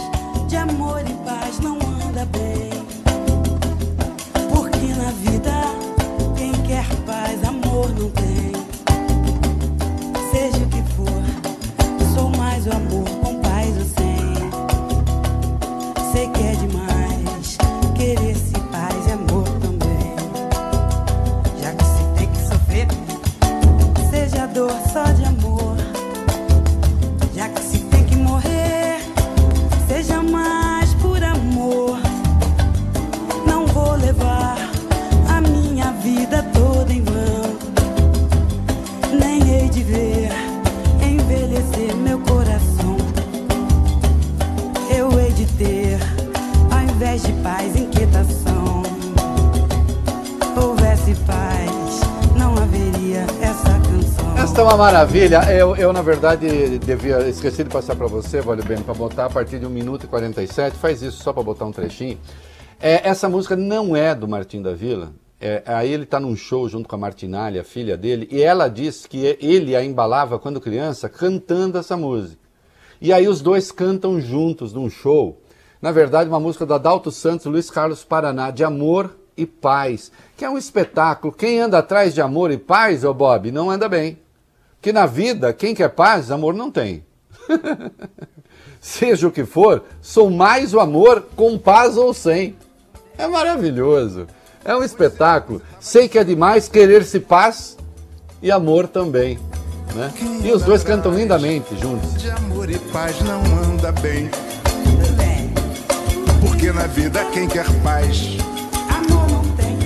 de 0.52 0.58
amor 0.58 1.00
e 1.08 1.14
paz 1.24 1.58
não 1.60 1.76
anda 1.76 2.26
bem. 2.26 2.68
Porque 4.54 4.86
na 4.98 5.10
vida, 5.12 5.50
quem 6.36 6.52
quer 6.64 6.84
paz, 7.06 7.42
amor 7.42 7.88
não 7.98 8.10
tem. 8.10 8.52
Seja 10.30 10.62
o 10.62 10.68
que 10.68 10.82
for, 10.92 12.14
sou 12.14 12.28
mais 12.36 12.66
o 12.66 12.70
amor 12.70 13.21
é 54.62 54.64
uma 54.64 54.76
maravilha. 54.76 55.40
Eu, 55.52 55.74
eu, 55.74 55.92
na 55.92 56.02
verdade, 56.02 56.78
devia 56.78 57.28
esqueci 57.28 57.64
de 57.64 57.70
passar 57.70 57.96
para 57.96 58.06
você, 58.06 58.40
Vale 58.40 58.62
Bem, 58.62 58.80
para 58.80 58.94
botar 58.94 59.24
a 59.24 59.30
partir 59.30 59.58
de 59.58 59.66
1 59.66 59.68
minuto 59.68 60.04
e 60.04 60.06
47. 60.06 60.76
Faz 60.76 61.02
isso 61.02 61.20
só 61.20 61.32
para 61.32 61.42
botar 61.42 61.64
um 61.64 61.72
trechinho. 61.72 62.16
É, 62.80 63.08
essa 63.08 63.28
música 63.28 63.56
não 63.56 63.96
é 63.96 64.14
do 64.14 64.28
Martim 64.28 64.62
da 64.62 64.72
Vila. 64.72 65.12
É, 65.40 65.64
aí 65.66 65.92
ele 65.92 66.04
está 66.04 66.20
num 66.20 66.36
show 66.36 66.68
junto 66.68 66.88
com 66.88 66.94
a 66.94 66.98
Martinalha, 66.98 67.62
a 67.62 67.64
filha 67.64 67.96
dele, 67.96 68.28
e 68.30 68.40
ela 68.40 68.68
diz 68.68 69.04
que 69.04 69.36
ele 69.40 69.74
a 69.74 69.84
embalava 69.84 70.38
quando 70.38 70.60
criança 70.60 71.08
cantando 71.08 71.76
essa 71.76 71.96
música. 71.96 72.38
E 73.00 73.12
aí 73.12 73.26
os 73.26 73.40
dois 73.40 73.72
cantam 73.72 74.20
juntos 74.20 74.72
num 74.72 74.88
show. 74.88 75.42
Na 75.80 75.90
verdade, 75.90 76.30
uma 76.30 76.38
música 76.38 76.64
do 76.64 76.74
Adalto 76.74 77.10
Santos, 77.10 77.46
Luiz 77.46 77.68
Carlos 77.68 78.04
Paraná, 78.04 78.52
de 78.52 78.62
amor 78.62 79.10
e 79.36 79.44
paz, 79.44 80.12
que 80.36 80.44
é 80.44 80.50
um 80.50 80.56
espetáculo. 80.56 81.32
Quem 81.32 81.58
anda 81.58 81.78
atrás 81.78 82.14
de 82.14 82.20
amor 82.20 82.52
e 82.52 82.58
paz, 82.58 83.02
ô 83.02 83.12
Bob, 83.12 83.50
não 83.50 83.68
anda 83.68 83.88
bem. 83.88 84.21
Que 84.82 84.92
na 84.92 85.06
vida, 85.06 85.52
quem 85.52 85.76
quer 85.76 85.88
paz, 85.90 86.32
amor 86.32 86.52
não 86.54 86.70
tem. 86.70 87.04
Seja 88.80 89.28
o 89.28 89.30
que 89.30 89.44
for, 89.44 89.84
sou 90.00 90.28
mais 90.28 90.74
o 90.74 90.80
amor 90.80 91.28
com 91.36 91.56
paz 91.56 91.96
ou 91.96 92.12
sem. 92.12 92.56
É 93.16 93.28
maravilhoso. 93.28 94.26
É 94.64 94.74
um 94.74 94.82
espetáculo. 94.82 95.62
Sei 95.78 96.08
que 96.08 96.18
é 96.18 96.24
demais 96.24 96.68
querer-se 96.68 97.20
paz 97.20 97.78
e 98.42 98.50
amor 98.50 98.88
também. 98.88 99.38
Né? 99.94 100.12
E 100.42 100.50
os 100.50 100.62
dois 100.62 100.82
cantam 100.82 101.14
lindamente 101.14 101.76
juntos. 101.78 102.14
De 102.14 102.28
amor 102.30 102.68
e 102.68 102.78
paz 102.78 103.20
não 103.20 103.40
anda 103.40 103.92
bem. 103.92 104.28
Porque 106.40 106.72
na 106.72 106.88
vida 106.88 107.24
quem 107.26 107.46
quer 107.46 107.66
paz, 107.82 108.36
Amor 108.88 109.30
não 109.30 109.44
tem. 109.52 109.78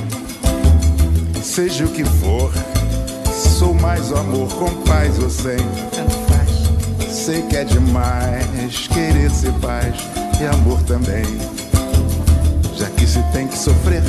seja 1.42 1.84
o 1.84 1.88
que 1.88 2.05
for, 2.05 2.51
sou 3.59 3.72
mais 3.72 4.11
o 4.11 4.16
amor 4.16 4.48
com 4.57 4.70
paz 4.82 5.18
ou 5.18 5.30
sem. 5.30 5.57
Tanto 5.90 6.14
faz. 6.28 7.11
Sei 7.11 7.40
que 7.42 7.57
é 7.57 7.64
demais 7.64 8.86
querer 8.88 9.30
ser 9.30 9.52
paz 9.54 9.94
e 10.38 10.44
amor 10.44 10.78
também. 10.82 11.24
Já 12.76 12.90
que 12.90 13.07
se 13.07 13.22
tem 13.32 13.48
que 13.48 13.57
sofrer, 13.57 14.02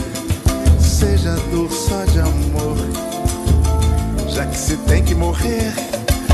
seja 0.80 1.34
dor 1.50 1.72
só 1.72 2.04
de 2.06 2.20
amor. 2.20 2.78
Já 4.28 4.46
que 4.46 4.58
se 4.58 4.76
tem 4.78 5.02
que 5.02 5.16
morrer, 5.16 5.72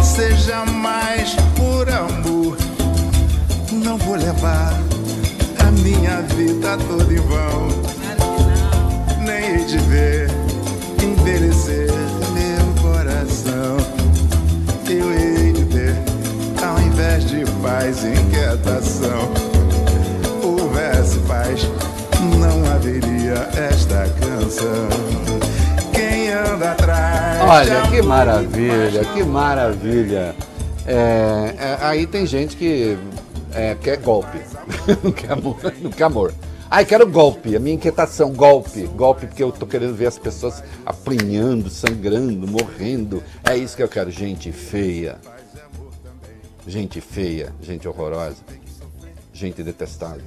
seja 0.02 0.66
mais 0.66 1.36
por 1.56 1.88
amor. 1.90 2.58
Não 3.72 3.98
vou 4.00 4.16
levar 4.16 4.74
a 5.60 5.72
minha 5.72 6.24
vida 6.36 6.78
toda 6.88 7.14
em 7.14 7.18
vão. 7.18 7.68
Nem 9.24 9.60
hei 9.60 9.66
de 9.66 9.78
ver 9.78 10.32
envelhecer. 11.04 12.23
Eu 14.90 15.12
hei 15.14 15.54
de 15.54 15.66
ter, 15.66 15.96
ao 16.62 16.80
invés 16.82 17.26
de 17.26 17.46
paz, 17.62 18.04
inquietação. 18.04 19.32
Houvesse 20.44 21.20
paz, 21.20 21.62
não 22.38 22.72
haveria 22.72 23.50
esta 23.58 24.08
canção. 24.20 24.90
Quem 25.94 26.30
anda 26.32 26.72
atrás. 26.72 27.42
Olha, 27.42 27.82
que 27.90 27.96
e 27.98 28.02
maravilha, 28.02 29.06
que 29.06 29.24
maravilha. 29.24 30.36
É, 30.86 31.56
é, 31.58 31.78
aí 31.82 32.06
tem 32.06 32.26
gente 32.26 32.58
que 32.58 32.98
é, 33.54 33.76
quer 33.76 33.98
golpe, 33.98 34.40
não 35.02 35.12
quer 35.12 35.32
amor. 35.32 35.58
Não 35.82 35.92
quer 35.92 36.04
amor. 36.04 36.34
Ai, 36.76 36.86
quero 36.86 37.08
golpe, 37.08 37.56
a 37.56 37.60
minha 37.60 37.76
inquietação, 37.76 38.34
golpe, 38.34 38.88
golpe, 38.88 39.28
porque 39.28 39.44
eu 39.44 39.52
tô 39.52 39.68
querendo 39.68 39.94
ver 39.94 40.08
as 40.08 40.18
pessoas 40.18 40.64
aprinhando, 40.84 41.70
sangrando, 41.70 42.48
morrendo. 42.48 43.22
É 43.48 43.56
isso 43.56 43.78
que 43.78 43.84
eu 43.84 43.88
quero, 43.88 44.10
gente 44.10 44.52
feia. 44.52 45.20
Gente 46.66 47.00
feia, 47.00 47.54
gente 47.62 47.88
horrorosa, 47.88 48.38
gente 49.32 49.62
detestável. 49.62 50.24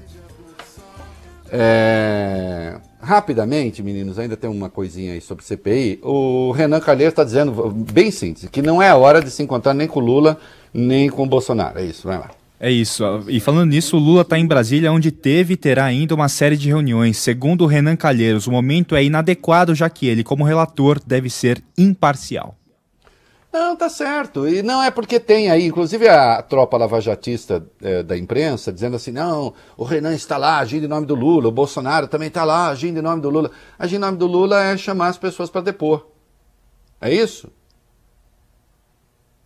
É, 1.50 2.78
Rapidamente, 3.00 3.82
meninos, 3.82 4.16
ainda 4.16 4.36
tem 4.36 4.48
uma 4.48 4.70
coisinha 4.70 5.14
aí 5.14 5.20
sobre 5.20 5.44
CPI. 5.44 5.98
O 6.00 6.52
Renan 6.52 6.78
Calheiros 6.78 7.10
está 7.10 7.24
dizendo, 7.24 7.72
bem 7.72 8.12
síntese, 8.12 8.48
que 8.48 8.62
não 8.62 8.80
é 8.80 8.88
a 8.88 8.96
hora 8.96 9.20
de 9.20 9.32
se 9.32 9.42
encontrar 9.42 9.74
nem 9.74 9.88
com 9.88 9.98
Lula, 9.98 10.38
nem 10.72 11.10
com 11.10 11.26
Bolsonaro. 11.26 11.80
É 11.80 11.84
isso, 11.84 12.06
vai 12.06 12.18
lá. 12.18 12.30
É 12.58 12.70
isso. 12.70 13.04
E 13.28 13.38
falando 13.38 13.70
nisso, 13.70 13.96
o 13.96 14.00
Lula 14.00 14.22
está 14.22 14.38
em 14.38 14.46
Brasília, 14.46 14.90
onde 14.90 15.10
teve 15.10 15.54
e 15.54 15.56
terá 15.56 15.84
ainda 15.84 16.14
uma 16.14 16.28
série 16.28 16.56
de 16.56 16.68
reuniões. 16.68 17.18
Segundo 17.18 17.64
o 17.64 17.66
Renan 17.66 17.96
Calheiros, 17.96 18.46
o 18.46 18.50
momento 18.50 18.96
é 18.96 19.04
inadequado, 19.04 19.74
já 19.74 19.90
que 19.90 20.06
ele, 20.06 20.24
como 20.24 20.42
relator, 20.42 20.98
deve 21.04 21.28
ser 21.28 21.62
imparcial. 21.76 22.56
Não, 23.52 23.76
tá 23.76 23.88
certo. 23.88 24.46
E 24.48 24.62
não 24.62 24.82
é 24.82 24.90
porque 24.90 25.20
tem 25.20 25.50
aí, 25.50 25.66
inclusive 25.66 26.08
a 26.08 26.42
tropa 26.42 26.76
lavajatista 26.76 27.66
eh, 27.82 28.02
da 28.02 28.16
imprensa, 28.16 28.72
dizendo 28.72 28.96
assim: 28.96 29.12
não, 29.12 29.54
o 29.76 29.84
Renan 29.84 30.14
está 30.14 30.36
lá 30.36 30.58
agindo 30.58 30.84
em 30.84 30.88
nome 30.88 31.06
do 31.06 31.14
Lula, 31.14 31.48
o 31.48 31.52
Bolsonaro 31.52 32.06
também 32.06 32.28
está 32.28 32.44
lá 32.44 32.68
agindo 32.68 32.98
em 32.98 33.02
nome 33.02 33.22
do 33.22 33.30
Lula. 33.30 33.50
Agir 33.78 33.96
em 33.96 33.98
nome 33.98 34.18
do 34.18 34.26
Lula 34.26 34.62
é 34.62 34.76
chamar 34.76 35.08
as 35.08 35.16
pessoas 35.16 35.48
para 35.48 35.62
depor. 35.62 36.06
É 37.00 37.12
isso? 37.12 37.50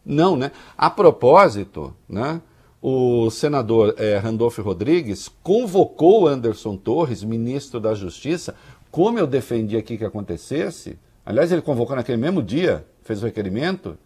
Não, 0.04 0.36
né? 0.36 0.50
A 0.76 0.90
propósito, 0.90 1.94
né? 2.08 2.40
O 2.82 3.30
senador 3.30 3.94
eh, 3.98 4.16
Randolfo 4.16 4.62
Rodrigues 4.62 5.28
convocou 5.42 6.26
Anderson 6.26 6.76
Torres, 6.76 7.22
ministro 7.22 7.78
da 7.78 7.94
Justiça, 7.94 8.54
como 8.90 9.18
eu 9.18 9.26
defendi 9.26 9.76
aqui 9.76 9.98
que 9.98 10.04
acontecesse. 10.04 10.98
Aliás, 11.24 11.52
ele 11.52 11.60
convocou 11.60 11.94
naquele 11.94 12.16
mesmo 12.16 12.42
dia, 12.42 12.86
fez 13.02 13.22
o 13.22 13.26
requerimento, 13.26 13.98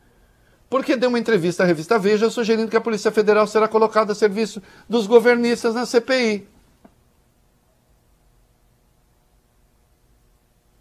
porque 0.69 0.97
deu 0.97 1.09
uma 1.09 1.21
entrevista 1.21 1.63
à 1.63 1.67
revista 1.67 1.99
Veja 2.01 2.29
sugerindo 2.29 2.69
que 2.69 2.77
a 2.77 2.81
Polícia 2.81 3.13
Federal 3.13 3.47
será 3.47 3.69
colocada 3.69 4.11
a 4.11 4.15
serviço 4.15 4.61
dos 4.89 5.07
governistas 5.07 5.73
na 5.73 5.87
CPI. 5.87 6.49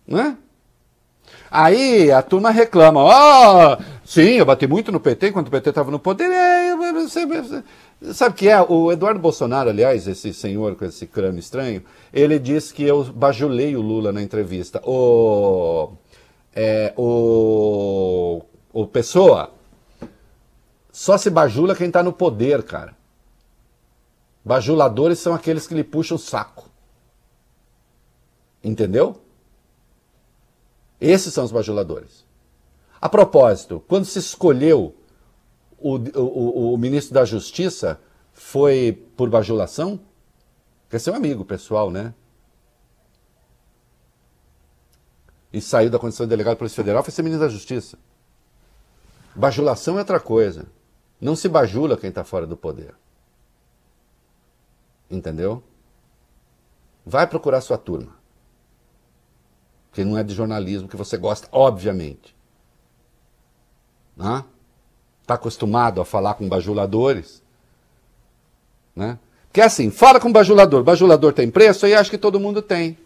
Né? 0.08 0.36
Aí 1.50 2.12
a 2.12 2.24
turma 2.24 2.50
reclama, 2.50 3.02
ó, 3.02 3.78
sim, 4.04 4.32
eu 4.32 4.46
bati 4.46 4.66
muito 4.66 4.91
no 4.91 5.00
PT 5.00 5.28
enquanto 5.28 5.50
o 5.50 5.52
PT 5.52 5.70
estava 5.70 5.91
no 5.91 6.00
poder. 6.00 6.28
Você- 7.10 7.64
sabe 8.14 8.36
que 8.36 8.49
é? 8.49 8.62
O 8.62 8.91
Eduardo 8.91 9.20
Bolsonaro, 9.20 9.70
aliás, 9.70 10.08
esse 10.08 10.34
senhor 10.34 10.76
com 10.76 10.86
esse 10.86 11.06
crânio 11.08 11.39
estranho, 11.39 11.84
ele 12.12 12.39
diz 12.39 12.72
que 12.72 12.84
eu 12.84 13.04
bajulei 13.04 13.76
o 13.76 13.82
Lula 13.82 14.12
na 14.12 14.22
entrevista. 14.22 14.82
O, 14.86 15.93
é, 16.56 16.93
o, 16.97 18.41
o 18.72 18.88
Pessoa, 18.88 19.51
só 20.91 21.18
se 21.18 21.30
bajula 21.30 21.76
quem 21.76 21.88
está 21.88 22.04
no 22.04 22.14
poder, 22.14 22.64
cara. 22.64 22.95
Bajuladores 24.45 25.20
são 25.20 25.34
aqueles 25.34 25.66
que 25.66 25.74
lhe 25.74 25.84
puxam 25.84 26.18
o 26.18 26.20
saco. 26.20 26.70
Entendeu? 28.64 29.22
Esses 30.99 31.34
são 31.34 31.43
os 31.43 31.51
bajuladores. 31.51 32.26
A 33.01 33.10
propósito, 33.10 33.84
quando 33.88 34.06
se 34.06 34.20
escolheu 34.20 34.95
o, 35.84 36.20
o, 36.20 36.74
o 36.74 36.78
ministro 36.78 37.14
da 37.14 37.26
Justiça, 37.26 38.00
foi 38.32 39.06
por 39.16 39.30
bajulação? 39.30 40.00
Quer 40.90 41.00
ser 41.00 41.12
um 41.12 41.16
amigo 41.16 41.44
pessoal, 41.44 41.92
né? 41.92 42.14
E 45.52 45.62
saiu 45.62 45.90
da 45.90 46.00
condição 46.00 46.26
de 46.26 46.32
delegado 46.32 46.54
da 46.54 46.60
Polícia 46.60 46.78
Federal, 46.84 47.04
foi 47.04 47.12
ser 47.12 47.22
ministro 47.22 47.48
da 47.48 47.54
Justiça. 47.54 47.98
Bajulação 49.36 49.96
é 49.98 50.00
outra 50.00 50.20
coisa. 50.20 50.66
Não 51.22 51.36
se 51.36 51.48
bajula 51.48 51.98
quem 51.98 52.10
está 52.10 52.24
fora 52.24 52.48
do 52.48 52.58
poder. 52.58 52.96
Entendeu? 55.10 55.64
Vai 57.06 57.28
procurar 57.28 57.62
sua 57.62 57.78
turma 57.78 58.24
que 59.94 60.04
não 60.04 60.18
é 60.18 60.24
de 60.24 60.34
jornalismo 60.34 60.88
que 60.88 60.98
você 60.98 61.16
gosta, 61.18 61.48
obviamente. 61.52 62.36
Está 65.24 65.36
acostumado 65.36 66.02
a 66.02 66.06
falar 66.06 66.34
com 66.34 66.48
bajuladores? 66.50 67.42
Né? 68.94 69.18
Porque 69.48 69.62
é 69.62 69.64
assim, 69.64 69.90
fala 69.90 70.20
com 70.20 70.32
bajulador. 70.32 70.84
Bajulador 70.84 71.32
tem 71.32 71.50
preço? 71.50 71.86
Aí 71.86 71.96
acho 71.96 72.12
que 72.12 72.18
todo 72.18 72.40
mundo 72.40 72.62
tem. 72.62 72.98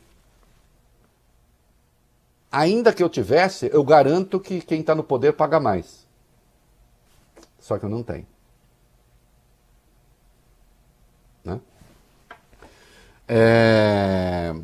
Ainda 2.52 2.92
que 2.92 3.04
eu 3.04 3.10
tivesse, 3.10 3.70
eu 3.72 3.84
garanto 3.84 4.40
que 4.40 4.62
quem 4.62 4.82
está 4.82 4.96
no 4.96 5.04
poder 5.04 5.34
paga 5.34 5.60
mais. 5.60 6.08
Só 7.60 7.78
que 7.78 7.86
eu 7.86 7.90
não 7.90 8.02
tenho. 8.02 8.26
Né? 11.46 11.60
É... 13.28 14.56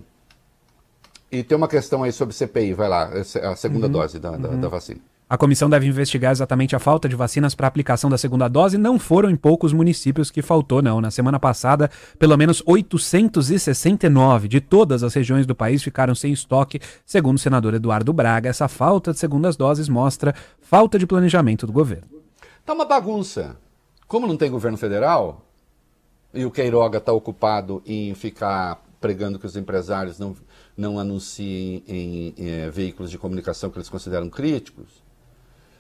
E 1.32 1.43
tem 1.43 1.56
uma 1.56 1.68
questão 1.68 2.01
aí 2.01 2.12
sobre 2.12 2.34
CPI, 2.34 2.74
vai 2.74 2.89
lá, 2.89 3.10
a 3.10 3.56
segunda 3.56 3.88
dose 3.88 4.20
da, 4.20 4.32
da, 4.38 4.49
da 4.49 4.68
vacina. 4.70 5.01
A 5.34 5.38
comissão 5.38 5.67
deve 5.67 5.88
investigar 5.88 6.31
exatamente 6.31 6.75
a 6.75 6.79
falta 6.79 7.09
de 7.09 7.15
vacinas 7.15 7.55
para 7.55 7.65
aplicação 7.65 8.07
da 8.07 8.19
segunda 8.19 8.47
dose. 8.47 8.77
Não 8.77 8.99
foram 8.99 9.31
em 9.31 9.36
poucos 9.36 9.73
municípios 9.73 10.29
que 10.29 10.43
faltou, 10.43 10.79
não. 10.79 11.01
Na 11.01 11.09
semana 11.09 11.39
passada, 11.39 11.89
pelo 12.19 12.38
menos 12.38 12.61
869 12.67 14.47
de 14.47 14.61
todas 14.61 15.01
as 15.01 15.11
regiões 15.11 15.47
do 15.47 15.55
país 15.55 15.81
ficaram 15.81 16.13
sem 16.13 16.31
estoque, 16.31 16.79
segundo 17.03 17.38
o 17.38 17.39
senador 17.39 17.73
Eduardo 17.73 18.13
Braga. 18.13 18.47
Essa 18.47 18.67
falta 18.67 19.11
de 19.11 19.17
segundas 19.17 19.55
doses 19.55 19.89
mostra 19.89 20.36
falta 20.61 20.99
de 20.99 21.07
planejamento 21.07 21.65
do 21.65 21.73
governo. 21.73 22.07
Tá 22.63 22.73
uma 22.73 22.86
bagunça. 22.86 23.57
Como 24.07 24.27
não 24.27 24.38
tem 24.38 24.51
governo 24.51 24.77
federal, 24.77 25.43
e 26.31 26.45
o 26.45 26.51
Queiroga 26.51 26.99
está 26.99 27.11
ocupado 27.11 27.81
em 27.88 28.13
ficar 28.13 28.84
pregando 29.01 29.39
que 29.39 29.47
os 29.47 29.57
empresários 29.57 30.19
não, 30.19 30.36
não 30.77 30.99
anunciem 30.99 31.84
em, 31.88 32.34
em, 32.38 32.49
eh, 32.49 32.69
veículos 32.69 33.09
de 33.09 33.17
comunicação 33.17 33.71
que 33.71 33.79
eles 33.79 33.89
consideram 33.89 34.29
críticos. 34.29 35.03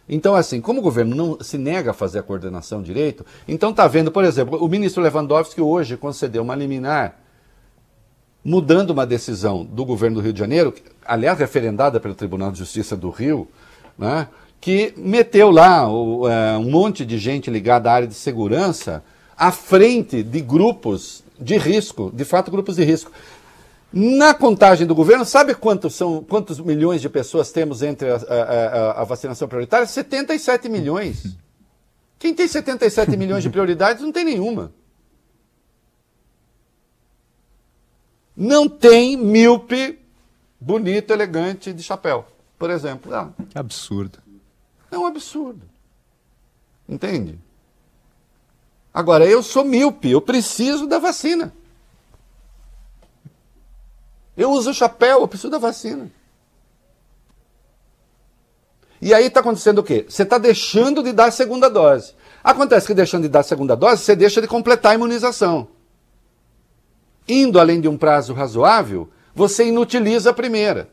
Então, 0.07 0.35
assim, 0.35 0.59
como 0.59 0.79
o 0.79 0.83
governo 0.83 1.15
não 1.15 1.37
se 1.41 1.57
nega 1.57 1.91
a 1.91 1.93
fazer 1.93 2.19
a 2.19 2.23
coordenação 2.23 2.81
direito, 2.81 3.25
então 3.47 3.69
está 3.69 3.87
vendo, 3.87 4.11
por 4.11 4.25
exemplo, 4.25 4.63
o 4.63 4.67
ministro 4.67 5.01
Lewandowski 5.01 5.61
hoje 5.61 5.95
concedeu 5.95 6.43
uma 6.43 6.55
liminar 6.55 7.19
mudando 8.43 8.89
uma 8.89 9.05
decisão 9.05 9.63
do 9.63 9.85
governo 9.85 10.17
do 10.17 10.21
Rio 10.21 10.33
de 10.33 10.39
Janeiro, 10.39 10.73
aliás, 11.05 11.39
referendada 11.39 11.99
pelo 11.99 12.13
Tribunal 12.13 12.51
de 12.51 12.59
Justiça 12.59 12.97
do 12.97 13.09
Rio, 13.09 13.47
né, 13.97 14.27
que 14.59 14.93
meteu 14.97 15.49
lá 15.49 15.89
o, 15.89 16.27
é, 16.27 16.57
um 16.57 16.69
monte 16.69 17.05
de 17.05 17.17
gente 17.17 17.49
ligada 17.49 17.89
à 17.89 17.93
área 17.93 18.07
de 18.07 18.13
segurança 18.13 19.03
à 19.37 19.51
frente 19.51 20.21
de 20.21 20.41
grupos 20.41 21.23
de 21.39 21.57
risco, 21.57 22.11
de 22.13 22.23
fato, 22.23 22.51
grupos 22.51 22.75
de 22.75 22.83
risco. 22.83 23.11
Na 23.95 24.33
contagem 24.33 24.87
do 24.87 24.95
governo, 24.95 25.23
sabe 25.23 25.53
quantos, 25.53 25.93
são, 25.93 26.23
quantos 26.23 26.59
milhões 26.59 26.99
de 26.99 27.07
pessoas 27.07 27.51
temos 27.51 27.83
entre 27.83 28.09
a, 28.09 28.15
a, 28.15 29.01
a, 29.01 29.03
vacinação 29.03 29.47
prioritária? 29.47 29.85
77 29.85 30.67
milhões. 30.67 31.37
Quem 32.17 32.33
tem 32.33 32.47
77 32.47 33.15
milhões 33.15 33.43
de 33.43 33.51
prioridades 33.51 34.01
não 34.01 34.11
tem 34.11 34.25
nenhuma. 34.25 34.73
Não 38.35 38.67
tem 38.67 39.15
míope 39.15 39.99
bonito, 40.59 41.11
elegante 41.11 41.71
de 41.71 41.83
chapéu, 41.83 42.25
por 42.57 42.71
exemplo. 42.71 43.13
Ah, 43.13 43.29
Que 43.51 43.59
absurdo. 43.59 44.17
é 44.89 44.97
um 44.97 45.05
absurdo. 45.05 45.69
Entende? 46.89 47.37
Agora, 48.91 49.23
eu 49.23 49.43
sou 49.43 49.63
míope, 49.63 50.09
eu 50.09 50.21
preciso 50.21 50.87
da 50.87 50.97
vacina. 50.97 51.53
Eu 54.35 54.51
uso 54.51 54.73
chapéu, 54.73 55.21
eu 55.21 55.27
preciso 55.27 55.51
da 55.51 55.57
vacina. 55.57 56.11
E 59.01 59.13
aí 59.13 59.25
está 59.25 59.41
acontecendo 59.41 59.79
o 59.79 59.83
quê? 59.83 60.05
Você 60.07 60.23
está 60.23 60.37
deixando 60.37 61.03
de 61.03 61.11
dar 61.11 61.25
a 61.25 61.31
segunda 61.31 61.69
dose. 61.69 62.13
Acontece 62.43 62.87
que 62.87 62.93
deixando 62.93 63.23
de 63.23 63.29
dar 63.29 63.41
a 63.41 63.43
segunda 63.43 63.75
dose, 63.75 64.01
você 64.01 64.15
deixa 64.15 64.41
de 64.41 64.47
completar 64.47 64.93
a 64.93 64.95
imunização. 64.95 65.67
Indo 67.27 67.59
além 67.59 67.81
de 67.81 67.87
um 67.87 67.97
prazo 67.97 68.33
razoável, 68.33 69.09
você 69.35 69.67
inutiliza 69.67 70.29
a 70.29 70.33
primeira. 70.33 70.89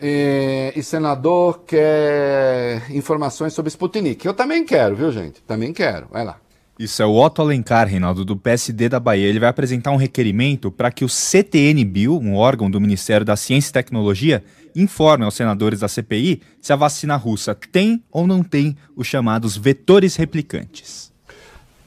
E, 0.00 0.74
e 0.76 0.82
senador 0.82 1.60
quer 1.60 2.90
informações 2.90 3.54
sobre 3.54 3.70
Sputnik. 3.70 4.26
Eu 4.26 4.34
também 4.34 4.64
quero, 4.64 4.94
viu, 4.94 5.10
gente? 5.10 5.40
Também 5.42 5.72
quero. 5.72 6.06
Vai 6.10 6.24
lá. 6.24 6.43
Isso 6.76 7.00
é 7.00 7.06
o 7.06 7.14
Otto 7.14 7.40
Alencar, 7.40 7.86
Reinaldo, 7.86 8.24
do 8.24 8.36
PSD 8.36 8.88
da 8.88 8.98
Bahia. 8.98 9.28
Ele 9.28 9.38
vai 9.38 9.48
apresentar 9.48 9.92
um 9.92 9.96
requerimento 9.96 10.72
para 10.72 10.90
que 10.90 11.04
o 11.04 11.08
CTN 11.08 11.84
Bio, 11.84 12.18
um 12.18 12.34
órgão 12.34 12.68
do 12.68 12.80
Ministério 12.80 13.24
da 13.24 13.36
Ciência 13.36 13.70
e 13.70 13.72
Tecnologia, 13.72 14.42
informe 14.74 15.24
aos 15.24 15.34
senadores 15.34 15.80
da 15.80 15.88
CPI 15.88 16.42
se 16.60 16.72
a 16.72 16.76
vacina 16.76 17.14
russa 17.14 17.54
tem 17.54 18.02
ou 18.10 18.26
não 18.26 18.42
tem 18.42 18.76
os 18.96 19.06
chamados 19.06 19.56
vetores 19.56 20.16
replicantes. 20.16 21.12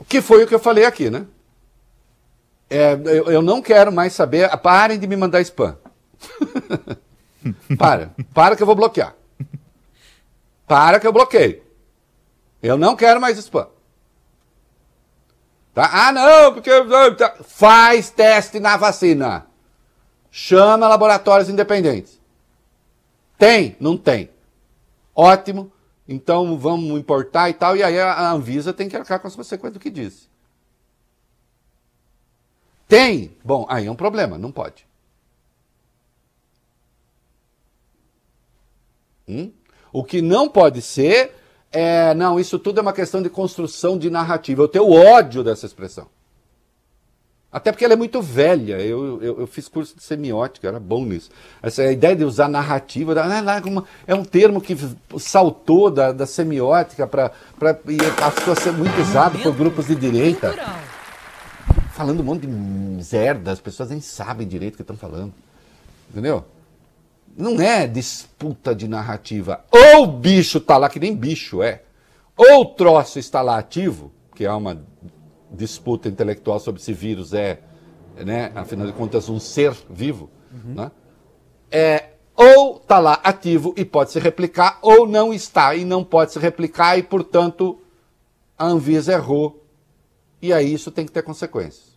Que 0.07 0.21
foi 0.21 0.43
o 0.43 0.47
que 0.47 0.55
eu 0.55 0.59
falei 0.59 0.85
aqui, 0.85 1.09
né? 1.09 1.25
É, 2.69 2.93
eu, 2.93 3.25
eu 3.25 3.41
não 3.41 3.61
quero 3.61 3.91
mais 3.91 4.13
saber. 4.13 4.49
Parem 4.59 4.97
de 4.97 5.05
me 5.05 5.17
mandar 5.17 5.41
spam. 5.41 5.77
para. 7.77 8.11
Para 8.33 8.55
que 8.55 8.63
eu 8.63 8.67
vou 8.67 8.75
bloquear. 8.75 9.15
Para 10.65 10.99
que 10.99 11.07
eu 11.07 11.11
bloqueio. 11.11 11.61
Eu 12.63 12.77
não 12.77 12.95
quero 12.95 13.19
mais 13.19 13.37
spam. 13.37 13.67
Tá? 15.77 16.07
Ah, 16.07 16.11
não, 16.11 16.53
porque. 16.55 16.71
Faz 17.43 18.09
teste 18.09 18.59
na 18.59 18.77
vacina. 18.77 19.45
Chama 20.31 20.87
laboratórios 20.87 21.49
independentes. 21.49 22.19
Tem? 23.37 23.77
Não 23.79 23.95
tem. 23.95 24.31
Ótimo. 25.13 25.71
Então 26.07 26.57
vamos 26.57 26.99
importar 26.99 27.51
e 27.51 27.53
tal, 27.53 27.77
e 27.77 27.83
aí 27.83 27.99
a 27.99 28.11
a 28.11 28.31
Anvisa 28.31 28.73
tem 28.73 28.89
que 28.89 28.95
arcar 28.95 29.19
com 29.19 29.27
as 29.27 29.35
consequências 29.35 29.73
do 29.73 29.79
que 29.79 29.91
disse. 29.91 30.27
Tem? 32.87 33.37
Bom, 33.43 33.67
aí 33.69 33.85
é 33.85 33.91
um 33.91 33.95
problema, 33.95 34.35
não 34.35 34.51
pode. 34.51 34.83
Hum? 39.27 39.51
O 39.93 40.03
que 40.03 40.23
não 40.23 40.49
pode 40.49 40.81
ser 40.81 41.35
é, 41.79 42.15
não, 42.15 42.39
isso 42.39 42.57
tudo 42.57 42.79
é 42.79 42.81
uma 42.81 42.91
questão 42.91 43.21
de 43.21 43.29
construção 43.29 43.99
de 43.99 44.09
narrativa. 44.09 44.63
Eu 44.63 44.67
tenho 44.67 44.91
ódio 44.91 45.43
dessa 45.43 45.67
expressão. 45.67 46.07
Até 47.51 47.71
porque 47.71 47.85
ela 47.85 47.93
é 47.93 47.95
muito 47.95 48.19
velha. 48.19 48.81
Eu, 48.81 49.21
eu, 49.21 49.39
eu 49.41 49.45
fiz 49.45 49.67
curso 49.67 49.95
de 49.95 50.01
semiótica, 50.01 50.67
era 50.67 50.79
bom 50.79 51.05
nisso. 51.05 51.29
Essa 51.61 51.85
ideia 51.91 52.15
de 52.15 52.23
usar 52.23 52.47
narrativa 52.47 53.13
né, 53.13 53.43
é 54.07 54.15
um 54.15 54.25
termo 54.25 54.59
que 54.59 54.75
saltou 55.19 55.91
da, 55.91 56.11
da 56.11 56.25
semiótica 56.25 57.05
para. 57.05 57.31
E 57.87 57.97
passou 58.19 58.53
a 58.53 58.55
ser 58.55 58.71
muito 58.71 58.99
usado 58.99 59.37
por 59.37 59.53
grupos 59.53 59.85
de 59.85 59.93
direita. 59.93 60.55
Falando 61.91 62.21
um 62.21 62.23
monte 62.23 62.47
de 62.47 62.47
merda, 62.47 63.51
as 63.51 63.59
pessoas 63.59 63.91
nem 63.91 64.01
sabem 64.01 64.47
direito 64.47 64.73
o 64.73 64.77
que 64.77 64.81
estão 64.81 64.97
falando. 64.97 65.31
Entendeu? 66.09 66.43
Não 67.37 67.61
é 67.61 67.85
disputa 67.85 68.73
de 68.73 68.87
narrativa. 68.87 69.63
Ou 69.71 70.05
o 70.05 70.07
bicho 70.07 70.59
tá 70.59 70.75
lá, 70.75 70.89
que 70.89 70.99
nem 70.99 71.15
bicho 71.15 71.61
é. 71.61 71.83
Ou 72.35 72.61
o 72.61 72.65
troço 72.65 73.19
está 73.19 73.43
lá 73.43 73.59
ativo, 73.59 74.11
que 74.33 74.43
é 74.43 74.51
uma 74.51 74.83
disputa 75.51 76.09
intelectual 76.09 76.59
sobre 76.59 76.81
se 76.81 76.91
vírus 76.93 77.35
é, 77.35 77.61
né, 78.15 78.51
afinal 78.55 78.87
de 78.87 78.93
contas, 78.93 79.29
um 79.29 79.39
ser 79.39 79.71
vivo. 79.87 80.31
Né? 80.51 80.91
É, 81.69 82.09
ou 82.35 82.77
está 82.77 82.97
lá 82.97 83.13
ativo 83.23 83.71
e 83.77 83.85
pode 83.85 84.11
se 84.11 84.19
replicar, 84.19 84.79
ou 84.81 85.07
não 85.07 85.31
está 85.31 85.75
e 85.75 85.85
não 85.85 86.03
pode 86.03 86.33
se 86.33 86.39
replicar, 86.39 86.97
e, 86.97 87.03
portanto, 87.03 87.79
a 88.57 88.65
Anvisa 88.65 89.13
errou. 89.13 89.63
E 90.41 90.51
aí 90.51 90.73
isso 90.73 90.89
tem 90.89 91.05
que 91.05 91.11
ter 91.11 91.21
consequências. 91.21 91.95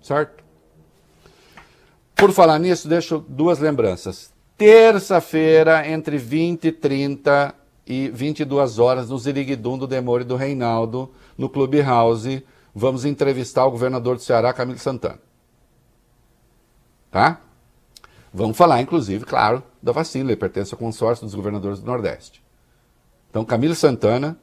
Certo? 0.00 0.41
Por 2.14 2.32
falar 2.32 2.58
nisso, 2.58 2.88
deixo 2.88 3.24
duas 3.28 3.58
lembranças. 3.58 4.32
Terça-feira, 4.56 5.88
entre 5.88 6.18
20 6.18 6.66
e 6.66 6.72
30 6.72 7.54
e 7.86 8.08
22 8.08 8.78
horas, 8.78 9.10
no 9.10 9.18
Ziriguidum 9.18 9.76
do 9.76 9.86
Demore 9.86 10.24
do 10.24 10.36
Reinaldo, 10.36 11.10
no 11.36 11.48
Clubhouse, 11.48 12.44
vamos 12.74 13.04
entrevistar 13.04 13.66
o 13.66 13.70
governador 13.70 14.16
do 14.16 14.22
Ceará, 14.22 14.52
Camilo 14.52 14.78
Santana. 14.78 15.18
Tá? 17.10 17.40
Vamos 18.32 18.56
falar, 18.56 18.80
inclusive, 18.80 19.24
claro, 19.24 19.62
da 19.82 19.92
vacina. 19.92 20.30
Ele 20.30 20.36
pertence 20.36 20.72
ao 20.72 20.78
consórcio 20.78 21.26
dos 21.26 21.34
governadores 21.34 21.80
do 21.80 21.86
Nordeste. 21.86 22.42
Então, 23.28 23.44
Camilo 23.44 23.74
Santana, 23.74 24.38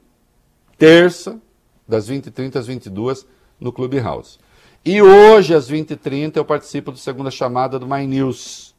terça, 0.78 1.40
das 1.88 2.08
20h30 2.08 2.56
às 2.56 2.66
22 2.66 3.26
no 3.58 3.72
Clubhouse. 3.72 4.38
E 4.84 5.02
hoje, 5.02 5.54
às 5.54 5.70
20h30, 5.70 6.36
eu 6.36 6.44
participo 6.44 6.90
do 6.90 6.98
segunda 6.98 7.30
chamada 7.30 7.78
do 7.78 7.86
My 7.86 8.06
News. 8.06 8.74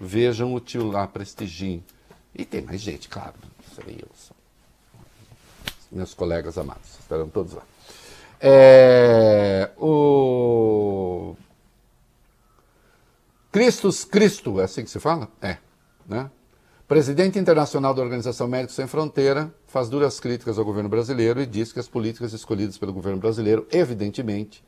Vejam 0.00 0.54
o 0.54 0.60
tio 0.60 0.90
lá, 0.90 1.06
prestigiem. 1.06 1.84
E 2.34 2.44
tem 2.44 2.62
mais 2.62 2.80
gente, 2.80 3.08
claro. 3.08 3.34
Serei 3.74 3.98
eu. 4.00 4.08
Meus 5.92 6.14
colegas 6.14 6.56
amados. 6.56 6.98
Estarão 7.00 7.28
todos 7.28 7.52
lá. 7.52 7.62
É, 8.40 9.70
o 9.76 11.34
Cristos 13.50 14.04
Cristo, 14.04 14.60
é 14.60 14.64
assim 14.64 14.84
que 14.84 14.90
se 14.90 15.00
fala? 15.00 15.28
É. 15.42 15.58
Né? 16.06 16.30
Presidente 16.86 17.38
internacional 17.38 17.92
da 17.92 18.00
Organização 18.00 18.48
Médicos 18.48 18.76
Sem 18.76 18.86
Fronteira 18.86 19.52
faz 19.66 19.90
duras 19.90 20.20
críticas 20.20 20.58
ao 20.58 20.64
governo 20.64 20.88
brasileiro 20.88 21.40
e 21.40 21.46
diz 21.46 21.72
que 21.72 21.80
as 21.80 21.88
políticas 21.88 22.32
escolhidas 22.32 22.78
pelo 22.78 22.92
governo 22.92 23.18
brasileiro, 23.18 23.66
evidentemente, 23.70 24.62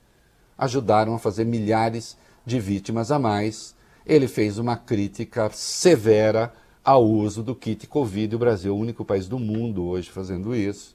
ajudaram 0.60 1.14
a 1.14 1.18
fazer 1.18 1.46
milhares 1.46 2.16
de 2.44 2.60
vítimas 2.60 3.10
a 3.10 3.18
mais. 3.18 3.74
Ele 4.06 4.28
fez 4.28 4.58
uma 4.58 4.76
crítica 4.76 5.50
severa 5.50 6.52
ao 6.84 7.04
uso 7.04 7.42
do 7.42 7.54
kit 7.54 7.86
Covid. 7.86 8.36
O 8.36 8.38
Brasil 8.38 8.72
é 8.72 8.76
o 8.76 8.78
único 8.78 9.04
país 9.04 9.26
do 9.26 9.38
mundo 9.38 9.84
hoje 9.84 10.10
fazendo 10.10 10.54
isso. 10.54 10.94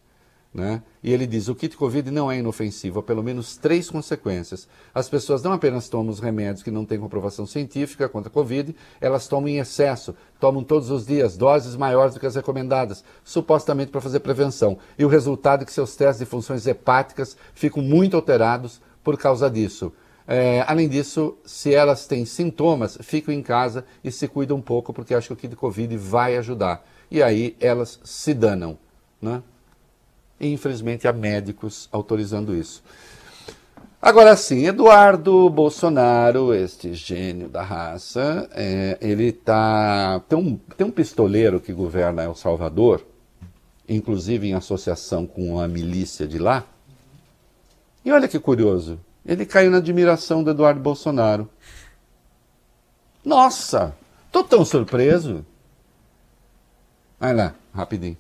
Né? 0.54 0.82
E 1.04 1.12
ele 1.12 1.28
diz: 1.28 1.50
o 1.50 1.56
kit 1.56 1.76
Covid 1.76 2.10
não 2.12 2.32
é 2.32 2.38
inofensivo, 2.38 3.00
há 3.00 3.04
pelo 3.04 3.22
menos 3.22 3.58
três 3.58 3.90
consequências. 3.90 4.70
As 4.94 5.10
pessoas 5.10 5.44
não 5.44 5.52
apenas 5.52 5.90
tomam 5.90 6.10
os 6.10 6.22
remédios 6.22 6.64
que 6.64 6.72
não 6.72 6.86
têm 6.86 6.98
comprovação 6.98 7.46
científica 7.46 8.08
contra 8.08 8.30
a 8.30 8.34
Covid, 8.34 8.74
elas 9.02 9.28
tomam 9.28 9.50
em 9.50 9.58
excesso, 9.58 10.16
tomam 10.40 10.64
todos 10.64 10.90
os 10.90 11.06
dias 11.06 11.36
doses 11.36 11.76
maiores 11.76 12.14
do 12.14 12.22
que 12.22 12.26
as 12.26 12.36
recomendadas, 12.36 13.04
supostamente 13.22 13.92
para 13.92 14.00
fazer 14.00 14.22
prevenção. 14.22 14.78
E 14.98 15.04
o 15.04 15.10
resultado 15.10 15.64
é 15.64 15.66
que 15.66 15.74
seus 15.74 15.94
testes 15.94 16.20
de 16.20 16.26
funções 16.26 16.66
hepáticas 16.66 17.36
ficam 17.54 17.84
muito 17.84 18.16
alterados 18.16 18.80
por 19.06 19.18
causa 19.18 19.50
disso. 19.50 19.94
É, 20.28 20.66
além 20.68 20.90
disso, 20.90 21.38
se 21.46 21.72
elas 21.72 22.08
têm 22.08 22.26
sintomas, 22.26 22.98
ficam 23.02 23.32
em 23.32 23.44
casa 23.44 23.86
e 24.04 24.12
se 24.12 24.28
cuidam 24.28 24.58
um 24.58 24.62
pouco, 24.62 24.92
porque 24.92 25.14
acham 25.14 25.36
que 25.36 25.46
o 25.46 25.50
kit 25.50 25.56
Covid 25.56 25.96
vai 25.96 26.36
ajudar. 26.38 26.84
E 27.12 27.22
aí 27.22 27.56
elas 27.60 28.00
se 28.04 28.34
danam. 28.34 28.80
Né? 29.22 29.44
E 30.40 30.52
infelizmente 30.52 31.08
há 31.08 31.14
médicos 31.14 31.88
autorizando 31.92 32.56
isso. 32.56 32.84
Agora 34.02 34.36
sim, 34.36 34.66
Eduardo 34.66 35.50
Bolsonaro, 35.50 36.54
este 36.54 36.94
gênio 36.96 37.48
da 37.48 37.62
raça, 37.62 38.50
é, 38.54 38.98
ele 39.00 39.32
tá. 39.32 40.22
Tem 40.28 40.38
um, 40.38 40.58
tem 40.76 40.86
um 40.86 40.92
pistoleiro 40.92 41.60
que 41.60 41.74
governa 41.74 42.24
El 42.24 42.36
Salvador, 42.36 43.06
inclusive 43.88 44.48
em 44.48 44.54
associação 44.54 45.28
com 45.28 45.60
a 45.60 45.68
milícia 45.68 46.28
de 46.28 46.40
lá. 46.40 46.66
E 48.06 48.12
olha 48.12 48.28
que 48.28 48.40
curioso, 48.40 49.00
ele 49.26 49.48
caiu 49.48 49.72
na 49.72 49.78
admiração 49.78 50.44
do 50.44 50.52
Eduardo 50.52 50.80
Bolsonaro. 50.80 51.50
Nossa, 53.24 53.96
tô 54.32 54.44
tão 54.44 54.64
surpreso. 54.64 55.44
Vai 57.20 57.34
lá, 57.34 57.56
rapidinho. 57.74 58.16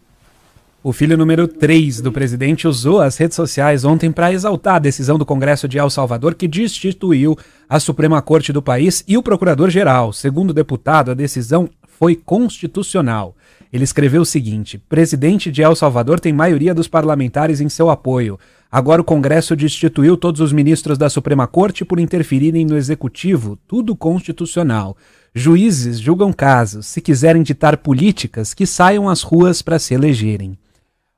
O 0.81 0.91
filho 0.91 1.17
número 1.17 1.47
3 1.47 2.01
do 2.01 2.11
presidente 2.11 2.67
usou 2.67 3.01
as 3.01 3.17
redes 3.17 3.35
sociais 3.35 3.83
ontem 3.83 4.11
para 4.11 4.31
exaltar 4.31 4.75
a 4.75 4.79
decisão 4.79 5.17
do 5.17 5.25
Congresso 5.25 5.67
de 5.67 5.77
El 5.77 5.89
Salvador 5.89 6.35
que 6.35 6.47
destituiu 6.47 7.37
a 7.67 7.79
Suprema 7.79 8.21
Corte 8.21 8.53
do 8.53 8.61
país 8.61 9.03
e 9.07 9.17
o 9.17 9.23
procurador-geral. 9.23 10.13
Segundo 10.13 10.51
o 10.51 10.53
deputado, 10.53 11.11
a 11.11 11.15
decisão 11.15 11.69
foi 11.87 12.15
constitucional. 12.15 13.35
Ele 13.75 13.83
escreveu 13.83 14.21
o 14.21 14.25
seguinte: 14.25 14.77
Presidente 14.77 15.51
de 15.51 15.61
El 15.61 15.75
Salvador 15.75 16.17
tem 16.17 16.31
maioria 16.31 16.73
dos 16.73 16.87
parlamentares 16.87 17.59
em 17.59 17.67
seu 17.67 17.89
apoio. 17.89 18.39
Agora 18.71 19.01
o 19.01 19.05
Congresso 19.05 19.53
destituiu 19.53 20.15
todos 20.15 20.39
os 20.39 20.53
ministros 20.53 20.97
da 20.97 21.09
Suprema 21.09 21.45
Corte 21.45 21.83
por 21.83 21.99
interferirem 21.99 22.65
no 22.65 22.77
executivo, 22.77 23.59
tudo 23.67 23.93
constitucional. 23.93 24.95
Juízes 25.33 25.99
julgam 25.99 26.31
casos. 26.31 26.85
Se 26.85 27.01
quiserem 27.01 27.43
ditar 27.43 27.75
políticas, 27.75 28.53
que 28.53 28.65
saiam 28.65 29.09
às 29.09 29.23
ruas 29.23 29.61
para 29.61 29.77
se 29.77 29.93
elegerem. 29.93 30.57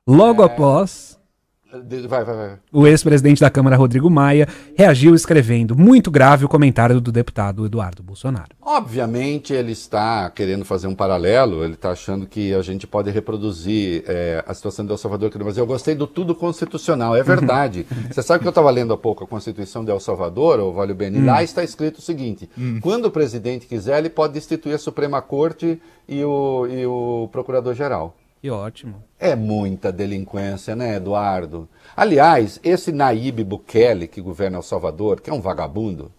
Logo 0.04 0.42
após, 0.42 1.16
Vai, 1.70 2.24
vai, 2.24 2.34
vai. 2.34 2.58
o 2.72 2.86
ex-presidente 2.86 3.42
da 3.42 3.50
Câmara, 3.50 3.76
Rodrigo 3.76 4.08
Maia, 4.08 4.48
reagiu 4.74 5.14
escrevendo 5.14 5.76
muito 5.76 6.10
grave 6.10 6.46
o 6.46 6.48
comentário 6.48 6.98
do 6.98 7.12
deputado 7.12 7.66
Eduardo 7.66 8.02
Bolsonaro. 8.02 8.48
Obviamente 8.62 9.52
ele 9.52 9.72
está 9.72 10.30
querendo 10.30 10.64
fazer 10.64 10.86
um 10.86 10.94
paralelo, 10.94 11.62
ele 11.62 11.74
está 11.74 11.90
achando 11.90 12.26
que 12.26 12.54
a 12.54 12.62
gente 12.62 12.86
pode 12.86 13.10
reproduzir 13.10 14.02
é, 14.06 14.42
a 14.46 14.54
situação 14.54 14.86
de 14.86 14.92
El 14.92 14.96
Salvador 14.96 15.28
aqui 15.28 15.36
no 15.36 15.44
Brasil. 15.44 15.62
Eu 15.62 15.66
gostei 15.66 15.94
do 15.94 16.06
tudo 16.06 16.34
constitucional, 16.34 17.14
é 17.14 17.22
verdade. 17.22 17.86
Você 18.10 18.22
sabe 18.22 18.40
que 18.40 18.46
eu 18.46 18.50
estava 18.50 18.70
lendo 18.70 18.94
há 18.94 18.96
pouco 18.96 19.24
a 19.24 19.26
Constituição 19.26 19.84
de 19.84 19.90
El 19.90 20.00
Salvador, 20.00 20.60
o 20.60 20.72
Vale 20.72 20.94
Beni, 20.94 21.20
lá 21.20 21.42
está 21.42 21.62
escrito 21.62 21.98
o 21.98 22.02
seguinte, 22.02 22.48
quando 22.80 23.04
o 23.06 23.10
presidente 23.10 23.66
quiser, 23.66 23.98
ele 23.98 24.08
pode 24.08 24.32
destituir 24.32 24.74
a 24.74 24.78
Suprema 24.78 25.20
Corte 25.20 25.78
e 26.08 26.24
o, 26.24 26.66
e 26.66 26.86
o 26.86 27.28
Procurador-Geral. 27.30 28.16
Que 28.40 28.50
ótimo. 28.50 29.02
É 29.18 29.34
muita 29.34 29.90
delinquência, 29.90 30.76
né, 30.76 30.96
Eduardo? 30.96 31.68
Aliás, 31.96 32.60
esse 32.62 32.92
Naíbe 32.92 33.42
Bukele, 33.42 34.06
que 34.06 34.20
governa 34.20 34.58
El 34.58 34.62
Salvador, 34.62 35.20
que 35.20 35.28
é 35.28 35.32
um 35.32 35.40
vagabundo, 35.40 36.12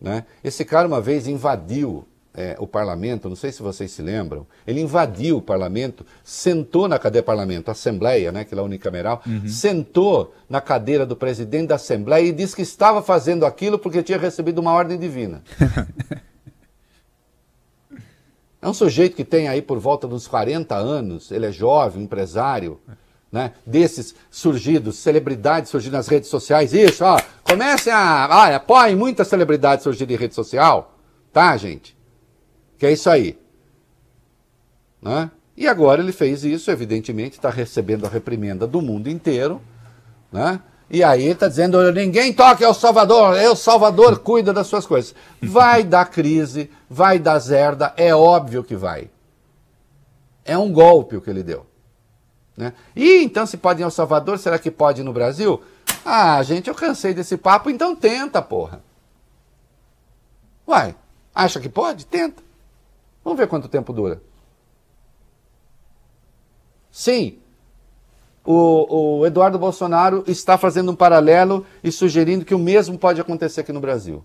né? 0.00 0.24
Esse 0.42 0.64
cara 0.64 0.88
uma 0.88 1.00
vez 1.00 1.28
invadiu 1.28 2.04
é, 2.34 2.56
o 2.58 2.66
parlamento, 2.66 3.28
não 3.28 3.36
sei 3.36 3.52
se 3.52 3.62
vocês 3.62 3.90
se 3.90 4.02
lembram, 4.02 4.46
ele 4.66 4.80
invadiu 4.80 5.36
o 5.36 5.42
parlamento, 5.42 6.04
sentou 6.24 6.88
na 6.88 6.98
cadeira 6.98 7.24
parlamento, 7.24 7.68
a 7.68 7.72
Assembleia, 7.72 8.30
né, 8.32 8.44
que 8.44 8.54
é 8.54 8.58
a 8.58 8.62
unicameral, 8.62 9.22
sentou 9.46 10.34
na 10.48 10.60
cadeira 10.60 11.04
do 11.04 11.16
presidente 11.16 11.68
da 11.68 11.74
Assembleia 11.74 12.26
e 12.26 12.32
disse 12.32 12.54
que 12.54 12.62
estava 12.62 13.02
fazendo 13.02 13.44
aquilo 13.44 13.78
porque 13.78 14.02
tinha 14.02 14.18
recebido 14.18 14.60
uma 14.60 14.72
ordem 14.72 14.98
divina. 14.98 15.42
É 18.62 18.68
um 18.68 18.74
sujeito 18.74 19.16
que 19.16 19.24
tem 19.24 19.48
aí 19.48 19.62
por 19.62 19.78
volta 19.78 20.06
dos 20.06 20.28
40 20.28 20.74
anos, 20.74 21.30
ele 21.30 21.46
é 21.46 21.52
jovem, 21.52 22.02
empresário, 22.02 22.78
né? 23.32 23.52
Desses 23.64 24.14
surgidos, 24.30 24.96
celebridades 24.96 25.70
surgindo 25.70 25.92
nas 25.92 26.08
redes 26.08 26.28
sociais. 26.28 26.74
Isso, 26.74 27.04
ó, 27.04 27.18
comecem 27.44 27.92
a. 27.92 28.26
Ah, 28.26 28.56
apoiem 28.56 28.96
muitas 28.96 29.28
celebridades 29.28 29.84
surgindo 29.84 30.10
em 30.10 30.16
rede 30.16 30.34
social, 30.34 30.98
tá, 31.32 31.56
gente? 31.56 31.96
Que 32.76 32.86
é 32.86 32.92
isso 32.92 33.08
aí. 33.08 33.38
Né? 35.00 35.30
E 35.56 35.66
agora 35.66 36.02
ele 36.02 36.12
fez 36.12 36.44
isso, 36.44 36.70
evidentemente, 36.70 37.36
está 37.36 37.50
recebendo 37.50 38.04
a 38.04 38.08
reprimenda 38.08 38.66
do 38.66 38.82
mundo 38.82 39.08
inteiro. 39.08 39.60
Né? 40.32 40.60
E 40.90 41.04
aí 41.04 41.28
está 41.28 41.46
dizendo: 41.46 41.92
ninguém 41.92 42.32
toca 42.32 42.64
El 42.64 42.74
Salvador, 42.74 43.36
El 43.36 43.54
Salvador 43.54 44.18
cuida 44.18 44.52
das 44.52 44.66
suas 44.66 44.84
coisas. 44.84 45.14
Vai 45.40 45.84
dar 45.84 46.06
crise, 46.06 46.70
vai 46.88 47.18
dar 47.18 47.38
zerda, 47.38 47.94
é 47.96 48.14
óbvio 48.14 48.64
que 48.64 48.74
vai. 48.74 49.08
É 50.44 50.58
um 50.58 50.72
golpe 50.72 51.16
o 51.16 51.20
que 51.20 51.30
ele 51.30 51.42
deu. 51.44 51.64
Né? 52.56 52.72
E 52.96 53.22
então, 53.22 53.46
se 53.46 53.56
pode 53.56 53.80
em 53.80 53.84
El 53.84 53.90
Salvador, 53.90 54.38
será 54.38 54.58
que 54.58 54.70
pode 54.70 55.02
no 55.02 55.12
Brasil? 55.12 55.62
Ah, 56.04 56.42
gente, 56.42 56.68
eu 56.68 56.74
cansei 56.74 57.14
desse 57.14 57.36
papo, 57.36 57.70
então 57.70 57.94
tenta, 57.94 58.42
porra. 58.42 58.82
Uai, 60.66 60.94
acha 61.34 61.60
que 61.60 61.68
pode? 61.68 62.04
Tenta. 62.06 62.42
Vamos 63.24 63.38
ver 63.38 63.46
quanto 63.46 63.68
tempo 63.68 63.92
dura. 63.92 64.20
Sim, 66.90 67.38
o, 68.44 69.18
o 69.18 69.26
Eduardo 69.26 69.58
Bolsonaro 69.58 70.24
está 70.26 70.56
fazendo 70.56 70.92
um 70.92 70.96
paralelo 70.96 71.66
e 71.84 71.92
sugerindo 71.92 72.44
que 72.44 72.54
o 72.54 72.58
mesmo 72.58 72.98
pode 72.98 73.20
acontecer 73.20 73.60
aqui 73.60 73.72
no 73.72 73.80
Brasil. 73.80 74.24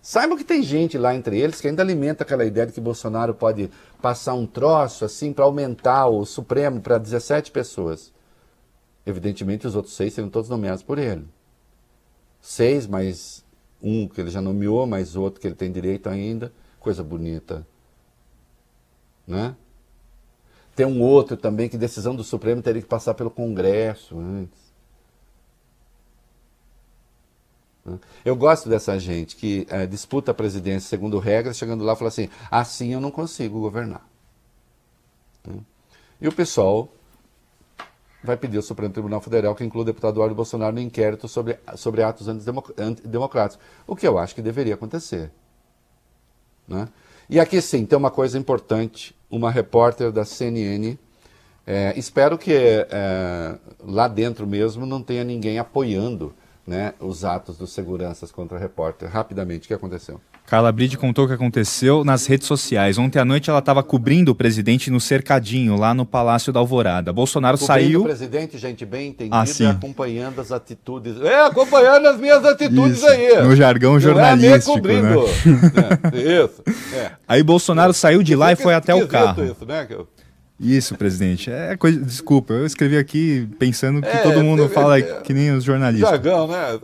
Saibam 0.00 0.36
que 0.36 0.44
tem 0.44 0.62
gente 0.62 0.98
lá 0.98 1.14
entre 1.14 1.38
eles 1.38 1.60
que 1.60 1.68
ainda 1.68 1.82
alimenta 1.82 2.24
aquela 2.24 2.44
ideia 2.44 2.66
de 2.66 2.72
que 2.72 2.80
Bolsonaro 2.80 3.34
pode 3.34 3.70
passar 4.00 4.34
um 4.34 4.46
troço 4.46 5.04
assim 5.04 5.32
para 5.32 5.44
aumentar 5.44 6.08
o 6.08 6.24
Supremo 6.24 6.80
para 6.80 6.98
17 6.98 7.52
pessoas. 7.52 8.12
Evidentemente, 9.06 9.66
os 9.66 9.76
outros 9.76 9.94
seis 9.94 10.12
serão 10.12 10.28
todos 10.28 10.50
nomeados 10.50 10.82
por 10.82 10.98
ele. 10.98 11.24
Seis, 12.40 12.86
mais 12.86 13.44
um 13.80 14.08
que 14.08 14.20
ele 14.20 14.30
já 14.30 14.40
nomeou, 14.40 14.86
mais 14.86 15.14
outro 15.14 15.40
que 15.40 15.46
ele 15.46 15.54
tem 15.54 15.70
direito 15.70 16.08
ainda. 16.08 16.52
Coisa 16.80 17.02
bonita. 17.02 17.66
Né? 19.26 19.54
Tem 20.74 20.86
um 20.86 21.02
outro 21.02 21.36
também 21.36 21.68
que 21.68 21.76
decisão 21.76 22.14
do 22.14 22.24
Supremo 22.24 22.62
teria 22.62 22.80
que 22.80 22.88
passar 22.88 23.14
pelo 23.14 23.30
Congresso 23.30 24.18
antes. 24.18 24.62
Eu 28.24 28.36
gosto 28.36 28.68
dessa 28.68 28.98
gente 28.98 29.34
que 29.34 29.66
eh, 29.68 29.86
disputa 29.86 30.30
a 30.30 30.34
presidência 30.34 30.88
segundo 30.88 31.18
regras, 31.18 31.58
chegando 31.58 31.84
lá 31.84 31.94
e 31.94 31.96
fala 31.96 32.08
assim: 32.08 32.28
assim 32.50 32.92
eu 32.92 33.00
não 33.00 33.10
consigo 33.10 33.60
governar. 33.60 34.06
E 36.20 36.28
o 36.28 36.32
pessoal 36.32 36.88
vai 38.22 38.36
pedir 38.36 38.56
ao 38.56 38.62
Supremo 38.62 38.92
Tribunal 38.92 39.20
Federal 39.20 39.54
que 39.56 39.64
inclua 39.64 39.82
o 39.82 39.84
deputado 39.84 40.14
Eduardo 40.14 40.34
Bolsonaro 40.34 40.72
no 40.72 40.80
inquérito 40.80 41.26
sobre, 41.26 41.58
sobre 41.76 42.04
atos 42.04 42.28
antidemo- 42.28 42.64
antidemocráticos. 42.78 43.64
O 43.84 43.96
que 43.96 44.06
eu 44.06 44.16
acho 44.16 44.34
que 44.34 44.40
deveria 44.42 44.74
acontecer. 44.74 45.32
Né? 46.68 46.88
E 47.28 47.40
aqui 47.40 47.60
sim, 47.60 47.84
tem 47.84 47.98
uma 47.98 48.12
coisa 48.12 48.38
importante. 48.38 49.16
Uma 49.32 49.50
repórter 49.50 50.12
da 50.12 50.26
CNN, 50.26 50.96
eh, 51.66 51.94
espero 51.96 52.36
que 52.36 52.52
eh, 52.52 53.54
lá 53.82 54.06
dentro 54.06 54.46
mesmo 54.46 54.84
não 54.84 55.02
tenha 55.02 55.24
ninguém 55.24 55.58
apoiando 55.58 56.34
né, 56.66 56.92
os 57.00 57.24
atos 57.24 57.56
dos 57.56 57.72
seguranças 57.72 58.30
contra 58.30 58.56
a 58.56 58.60
repórter. 58.60 59.08
Rapidamente, 59.10 59.64
o 59.64 59.68
que 59.68 59.74
aconteceu? 59.74 60.20
Carla 60.44 60.72
Bride 60.72 60.98
contou 60.98 61.24
o 61.24 61.28
que 61.28 61.34
aconteceu 61.34 62.04
nas 62.04 62.26
redes 62.26 62.46
sociais. 62.48 62.98
Ontem 62.98 63.18
à 63.20 63.24
noite 63.24 63.48
ela 63.48 63.60
estava 63.60 63.80
cobrindo 63.82 64.32
o 64.32 64.34
presidente 64.34 64.90
no 64.90 65.00
cercadinho, 65.00 65.76
lá 65.76 65.94
no 65.94 66.04
Palácio 66.04 66.52
da 66.52 66.58
Alvorada. 66.58 67.12
Bolsonaro 67.12 67.56
Cobrindo 67.56 67.72
saiu. 67.84 68.00
o 68.00 68.04
presidente, 68.04 68.58
gente 68.58 68.84
bem 68.84 69.10
entendida, 69.10 69.36
Ah, 69.38 69.46
sim. 69.46 69.64
e 69.64 69.66
acompanhando 69.68 70.40
as 70.40 70.50
atitudes. 70.50 71.20
É, 71.22 71.44
acompanhando 71.46 72.06
as 72.08 72.18
minhas 72.18 72.44
atitudes 72.44 72.98
Isso, 72.98 73.06
aí. 73.06 73.40
no 73.42 73.54
jargão 73.54 73.92
Não 73.92 73.98
é 73.98 74.00
jornalístico, 74.00 74.72
cobrindo. 74.74 75.08
né? 75.08 75.22
É, 76.12 76.44
isso. 76.44 76.62
É. 76.94 77.12
Aí 77.26 77.42
Bolsonaro 77.42 77.92
saiu 77.94 78.22
de 78.22 78.34
lá 78.34 78.52
e 78.52 78.56
Fica 78.56 78.64
foi 78.64 78.74
até 78.74 78.94
o 78.94 79.06
carro. 79.06 79.44
Isso, 79.44 79.64
né? 79.64 79.86
Isso, 80.62 80.94
presidente. 80.96 81.50
É 81.50 81.76
coisa. 81.76 82.00
Desculpa, 82.00 82.52
eu 82.54 82.64
escrevi 82.64 82.96
aqui 82.96 83.48
pensando 83.58 84.00
que 84.00 84.06
É, 84.08 84.18
todo 84.18 84.44
mundo 84.44 84.62
você- 84.68 84.74
fala 84.74 84.98
é. 84.98 85.02
que 85.20 85.34
nem 85.34 85.50
os 85.50 85.64
jornalistas. 85.64 86.08
Jargão, 86.08 86.46
né? 86.46 86.78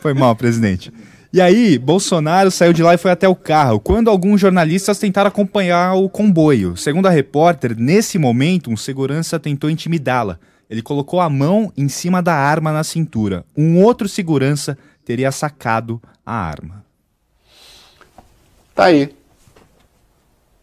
Foi 0.00 0.12
mal, 0.12 0.36
presidente. 0.36 0.92
E 1.32 1.40
aí, 1.40 1.78
Bolsonaro 1.78 2.50
saiu 2.50 2.74
de 2.74 2.82
lá 2.82 2.92
e 2.92 2.98
foi 2.98 3.10
até 3.10 3.26
o 3.26 3.34
carro, 3.34 3.80
quando 3.80 4.10
alguns 4.10 4.38
jornalistas 4.38 4.98
tentaram 4.98 5.28
acompanhar 5.28 5.94
o 5.94 6.06
comboio. 6.10 6.76
Segundo 6.76 7.06
a 7.06 7.10
repórter, 7.10 7.74
nesse 7.74 8.18
momento, 8.18 8.70
um 8.70 8.76
segurança 8.76 9.40
tentou 9.40 9.70
intimidá-la. 9.70 10.38
Ele 10.68 10.82
colocou 10.82 11.20
a 11.20 11.30
mão 11.30 11.72
em 11.74 11.88
cima 11.88 12.22
da 12.22 12.34
arma 12.34 12.70
na 12.70 12.84
cintura. 12.84 13.46
Um 13.56 13.82
outro 13.82 14.10
segurança 14.10 14.76
teria 15.06 15.32
sacado 15.32 16.02
a 16.24 16.34
arma. 16.34 16.84
Tá 18.74 18.84
aí. 18.84 19.14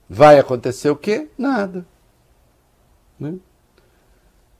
Vai 0.07 0.37
acontecer 0.37 0.89
o 0.91 0.95
quê? 0.95 1.27
Nada. 1.37 1.83
Né? 3.19 3.35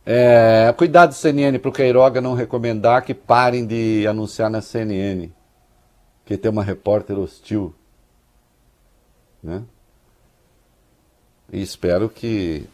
É, 0.06 0.74
cuidado, 0.78 1.14
CNN, 1.14 1.58
para 1.60 1.70
o 1.70 1.74
Queiroga 1.74 2.20
não 2.20 2.34
recomendar 2.34 3.04
que 3.04 3.14
parem 3.14 3.66
de 3.66 4.06
anunciar 4.08 4.50
na 4.50 4.62
CNN 4.62 5.32
que 6.30 6.38
tem 6.38 6.52
uma 6.52 6.64
repórter 6.64 7.18
hostil. 7.18 7.74
Né? 9.42 9.64
E 11.52 11.60
espero 11.60 12.08
que 12.08 12.68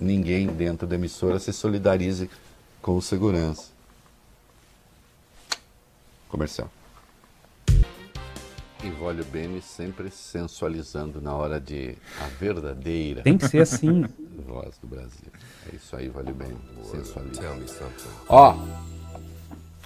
ninguém 0.00 0.46
dentro 0.46 0.86
da 0.86 0.94
emissora 0.94 1.38
se 1.38 1.52
solidarize 1.52 2.30
com 2.80 2.96
o 2.96 3.02
segurança. 3.02 3.68
Comercial. 6.30 6.70
E 8.82 8.88
Volio 8.98 9.24
Bene 9.26 9.60
sempre 9.60 10.10
sensualizando 10.10 11.20
na 11.20 11.34
hora 11.34 11.60
de 11.60 11.98
a 12.22 12.26
verdadeira 12.38 13.22
Tem 13.22 13.36
que 13.36 13.46
ser 13.48 13.60
assim. 13.60 14.06
voz 14.42 14.76
do 14.78 14.86
Brasil. 14.86 15.28
É 15.72 15.76
isso 15.76 15.94
aí, 15.96 16.08
Volio 16.08 16.34
Bene. 16.34 16.56
Sensualiza. 16.82 17.42
Ó, 18.28 18.54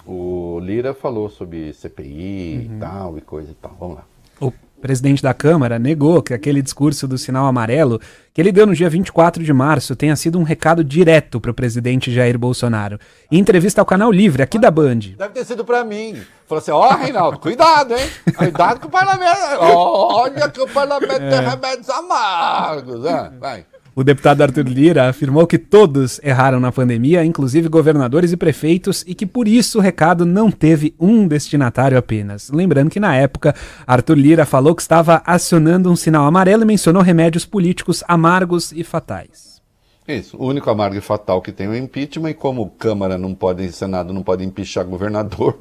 o 0.05 0.59
Lira 0.59 0.93
falou 0.93 1.29
sobre 1.29 1.73
CPI 1.73 2.65
e 2.65 2.77
tal 2.79 3.17
e 3.17 3.21
coisa 3.21 3.51
e 3.51 3.55
tal. 3.55 3.75
Vamos 3.79 3.97
lá. 3.97 4.03
O 4.41 4.51
presidente 4.81 5.21
da 5.21 5.33
Câmara 5.33 5.77
negou 5.77 6.23
que 6.23 6.33
aquele 6.33 6.61
discurso 6.61 7.05
do 7.05 7.17
sinal 7.17 7.45
amarelo 7.45 7.99
que 8.33 8.39
ele 8.39 8.49
deu 8.49 8.65
no 8.65 8.73
dia 8.73 8.89
24 8.89 9.43
de 9.43 9.51
março 9.51 9.93
tenha 9.93 10.15
sido 10.15 10.39
um 10.39 10.43
recado 10.43 10.85
direto 10.85 11.41
para 11.41 11.51
o 11.51 11.53
presidente 11.53 12.11
Jair 12.13 12.39
Bolsonaro. 12.39 12.97
Em 13.29 13.37
entrevista 13.39 13.81
ao 13.81 13.85
canal 13.85 14.09
Livre, 14.09 14.41
aqui 14.41 14.57
da 14.57 14.71
Band. 14.71 14.99
Deve 15.17 15.33
ter 15.33 15.45
sido 15.45 15.65
pra 15.65 15.83
mim. 15.83 16.21
Falou 16.47 16.61
assim: 16.61 16.71
ó, 16.71 16.89
Reinaldo, 16.95 17.37
cuidado, 17.39 17.93
hein? 17.93 18.09
Cuidado 18.35 18.79
com 18.79 18.87
o 18.87 18.91
parlamento. 18.91 19.59
Olha 19.59 20.49
que 20.49 20.61
o 20.61 20.67
parlamento 20.69 21.19
tem 21.19 21.49
remédios 21.49 21.89
amargos. 21.89 23.01
né? 23.01 23.33
Vai. 23.37 23.65
O 23.99 24.03
deputado 24.03 24.41
Arthur 24.41 24.65
Lira 24.65 25.09
afirmou 25.09 25.45
que 25.45 25.57
todos 25.57 26.21
erraram 26.23 26.57
na 26.57 26.71
pandemia, 26.71 27.25
inclusive 27.25 27.67
governadores 27.67 28.31
e 28.31 28.37
prefeitos, 28.37 29.03
e 29.05 29.13
que 29.13 29.25
por 29.25 29.45
isso 29.45 29.77
o 29.77 29.81
recado 29.81 30.25
não 30.25 30.49
teve 30.49 30.95
um 30.97 31.27
destinatário 31.27 31.97
apenas. 31.97 32.49
Lembrando 32.49 32.89
que 32.89 32.97
na 32.97 33.13
época, 33.13 33.53
Arthur 33.85 34.17
Lira 34.17 34.45
falou 34.45 34.73
que 34.73 34.81
estava 34.81 35.21
acionando 35.25 35.91
um 35.91 35.97
sinal 35.97 36.25
amarelo 36.25 36.63
e 36.63 36.65
mencionou 36.65 37.01
remédios 37.01 37.45
políticos 37.45 38.01
amargos 38.07 38.71
e 38.71 38.85
fatais. 38.85 39.61
Isso. 40.07 40.37
O 40.37 40.47
único 40.47 40.69
amargo 40.69 40.95
e 40.95 41.01
fatal 41.01 41.41
que 41.41 41.51
tem 41.51 41.67
é 41.67 41.71
o 41.71 41.75
impeachment, 41.75 42.29
e 42.29 42.33
como 42.33 42.69
Câmara 42.79 43.17
não 43.17 43.35
pode, 43.35 43.69
Senado 43.73 44.13
não 44.13 44.23
pode 44.23 44.45
empichar 44.45 44.85
governador. 44.85 45.57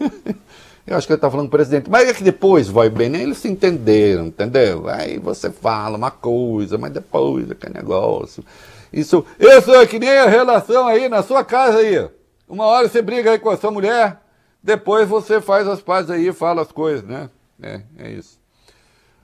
Eu 0.86 0.96
acho 0.96 1.06
que 1.06 1.12
ele 1.12 1.18
está 1.18 1.30
falando 1.30 1.48
presidente. 1.48 1.88
Mas 1.88 2.08
é 2.08 2.14
que 2.14 2.24
depois, 2.24 2.68
vai 2.68 2.90
bem, 2.90 3.14
eles 3.14 3.38
se 3.38 3.48
entenderam, 3.48 4.26
entendeu? 4.26 4.88
Aí 4.88 5.18
você 5.18 5.50
fala 5.50 5.96
uma 5.96 6.10
coisa, 6.10 6.76
mas 6.76 6.92
depois 6.92 7.50
aquele 7.50 7.74
negócio. 7.74 8.44
Isso, 8.92 9.24
isso 9.38 9.74
é 9.74 9.86
que 9.86 9.98
nem 9.98 10.18
a 10.18 10.26
relação 10.26 10.86
aí 10.86 11.08
na 11.08 11.22
sua 11.22 11.44
casa 11.44 11.78
aí. 11.78 12.08
Uma 12.48 12.66
hora 12.66 12.88
você 12.88 13.00
briga 13.00 13.30
aí 13.30 13.38
com 13.38 13.48
a 13.48 13.56
sua 13.56 13.70
mulher, 13.70 14.20
depois 14.62 15.08
você 15.08 15.40
faz 15.40 15.66
as 15.66 15.80
pazes 15.80 16.10
aí 16.10 16.28
e 16.28 16.32
fala 16.32 16.62
as 16.62 16.72
coisas, 16.72 17.04
né? 17.04 17.30
É, 17.62 17.80
é 17.98 18.10
isso. 18.10 18.38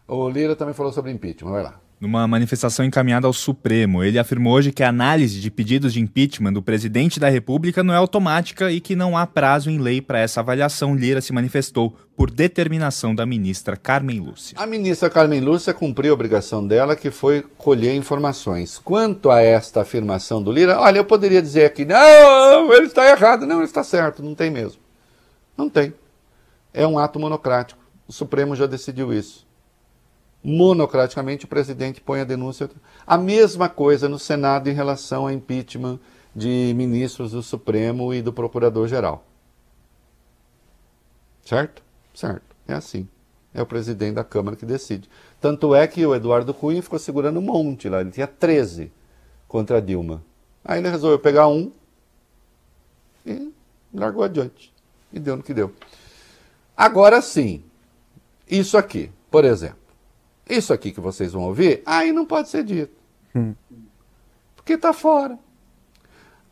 O 0.06 0.28
Lira 0.28 0.56
também 0.56 0.72
falou 0.72 0.92
sobre 0.92 1.10
impeachment, 1.10 1.50
vai 1.50 1.62
lá. 1.64 1.80
Numa 2.00 2.28
manifestação 2.28 2.84
encaminhada 2.84 3.26
ao 3.26 3.32
Supremo, 3.32 4.04
ele 4.04 4.20
afirmou 4.20 4.52
hoje 4.52 4.70
que 4.70 4.84
a 4.84 4.88
análise 4.88 5.40
de 5.40 5.50
pedidos 5.50 5.92
de 5.92 6.00
impeachment 6.00 6.52
do 6.52 6.62
presidente 6.62 7.18
da 7.18 7.28
República 7.28 7.82
não 7.82 7.92
é 7.92 7.96
automática 7.96 8.70
e 8.70 8.80
que 8.80 8.94
não 8.94 9.18
há 9.18 9.26
prazo 9.26 9.68
em 9.68 9.78
lei 9.78 10.00
para 10.00 10.20
essa 10.20 10.38
avaliação. 10.38 10.94
Lira 10.94 11.20
se 11.20 11.32
manifestou 11.32 11.96
por 12.16 12.30
determinação 12.30 13.16
da 13.16 13.26
ministra 13.26 13.76
Carmen 13.76 14.20
Lúcia. 14.20 14.56
A 14.56 14.64
ministra 14.64 15.10
Carmen 15.10 15.40
Lúcia 15.40 15.74
cumpriu 15.74 16.12
a 16.12 16.14
obrigação 16.14 16.64
dela, 16.64 16.94
que 16.94 17.10
foi 17.10 17.42
colher 17.56 17.96
informações. 17.96 18.78
Quanto 18.78 19.28
a 19.28 19.42
esta 19.42 19.80
afirmação 19.80 20.40
do 20.40 20.52
Lira, 20.52 20.78
olha, 20.78 20.98
eu 20.98 21.04
poderia 21.04 21.42
dizer 21.42 21.64
aqui, 21.64 21.84
não, 21.84 22.72
ele 22.74 22.86
está 22.86 23.10
errado. 23.10 23.44
Não, 23.44 23.56
ele 23.56 23.64
está 23.64 23.82
certo, 23.82 24.22
não 24.22 24.36
tem 24.36 24.52
mesmo. 24.52 24.80
Não 25.56 25.68
tem. 25.68 25.92
É 26.72 26.86
um 26.86 26.96
ato 26.96 27.18
monocrático. 27.18 27.80
O 28.06 28.12
Supremo 28.12 28.54
já 28.54 28.66
decidiu 28.66 29.12
isso. 29.12 29.47
Monocraticamente, 30.42 31.44
o 31.44 31.48
presidente 31.48 32.00
põe 32.00 32.20
a 32.20 32.24
denúncia. 32.24 32.70
A 33.06 33.18
mesma 33.18 33.68
coisa 33.68 34.08
no 34.08 34.18
Senado 34.18 34.68
em 34.68 34.72
relação 34.72 35.22
ao 35.22 35.30
impeachment 35.30 35.98
de 36.34 36.72
ministros 36.76 37.32
do 37.32 37.42
Supremo 37.42 38.14
e 38.14 38.22
do 38.22 38.32
Procurador-Geral. 38.32 39.24
Certo? 41.44 41.82
Certo. 42.14 42.56
É 42.66 42.74
assim. 42.74 43.08
É 43.52 43.62
o 43.62 43.66
presidente 43.66 44.14
da 44.14 44.24
Câmara 44.24 44.56
que 44.56 44.66
decide. 44.66 45.08
Tanto 45.40 45.74
é 45.74 45.86
que 45.86 46.04
o 46.06 46.14
Eduardo 46.14 46.52
Cunha 46.54 46.82
ficou 46.82 46.98
segurando 46.98 47.40
um 47.40 47.42
monte 47.42 47.88
lá. 47.88 48.00
Ele 48.00 48.10
tinha 48.10 48.26
13 48.26 48.92
contra 49.48 49.78
a 49.78 49.80
Dilma. 49.80 50.22
Aí 50.64 50.78
ele 50.78 50.90
resolveu 50.90 51.18
pegar 51.18 51.48
um 51.48 51.72
e 53.24 53.52
largou 53.92 54.22
adiante. 54.22 54.72
E 55.12 55.18
deu 55.18 55.36
no 55.36 55.42
que 55.42 55.54
deu. 55.54 55.72
Agora 56.76 57.20
sim, 57.22 57.64
isso 58.48 58.76
aqui, 58.76 59.10
por 59.30 59.44
exemplo. 59.44 59.87
Isso 60.48 60.72
aqui 60.72 60.90
que 60.92 61.00
vocês 61.00 61.32
vão 61.32 61.42
ouvir, 61.44 61.82
aí 61.84 62.12
não 62.12 62.24
pode 62.24 62.48
ser 62.48 62.64
dito. 62.64 62.96
Porque 64.56 64.74
está 64.74 64.92
fora. 64.92 65.38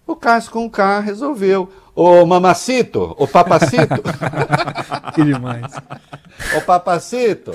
O 0.06 0.14
Cássio 0.14 0.52
com 0.52 0.70
K 0.70 1.00
resolveu. 1.00 1.68
Ô 1.94 2.24
mamacito, 2.24 3.14
ô 3.18 3.26
papacito, 3.26 4.02
Que 5.14 5.24
demais. 5.24 5.72
ô 6.56 6.60
papacito, 6.60 7.52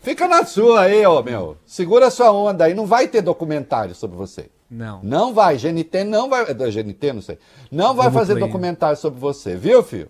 fica 0.00 0.26
na 0.26 0.44
sua 0.44 0.82
aí, 0.82 1.06
ô 1.06 1.22
meu. 1.22 1.56
Segura 1.66 2.10
sua 2.10 2.32
onda 2.32 2.64
aí, 2.64 2.74
não 2.74 2.86
vai 2.86 3.06
ter 3.06 3.20
documentário 3.22 3.94
sobre 3.94 4.16
você. 4.16 4.50
Não. 4.70 5.00
Não 5.02 5.34
vai, 5.34 5.56
GNT 5.58 6.04
não 6.04 6.28
vai. 6.28 6.42
é 6.50 6.54
Da 6.54 6.70
GNT, 6.70 7.12
não 7.12 7.22
sei. 7.22 7.38
Não 7.70 7.88
vai 7.94 8.06
Globo 8.06 8.18
fazer 8.18 8.32
Play, 8.34 8.42
né? 8.44 8.48
documentário 8.48 8.96
sobre 8.96 9.20
você, 9.20 9.56
viu, 9.56 9.82
filho? 9.82 10.08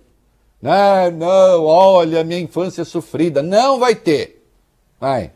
Não, 0.62 1.10
não, 1.10 1.64
olha, 1.64 2.22
minha 2.22 2.38
infância 2.40 2.84
sofrida. 2.84 3.42
Não 3.42 3.78
vai 3.78 3.94
ter. 3.94 4.46
Vai. 5.00 5.32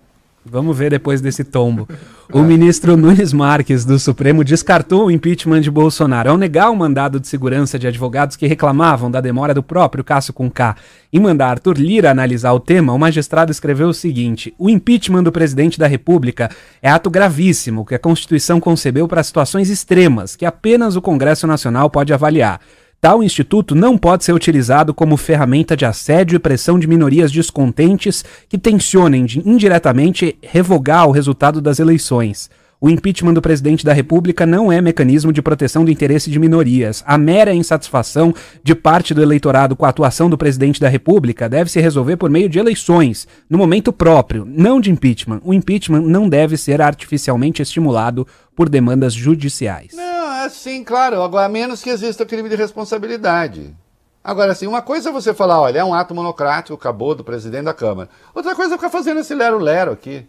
Vamos 0.47 0.77
ver 0.77 0.91
depois 0.91 1.23
desse 1.23 1.43
tombo. 1.43 1.89
O 2.31 2.43
ministro 2.43 2.97
Nunes 2.97 3.33
Marques 3.33 3.85
do 3.85 3.99
Supremo 3.99 4.45
descartou 4.45 5.07
o 5.07 5.11
impeachment 5.11 5.63
de 5.63 5.71
Bolsonaro 5.71 6.31
ao 6.31 6.37
negar 6.37 6.71
o 6.71 6.77
mandado 6.77 7.19
de 7.19 7.27
segurança 7.27 7.79
de 7.79 7.87
advogados 7.87 8.37
que 8.37 8.47
reclamavam 8.47 9.11
da 9.11 9.23
demora 9.23 9.55
do 9.55 9.63
próprio 9.63 10.05
Cássio 10.05 10.35
Conká 10.35 10.77
em 11.11 11.19
mandar 11.19 11.51
Arthur 11.51 11.79
Lira 11.79 12.11
analisar 12.11 12.53
o 12.53 12.61
tema. 12.61 12.93
O 12.93 12.99
magistrado 12.99 13.51
escreveu 13.51 13.89
o 13.89 13.95
seguinte: 13.95 14.55
o 14.59 14.69
impeachment 14.69 15.23
do 15.23 15.33
presidente 15.33 15.79
da 15.79 15.87
República 15.87 16.51
é 16.83 16.91
ato 16.91 17.09
gravíssimo 17.09 17.85
que 17.85 17.95
a 17.95 17.99
Constituição 17.99 18.61
concebeu 18.61 19.09
para 19.09 19.23
situações 19.23 19.71
extremas 19.71 20.37
que 20.37 20.45
apenas 20.45 20.95
o 20.95 21.03
Congresso 21.03 21.47
Nacional 21.47 21.89
pode 21.89 22.13
avaliar. 22.13 22.61
Tal 23.05 23.23
instituto 23.23 23.75
não 23.75 23.99
pode 23.99 24.25
ser 24.25 24.33
utilizado 24.33 24.95
como 24.95 25.19
ferramenta 25.19 25.77
de 25.77 25.85
assédio 25.85 26.37
e 26.37 26.39
pressão 26.39 26.79
de 26.79 26.87
minorias 26.87 27.31
descontentes 27.31 28.25
que 28.49 28.57
tensionem 28.57 29.27
de 29.27 29.47
indiretamente 29.47 30.39
revogar 30.41 31.07
o 31.07 31.11
resultado 31.11 31.61
das 31.61 31.79
eleições. 31.79 32.49
O 32.81 32.89
impeachment 32.89 33.35
do 33.35 33.43
presidente 33.43 33.85
da 33.85 33.93
República 33.93 34.47
não 34.47 34.73
é 34.73 34.81
mecanismo 34.81 35.35
de 35.35 35.43
proteção 35.43 35.85
do 35.85 35.91
interesse 35.91 36.31
de 36.31 36.39
minorias. 36.39 37.05
A 37.07 37.19
mera 37.19 37.53
insatisfação 37.53 38.35
de 38.63 38.75
parte 38.75 39.13
do 39.13 39.21
eleitorado 39.21 39.77
com 39.77 39.85
a 39.85 39.91
atuação 39.91 40.31
do 40.31 40.39
presidente 40.39 40.81
da 40.81 40.89
República 40.89 41.47
deve 41.47 41.71
se 41.71 41.83
resolver 41.83 42.17
por 42.17 42.31
meio 42.31 42.49
de 42.49 42.59
eleições, 42.59 43.29
no 43.51 43.59
momento 43.59 43.93
próprio, 43.93 44.47
não 44.49 44.81
de 44.81 44.91
impeachment. 44.91 45.43
O 45.45 45.53
impeachment 45.53 46.01
não 46.01 46.27
deve 46.27 46.57
ser 46.57 46.81
artificialmente 46.81 47.61
estimulado 47.61 48.27
por 48.57 48.71
demandas 48.71 49.13
judiciais. 49.13 49.93
Não, 49.95 50.14
assim, 50.47 50.85
claro. 50.85 51.23
Agora, 51.23 51.47
a 51.47 51.49
menos 51.49 51.83
que 51.83 51.91
exista 51.91 52.25
crime 52.27 52.49
de 52.49 52.57
responsabilidade. 52.57 53.77
Agora, 54.23 54.53
assim, 54.53 54.67
uma 54.67 54.81
coisa 54.81 55.11
é 55.11 55.13
você 55.13 55.35
falar, 55.35 55.61
olha, 55.61 55.81
é 55.81 55.85
um 55.85 55.93
ato 55.93 56.15
monocrático, 56.15 56.75
acabou 56.75 57.15
do 57.15 57.23
presidente 57.23 57.65
da 57.65 57.75
Câmara. 57.75 58.09
Outra 58.35 58.55
coisa 58.55 58.75
é 58.75 58.77
ficar 58.79 58.89
fazendo 58.89 59.21
esse 59.21 59.35
lero-lero 59.35 59.93
aqui. 59.93 60.27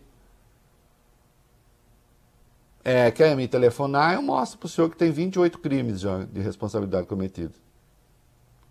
É, 2.83 3.09
quer 3.09 3.35
me 3.35 3.47
telefonar, 3.47 4.13
eu 4.13 4.21
mostro 4.21 4.59
pro 4.59 4.67
senhor 4.67 4.89
que 4.89 4.97
tem 4.97 5.11
28 5.11 5.57
crimes 5.59 6.01
de 6.31 6.41
responsabilidade 6.41 7.07
cometidos. 7.07 7.55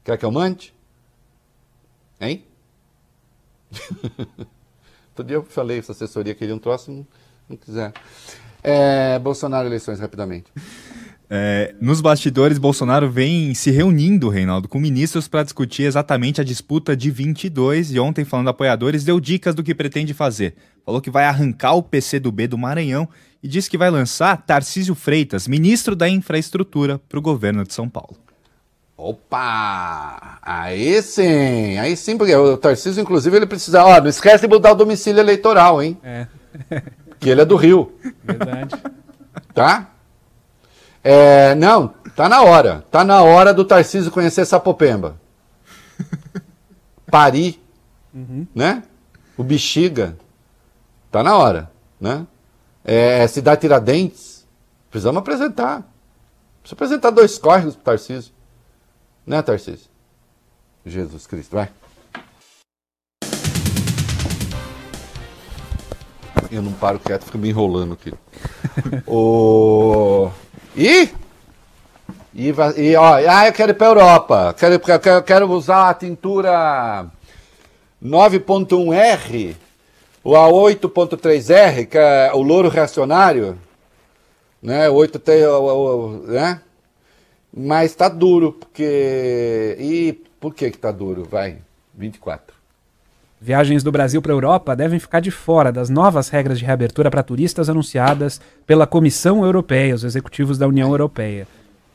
Quer 0.04 0.18
que 0.18 0.24
eu 0.24 0.30
mande? 0.30 0.74
Hein? 2.20 2.44
Outro 5.08 5.24
dia 5.24 5.36
eu 5.36 5.42
falei, 5.42 5.78
essa 5.78 5.92
assessoria 5.92 6.34
queria 6.34 6.54
um 6.54 6.58
troço, 6.58 6.92
não, 6.92 7.06
não 7.48 7.56
quiser. 7.56 7.92
É, 8.62 9.18
Bolsonaro, 9.18 9.66
eleições, 9.66 9.98
rapidamente. 9.98 10.52
É, 11.28 11.74
nos 11.80 12.00
bastidores, 12.00 12.58
Bolsonaro 12.58 13.10
vem 13.10 13.54
se 13.54 13.70
reunindo, 13.70 14.28
Reinaldo, 14.28 14.68
com 14.68 14.78
ministros 14.78 15.26
para 15.26 15.42
discutir 15.42 15.84
exatamente 15.84 16.40
a 16.40 16.44
disputa 16.44 16.96
de 16.96 17.10
22 17.10 17.92
e 17.92 17.98
ontem, 17.98 18.24
falando 18.24 18.48
apoiadores, 18.48 19.04
deu 19.04 19.18
dicas 19.18 19.54
do 19.54 19.62
que 19.62 19.74
pretende 19.74 20.12
fazer. 20.12 20.54
Falou 20.84 21.00
que 21.00 21.10
vai 21.10 21.24
arrancar 21.24 21.74
o 21.74 21.82
PCdoB 21.82 22.46
do 22.46 22.58
Maranhão 22.58 23.08
e 23.42 23.48
disse 23.48 23.70
que 23.70 23.78
vai 23.78 23.90
lançar 23.90 24.36
Tarcísio 24.44 24.94
Freitas, 24.94 25.48
ministro 25.48 25.96
da 25.96 26.08
Infraestrutura, 26.08 27.00
para 27.08 27.18
o 27.18 27.22
governo 27.22 27.64
de 27.64 27.72
São 27.72 27.88
Paulo. 27.88 28.16
Opa! 28.96 30.38
Aí 30.40 31.02
sim, 31.02 31.78
aí 31.78 31.96
sim, 31.96 32.16
porque 32.16 32.34
o 32.34 32.56
Tarcísio, 32.56 33.00
inclusive, 33.00 33.36
ele 33.36 33.46
precisa. 33.46 33.82
Ó, 33.84 34.00
não 34.00 34.08
esquece 34.08 34.46
de 34.46 34.48
mudar 34.48 34.72
o 34.72 34.76
domicílio 34.76 35.20
eleitoral, 35.20 35.82
hein? 35.82 35.98
É, 36.02 36.26
Que 37.18 37.30
ele 37.30 37.40
é 37.40 37.44
do 37.44 37.56
Rio, 37.56 37.92
verdade. 38.22 38.76
tá? 39.52 39.93
É, 41.04 41.54
não, 41.54 41.88
tá 42.16 42.30
na 42.30 42.42
hora. 42.42 42.82
Tá 42.90 43.04
na 43.04 43.22
hora 43.22 43.52
do 43.52 43.62
Tarcísio 43.62 44.10
conhecer 44.10 44.46
Sapopemba. 44.46 45.20
Pari, 47.10 47.60
né? 48.54 48.82
O 49.36 49.44
Bexiga. 49.44 50.16
Tá 51.10 51.22
na 51.22 51.36
hora, 51.36 51.70
né? 52.00 52.26
É, 52.82 53.26
Cidade 53.26 53.60
Tiradentes. 53.60 54.46
Precisamos 54.90 55.20
apresentar. 55.20 55.82
Precisa 56.60 56.74
apresentar 56.74 57.10
dois 57.10 57.36
córregos 57.36 57.74
pro 57.74 57.84
Tarcísio. 57.84 58.32
Né, 59.26 59.42
Tarcísio? 59.42 59.90
Jesus 60.86 61.26
Cristo, 61.26 61.52
vai. 61.54 61.70
Eu 66.50 66.62
não 66.62 66.72
paro 66.72 66.98
quieto, 66.98 67.24
fico 67.24 67.36
me 67.38 67.48
enrolando 67.48 67.94
aqui. 67.94 68.12
o... 69.06 70.30
E? 70.76 71.08
E, 72.34 72.52
e 72.76 72.96
ó, 72.96 73.14
ah, 73.14 73.46
eu 73.46 73.52
quero 73.52 73.72
ir 73.72 73.74
pra 73.74 73.86
Europa. 73.86 74.54
Quero, 74.58 74.80
quero, 74.80 75.22
quero 75.22 75.50
usar 75.52 75.90
a 75.90 75.94
tintura 75.94 77.06
9.1R 78.02 79.54
ou 80.22 80.36
a 80.36 80.48
8.3R, 80.48 81.86
que 81.86 81.98
é 81.98 82.32
o 82.34 82.42
louro 82.42 82.68
reacionário. 82.68 83.58
Né? 84.62 84.88
O 84.88 84.94
8 84.94 85.18
tem, 85.18 85.42
né? 86.26 86.60
Mas 87.56 87.94
tá 87.94 88.08
duro, 88.08 88.52
porque. 88.52 89.76
E 89.78 90.12
por 90.40 90.54
que 90.54 90.70
que 90.70 90.78
tá 90.78 90.90
duro? 90.90 91.24
Vai, 91.30 91.58
24. 91.94 92.53
Viagens 93.44 93.82
do 93.82 93.92
Brasil 93.92 94.22
para 94.22 94.32
a 94.32 94.36
Europa 94.36 94.74
devem 94.74 94.98
ficar 94.98 95.20
de 95.20 95.30
fora 95.30 95.70
das 95.70 95.90
novas 95.90 96.30
regras 96.30 96.58
de 96.58 96.64
reabertura 96.64 97.10
para 97.10 97.22
turistas 97.22 97.68
anunciadas 97.68 98.40
pela 98.66 98.86
Comissão 98.86 99.44
Europeia, 99.44 99.94
os 99.94 100.02
executivos 100.02 100.56
da 100.56 100.66
União 100.66 100.88
Europeia. 100.88 101.46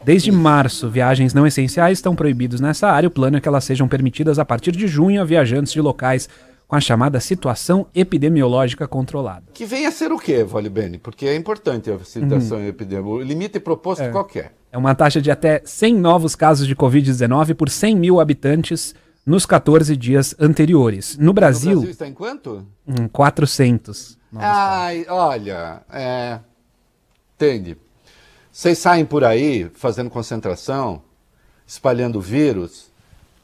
Desde 0.06 0.32
março, 0.32 0.88
viagens 0.88 1.34
não 1.34 1.48
essenciais 1.48 1.98
estão 1.98 2.16
proibidos 2.16 2.62
nessa 2.62 2.88
área. 2.88 3.08
O 3.08 3.12
plano 3.12 3.38
é 3.38 3.42
que 3.42 3.48
elas 3.48 3.64
sejam 3.64 3.88
permitidas 3.88 4.38
a 4.38 4.46
partir 4.46 4.74
de 4.74 4.88
junho 4.88 5.20
a 5.20 5.26
viajantes 5.26 5.74
de 5.74 5.82
locais 5.82 6.30
com 6.68 6.76
a 6.76 6.80
chamada 6.80 7.20
situação 7.20 7.88
epidemiológica 7.96 8.88
controlada. 8.88 9.46
Que 9.52 9.66
venha 9.66 9.90
a 9.90 9.92
ser 9.92 10.12
o 10.12 10.20
quê, 10.20 10.44
Vale 10.44 10.70
Bene? 10.70 11.00
Porque 11.00 11.26
é 11.26 11.36
importante 11.36 11.90
a 11.90 11.98
situação 12.04 12.64
epidemiológica. 12.64 13.26
O 13.26 13.28
limite 13.28 13.60
proposto 13.60 14.08
qualquer. 14.12 14.54
É 14.72 14.78
uma 14.78 14.94
taxa 14.94 15.20
de 15.20 15.32
até 15.32 15.64
100 15.66 15.96
novos 15.96 16.36
casos 16.36 16.68
de 16.68 16.76
Covid-19 16.76 17.56
por 17.56 17.72
100 17.72 17.96
mil 17.96 18.20
habitantes 18.20 18.94
nos 19.30 19.46
14 19.46 19.96
dias 19.96 20.36
anteriores. 20.40 21.16
No 21.16 21.26
No 21.26 21.34
Brasil, 21.34 21.74
Brasil 21.74 21.92
está 21.92 22.08
em 22.08 22.14
quanto? 22.14 22.66
hum, 22.88 23.08
400. 23.12 24.18
Ai, 24.36 25.06
olha, 25.08 25.84
é. 25.92 26.40
Entende? 27.36 27.78
Vocês 28.52 28.80
saem 28.80 29.06
por 29.06 29.24
aí 29.24 29.70
fazendo 29.76 30.10
concentração, 30.10 31.04
espalhando 31.66 32.20
vírus, 32.20 32.92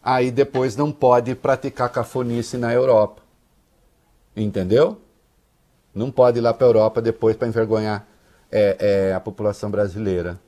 aí 0.04 0.32
depois 0.32 0.76
não 0.76 0.92
pode 0.92 1.36
praticar 1.36 1.90
cafonice 1.90 2.58
na 2.58 2.74
Europa. 2.74 3.22
Entendeu? 4.36 5.00
Não 5.94 6.10
pode 6.10 6.40
ir 6.40 6.42
lá 6.42 6.52
para 6.52 6.66
a 6.66 6.70
Europa 6.70 7.00
depois 7.00 7.36
para 7.36 7.48
envergonhar 7.48 8.08
é, 8.52 9.10
é, 9.10 9.14
a 9.14 9.20
população 9.20 9.70
brasileira. 9.70 10.40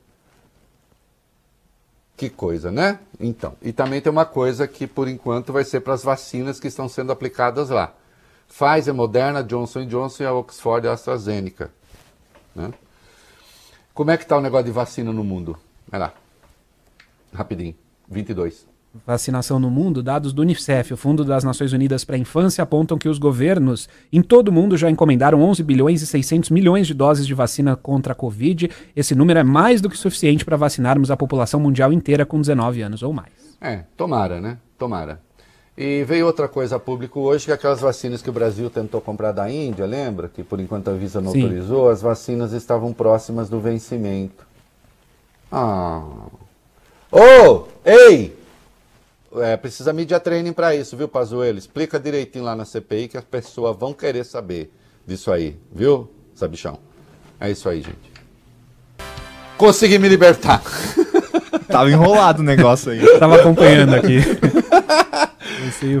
Que 2.18 2.28
coisa, 2.28 2.72
né? 2.72 2.98
Então, 3.20 3.56
e 3.62 3.72
também 3.72 4.00
tem 4.00 4.10
uma 4.10 4.26
coisa 4.26 4.66
que 4.66 4.88
por 4.88 5.06
enquanto 5.06 5.52
vai 5.52 5.62
ser 5.62 5.82
para 5.82 5.94
as 5.94 6.02
vacinas 6.02 6.58
que 6.58 6.66
estão 6.66 6.88
sendo 6.88 7.12
aplicadas 7.12 7.70
lá. 7.70 7.94
Pfizer, 8.48 8.92
Moderna, 8.92 9.40
Johnson 9.44 9.86
Johnson 9.86 10.24
e 10.24 10.26
a 10.26 10.32
Oxford 10.32 10.88
a 10.88 10.94
AstraZeneca. 10.94 11.70
né? 12.56 12.74
Como 13.94 14.10
é 14.10 14.16
que 14.16 14.24
está 14.24 14.36
o 14.36 14.40
negócio 14.40 14.66
de 14.66 14.72
vacina 14.72 15.12
no 15.12 15.22
mundo? 15.22 15.56
Vai 15.86 16.00
lá. 16.00 16.12
Rapidinho. 17.32 17.76
22. 18.08 18.66
Vacinação 19.06 19.58
no 19.58 19.70
mundo, 19.70 20.02
dados 20.02 20.32
do 20.32 20.42
Unicef, 20.42 20.92
o 20.92 20.96
Fundo 20.96 21.24
das 21.24 21.44
Nações 21.44 21.72
Unidas 21.72 22.04
para 22.04 22.16
a 22.16 22.18
Infância, 22.18 22.62
apontam 22.62 22.98
que 22.98 23.08
os 23.08 23.18
governos 23.18 23.88
em 24.12 24.22
todo 24.22 24.48
o 24.48 24.52
mundo 24.52 24.76
já 24.76 24.90
encomendaram 24.90 25.42
11 25.42 25.62
bilhões 25.62 26.02
e 26.02 26.06
600 26.06 26.50
milhões 26.50 26.86
de 26.86 26.94
doses 26.94 27.26
de 27.26 27.34
vacina 27.34 27.76
contra 27.76 28.12
a 28.12 28.16
Covid. 28.16 28.70
Esse 28.94 29.14
número 29.14 29.38
é 29.38 29.44
mais 29.44 29.80
do 29.80 29.88
que 29.90 29.96
suficiente 29.96 30.44
para 30.44 30.56
vacinarmos 30.56 31.10
a 31.10 31.16
população 31.16 31.60
mundial 31.60 31.92
inteira 31.92 32.26
com 32.26 32.40
19 32.40 32.82
anos 32.82 33.02
ou 33.02 33.12
mais. 33.12 33.32
É, 33.60 33.84
tomara, 33.96 34.40
né? 34.40 34.58
Tomara. 34.78 35.20
E 35.76 36.02
veio 36.04 36.26
outra 36.26 36.48
coisa 36.48 36.74
a 36.76 36.80
público 36.80 37.20
hoje, 37.20 37.44
que 37.44 37.52
é 37.52 37.54
aquelas 37.54 37.80
vacinas 37.80 38.20
que 38.20 38.28
o 38.28 38.32
Brasil 38.32 38.68
tentou 38.68 39.00
comprar 39.00 39.30
da 39.30 39.48
Índia, 39.48 39.86
lembra? 39.86 40.28
Que 40.28 40.42
por 40.42 40.58
enquanto 40.58 40.88
a 40.90 40.92
Visa 40.92 41.20
não 41.20 41.30
Sim. 41.30 41.42
autorizou, 41.42 41.88
as 41.88 42.02
vacinas 42.02 42.52
estavam 42.52 42.92
próximas 42.92 43.48
do 43.48 43.60
vencimento. 43.60 44.44
Ah. 45.50 46.02
Ô! 47.12 47.68
ei! 47.84 48.37
É, 49.42 49.56
precisa 49.56 49.92
media 49.92 50.18
training 50.20 50.52
para 50.52 50.74
isso, 50.74 50.96
viu, 50.96 51.08
Pazuello? 51.08 51.58
Explica 51.58 51.98
direitinho 51.98 52.44
lá 52.44 52.54
na 52.54 52.64
CPI 52.64 53.08
que 53.08 53.16
as 53.16 53.24
pessoas 53.24 53.76
vão 53.76 53.92
querer 53.92 54.24
saber 54.24 54.72
disso 55.06 55.30
aí, 55.32 55.56
viu, 55.72 56.10
Sabichão? 56.34 56.78
É 57.40 57.50
isso 57.50 57.68
aí, 57.68 57.82
gente. 57.82 58.12
Consegui 59.56 59.98
me 59.98 60.08
libertar. 60.08 60.62
Tava 61.68 61.90
enrolado 61.90 62.40
o 62.40 62.44
negócio 62.44 62.92
aí. 62.92 63.18
Tava 63.18 63.36
acompanhando 63.36 63.94
aqui. 63.94 64.18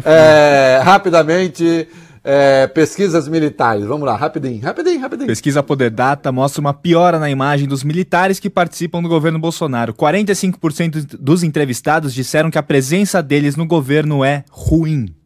É, 0.04 0.80
rapidamente, 0.82 1.88
é, 2.30 2.66
pesquisas 2.66 3.26
militares. 3.26 3.86
Vamos 3.86 4.06
lá, 4.06 4.14
rapidinho, 4.14 4.60
rapidinho, 4.60 5.00
rapidinho. 5.00 5.26
Pesquisa 5.26 5.62
Poder 5.62 5.88
Data 5.90 6.30
mostra 6.30 6.60
uma 6.60 6.74
piora 6.74 7.18
na 7.18 7.30
imagem 7.30 7.66
dos 7.66 7.82
militares 7.82 8.38
que 8.38 8.50
participam 8.50 9.00
do 9.00 9.08
governo 9.08 9.38
Bolsonaro. 9.38 9.94
45% 9.94 11.16
dos 11.18 11.42
entrevistados 11.42 12.12
disseram 12.12 12.50
que 12.50 12.58
a 12.58 12.62
presença 12.62 13.22
deles 13.22 13.56
no 13.56 13.64
governo 13.64 14.22
é 14.22 14.44
ruim. 14.50 15.16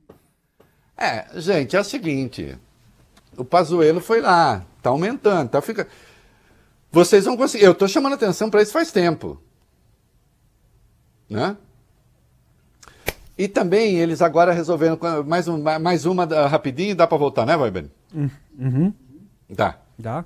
É, 0.97 1.27
gente, 1.41 1.75
é 1.75 1.81
o 1.81 1.85
seguinte. 1.85 2.57
O 3.37 3.45
Pazuello 3.45 4.01
foi 4.01 4.21
lá, 4.21 4.65
tá 4.81 4.91
aumentando, 4.91 5.49
tá 5.49 5.61
ficando. 5.61 5.89
Vocês 6.93 7.25
vão 7.25 7.37
conseguir. 7.37 7.65
Eu 7.65 7.75
tô 7.75 7.89
chamando 7.89 8.13
atenção 8.13 8.49
para 8.49 8.63
isso 8.63 8.73
faz 8.73 8.93
tempo. 8.93 9.43
Né? 11.29 11.57
E 13.37 13.49
também 13.49 13.97
eles 13.97 14.21
agora 14.21 14.53
resolveram 14.53 14.99
mais, 15.27 15.49
um, 15.49 15.63
mais 15.81 16.05
uma 16.05 16.25
rapidinho, 16.47 16.95
dá 16.95 17.07
para 17.07 17.19
voltar, 17.19 17.47
né, 17.47 17.57
Weber? 17.57 17.87
Uhum. 18.59 18.93
Tá. 19.57 19.79
Dá. 19.99 20.25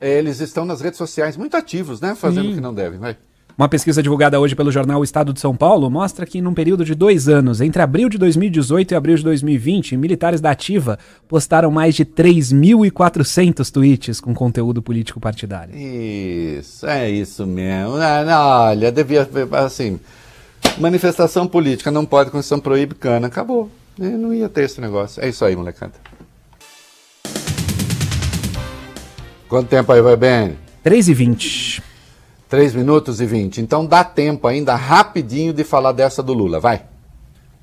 Eles 0.00 0.40
estão 0.40 0.64
nas 0.64 0.80
redes 0.80 0.98
sociais 0.98 1.36
muito 1.36 1.56
ativos, 1.56 2.00
né? 2.00 2.14
Fazendo 2.14 2.50
o 2.50 2.54
que 2.54 2.60
não 2.60 2.74
devem, 2.74 2.98
vai. 2.98 3.16
Uma 3.56 3.68
pesquisa 3.68 4.02
divulgada 4.02 4.40
hoje 4.40 4.56
pelo 4.56 4.72
jornal 4.72 5.00
O 5.00 5.04
Estado 5.04 5.32
de 5.32 5.38
São 5.38 5.54
Paulo 5.54 5.90
mostra 5.90 6.24
que, 6.24 6.40
num 6.40 6.54
período 6.54 6.84
de 6.84 6.94
dois 6.94 7.28
anos, 7.28 7.60
entre 7.60 7.82
abril 7.82 8.08
de 8.08 8.16
2018 8.16 8.92
e 8.92 8.94
abril 8.94 9.16
de 9.16 9.22
2020, 9.22 9.96
militares 9.96 10.40
da 10.40 10.50
Ativa 10.50 10.98
postaram 11.28 11.70
mais 11.70 11.94
de 11.94 12.04
3.400 12.04 13.70
tweets 13.70 14.20
com 14.20 14.34
conteúdo 14.34 14.82
político 14.82 15.20
partidário. 15.20 15.76
Isso, 15.76 16.86
é 16.86 17.10
isso 17.10 17.46
mesmo. 17.46 17.96
Ah, 17.96 18.68
olha, 18.70 18.90
devia, 18.90 19.28
assim, 19.52 20.00
manifestação 20.78 21.46
política 21.46 21.90
não 21.90 22.04
pode, 22.04 22.30
Constituição 22.30 22.60
proíbe 22.60 22.94
cana, 22.94 23.26
acabou. 23.26 23.70
Eu 23.98 24.18
não 24.18 24.32
ia 24.32 24.48
ter 24.48 24.64
esse 24.64 24.80
negócio. 24.80 25.22
É 25.22 25.28
isso 25.28 25.44
aí, 25.44 25.54
molecada. 25.54 25.92
Quanto 29.48 29.68
tempo 29.68 29.92
aí 29.92 30.00
vai 30.00 30.16
bem? 30.16 30.56
3 30.82 31.08
e 31.08 31.14
20. 31.14 31.82
3 32.48 32.74
minutos 32.74 33.20
e 33.20 33.26
20. 33.26 33.60
Então 33.60 33.84
dá 33.84 34.02
tempo 34.02 34.46
ainda 34.46 34.74
rapidinho 34.74 35.52
de 35.52 35.62
falar 35.62 35.92
dessa 35.92 36.22
do 36.22 36.32
Lula, 36.32 36.58
vai. 36.58 36.82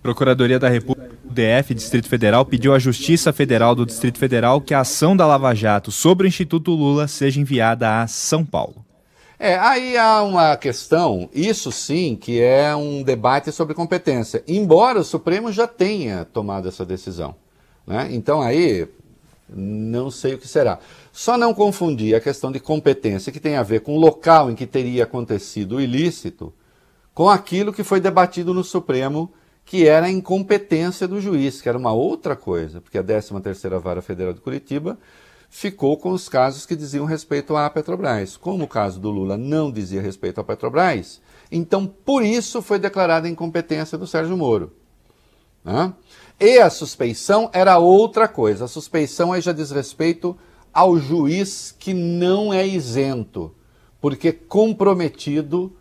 Procuradoria 0.01 0.57
da 0.57 0.69
República, 0.69 1.09
DF, 1.25 1.73
Distrito 1.73 2.07
Federal, 2.07 2.45
pediu 2.45 2.73
à 2.73 2.79
Justiça 2.79 3.33
Federal 3.33 3.75
do 3.75 3.85
Distrito 3.85 4.17
Federal 4.17 4.61
que 4.61 4.73
a 4.73 4.79
ação 4.81 5.15
da 5.15 5.25
Lava 5.25 5.53
Jato 5.53 5.91
sobre 5.91 6.25
o 6.25 6.29
Instituto 6.29 6.71
Lula 6.71 7.07
seja 7.07 7.41
enviada 7.41 8.01
a 8.01 8.07
São 8.07 8.45
Paulo. 8.45 8.85
É, 9.41 9.57
aí 9.57 9.97
há 9.97 10.21
uma 10.21 10.57
questão, 10.57 11.29
isso 11.33 11.71
sim, 11.71 12.17
que 12.19 12.41
é 12.41 12.75
um 12.75 13.01
debate 13.01 13.53
sobre 13.53 13.73
competência, 13.73 14.43
embora 14.45 14.99
o 14.99 15.03
Supremo 15.03 15.49
já 15.49 15.65
tenha 15.65 16.25
tomado 16.25 16.67
essa 16.67 16.85
decisão. 16.85 17.33
Né? 17.87 18.09
Então 18.11 18.41
aí, 18.41 18.85
não 19.47 20.11
sei 20.11 20.33
o 20.33 20.37
que 20.37 20.45
será. 20.47 20.79
Só 21.13 21.37
não 21.37 21.53
confundir 21.53 22.15
a 22.15 22.19
questão 22.19 22.51
de 22.51 22.59
competência, 22.59 23.31
que 23.31 23.39
tem 23.39 23.55
a 23.55 23.63
ver 23.63 23.79
com 23.79 23.95
o 23.95 23.99
local 23.99 24.51
em 24.51 24.55
que 24.55 24.67
teria 24.67 25.05
acontecido 25.05 25.77
o 25.77 25.81
ilícito, 25.81 26.53
com 27.13 27.29
aquilo 27.29 27.71
que 27.71 27.83
foi 27.83 28.01
debatido 28.01 28.53
no 28.53 28.63
Supremo, 28.63 29.31
que 29.63 29.87
era 29.87 30.07
a 30.07 30.11
incompetência 30.11 31.07
do 31.07 31.21
juiz, 31.21 31.61
que 31.61 31.69
era 31.69 31.77
uma 31.77 31.93
outra 31.93 32.35
coisa, 32.35 32.81
porque 32.81 32.97
a 32.97 33.03
13ª 33.03 33.79
Vara 33.79 34.01
Federal 34.01 34.33
de 34.33 34.41
Curitiba 34.41 34.97
ficou 35.49 35.97
com 35.97 36.11
os 36.11 36.29
casos 36.29 36.65
que 36.65 36.75
diziam 36.75 37.05
respeito 37.05 37.55
à 37.55 37.69
Petrobras. 37.69 38.37
Como 38.37 38.65
o 38.65 38.67
caso 38.67 38.99
do 38.99 39.09
Lula 39.09 39.37
não 39.37 39.71
dizia 39.71 40.01
respeito 40.01 40.39
à 40.39 40.43
Petrobras, 40.43 41.19
então 41.51 41.85
por 41.85 42.23
isso 42.23 42.61
foi 42.61 42.77
declarada 42.77 43.27
a 43.27 43.31
incompetência 43.31 43.97
do 43.97 44.07
Sérgio 44.07 44.37
Moro. 44.37 44.71
né? 45.63 45.93
E 46.39 46.59
a 46.59 46.69
suspeição 46.69 47.49
era 47.51 47.77
outra 47.79 48.27
coisa. 48.27 48.65
A 48.65 48.67
suspeição 48.67 49.33
aí 49.33 49.41
já 49.41 49.51
diz 49.51 49.71
respeito 49.71 50.37
ao 50.73 50.97
juiz 50.97 51.75
que 51.77 51.93
não 51.93 52.53
é 52.53 52.65
isento, 52.65 53.53
porque 53.99 54.31
comprometido 54.31 55.75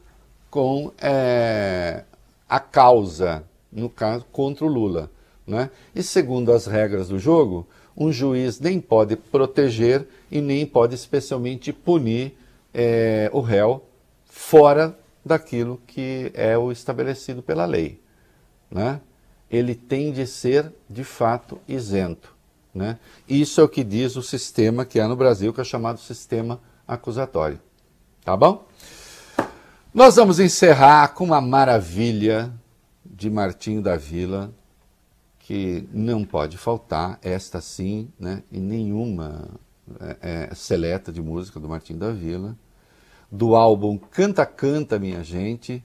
com 0.50 0.90
eh, 1.00 2.02
a 2.48 2.58
causa, 2.58 3.44
no 3.70 3.88
caso, 3.88 4.24
contra 4.32 4.64
o 4.64 4.68
Lula. 4.68 5.10
Né? 5.46 5.70
E 5.94 6.02
segundo 6.02 6.52
as 6.52 6.66
regras 6.66 7.08
do 7.08 7.18
jogo, 7.18 7.66
um 7.98 8.12
juiz 8.12 8.60
nem 8.60 8.80
pode 8.80 9.16
proteger 9.16 10.06
e 10.30 10.40
nem 10.40 10.64
pode 10.64 10.94
especialmente 10.94 11.72
punir 11.72 12.38
eh, 12.72 13.28
o 13.32 13.40
réu 13.40 13.84
fora 14.24 14.96
daquilo 15.24 15.82
que 15.84 16.30
é 16.32 16.56
o 16.56 16.70
estabelecido 16.70 17.42
pela 17.42 17.66
lei. 17.66 18.00
Né? 18.70 19.00
Ele 19.50 19.74
tem 19.74 20.12
de 20.12 20.28
ser, 20.28 20.72
de 20.88 21.02
fato, 21.02 21.60
isento. 21.66 22.32
Né? 22.72 22.98
Isso 23.28 23.60
é 23.60 23.64
o 23.64 23.68
que 23.68 23.82
diz 23.82 24.14
o 24.14 24.22
sistema 24.22 24.84
que 24.84 25.00
há 25.00 25.08
no 25.08 25.16
Brasil, 25.16 25.52
que 25.52 25.60
é 25.60 25.64
chamado 25.64 25.98
sistema 25.98 26.60
acusatório. 26.86 27.58
Tá 28.24 28.36
bom? 28.36 28.64
Nós 29.92 30.14
vamos 30.14 30.38
encerrar 30.38 31.08
com 31.14 31.24
uma 31.24 31.40
maravilha 31.40 32.52
de 33.04 33.28
Martinho 33.28 33.82
da 33.82 33.96
Vila, 33.96 34.52
que 35.48 35.88
não 35.94 36.24
pode 36.26 36.58
faltar, 36.58 37.18
esta 37.22 37.62
sim, 37.62 38.10
né, 38.20 38.42
em 38.52 38.60
nenhuma 38.60 39.48
é, 39.98 40.50
é, 40.50 40.54
seleta 40.54 41.10
de 41.10 41.22
música 41.22 41.58
do 41.58 41.66
Martinho 41.66 41.98
da 41.98 42.12
Vila, 42.12 42.54
do 43.32 43.56
álbum 43.56 43.96
Canta 43.96 44.44
Canta 44.44 44.98
Minha 44.98 45.24
Gente, 45.24 45.82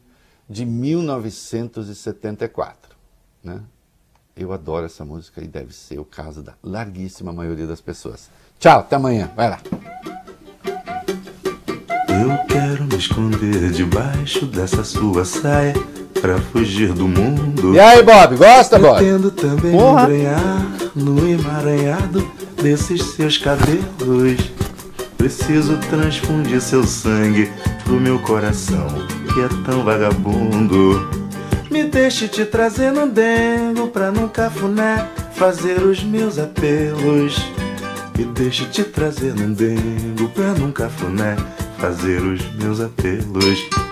de 0.50 0.66
1974. 0.66 2.94
Né? 3.42 3.64
Eu 4.36 4.52
adoro 4.52 4.86
essa 4.86 5.06
música 5.06 5.42
e 5.42 5.48
deve 5.48 5.74
ser 5.74 5.98
o 5.98 6.04
caso 6.04 6.44
da 6.44 6.56
larguíssima 6.62 7.32
maioria 7.32 7.66
das 7.66 7.80
pessoas. 7.80 8.30
Tchau, 8.60 8.82
até 8.82 8.98
amanhã. 8.98 9.32
Vai 9.34 9.50
lá. 9.50 9.62
Eu 12.10 12.46
quero 12.50 12.84
me 12.84 12.98
esconder 12.98 13.72
debaixo 13.72 14.46
dessa 14.46 14.84
sua 14.84 15.24
saia 15.24 15.93
pra 16.24 16.38
fugir 16.38 16.94
do 16.94 17.06
mundo. 17.06 17.76
E 17.76 17.80
aí, 17.82 18.02
Bob? 18.02 18.38
Gosta, 18.38 18.80
Bob? 18.80 18.96
Pretendo 18.96 19.30
também 19.30 19.74
Porra. 19.74 20.04
embrenhar 20.04 20.66
no 20.96 21.30
emaranhado 21.30 22.26
desses 22.62 23.02
seus 23.14 23.38
cabelos. 23.38 24.40
Preciso 25.18 25.78
transfundir 25.90 26.62
seu 26.62 26.86
sangue 26.86 27.52
pro 27.84 28.00
meu 28.00 28.20
coração, 28.20 28.88
que 29.34 29.42
é 29.42 29.50
tão 29.66 29.84
vagabundo. 29.84 31.10
Me 31.70 31.84
deixe 31.84 32.30
te 32.30 32.46
trazer 32.46 32.94
no 32.94 33.06
dengo 33.06 33.90
pra 33.90 34.10
num 34.10 34.30
cafuné 34.30 35.06
fazer 35.36 35.84
os 35.84 36.02
meus 36.06 36.40
apelos. 36.40 37.36
Me 38.18 38.24
deixe 38.24 38.64
te 38.68 38.86
trazer 38.86 39.36
num 39.36 39.52
dengo 39.52 40.30
pra 40.34 40.54
num 40.54 40.72
cafuné 40.72 41.36
fazer 41.78 42.22
os 42.22 42.42
meus 42.56 42.80
apelos. 42.80 43.83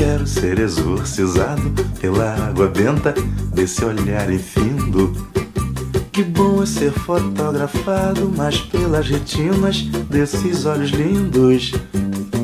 Quero 0.00 0.26
ser 0.26 0.58
exorcizado 0.58 1.74
pela 2.00 2.32
água 2.48 2.68
benta 2.68 3.12
desse 3.52 3.84
olhar 3.84 4.32
infindo. 4.32 5.12
Que 6.10 6.22
bom 6.22 6.62
é 6.62 6.66
ser 6.66 6.90
fotografado, 6.90 8.32
mas 8.34 8.58
pelas 8.60 9.06
retinas 9.06 9.82
desses 10.08 10.64
olhos 10.64 10.88
lindos. 10.88 11.72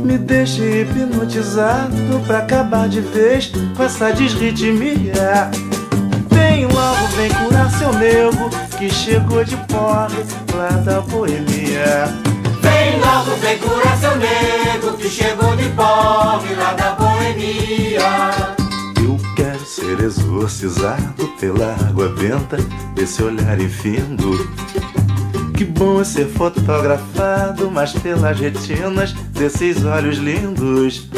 Me 0.04 0.18
deixe 0.18 0.82
hipnotizado 0.82 2.20
pra 2.26 2.40
acabar 2.40 2.90
de 2.90 3.00
vez 3.00 3.50
com 3.74 3.82
essa 3.82 4.12
desritmia. 4.12 5.50
Vem 6.28 6.66
logo, 6.66 7.06
vem 7.16 7.30
curar 7.30 7.70
seu 7.70 7.90
nego 7.94 8.50
que 8.76 8.90
chegou 8.90 9.42
de 9.42 9.56
porre 9.56 10.26
lá 10.54 10.68
da 10.84 11.00
boemia. 11.00 12.04
Vem 12.60 13.00
logo, 13.00 13.34
vem 13.40 13.56
curar 13.56 13.96
seu 13.96 14.14
nego 14.18 14.94
que 14.98 15.08
chegou 15.08 15.56
de 15.56 15.70
pobre 15.70 16.54
lá 16.54 16.74
da 16.74 16.90
boemia. 16.90 17.05
Eu 19.02 19.16
quero 19.34 19.64
ser 19.64 20.01
exorcizado 20.01 21.28
pela 21.40 21.74
água 21.88 22.09
benta 22.09 22.56
desse 22.94 23.22
olhar 23.22 23.60
infindo. 23.60 24.51
Que 25.56 25.64
bom 25.64 26.01
é 26.01 26.05
ser 26.05 26.26
fotografado, 26.26 27.70
mas 27.70 27.93
pelas 27.93 28.38
retinas 28.38 29.12
desses 29.32 29.84
olhos 29.84 30.18
lindos. 30.18 31.09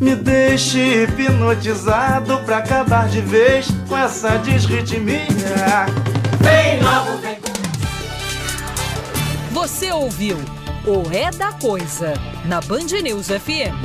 Me 0.00 0.14
deixe 0.14 1.04
hipnotizado 1.04 2.38
pra 2.44 2.58
acabar 2.58 3.08
de 3.08 3.20
vez 3.20 3.68
com 3.88 3.96
essa 3.96 4.36
desritmia. 4.38 5.86
Vem 6.40 6.82
logo, 6.82 7.18
vem 7.18 7.38
Você 9.52 9.90
ouviu 9.90 10.36
o 10.86 11.02
É 11.12 11.30
da 11.30 11.52
Coisa 11.52 12.14
na 12.44 12.60
Band 12.60 12.86
News 13.02 13.28
FM. 13.28 13.78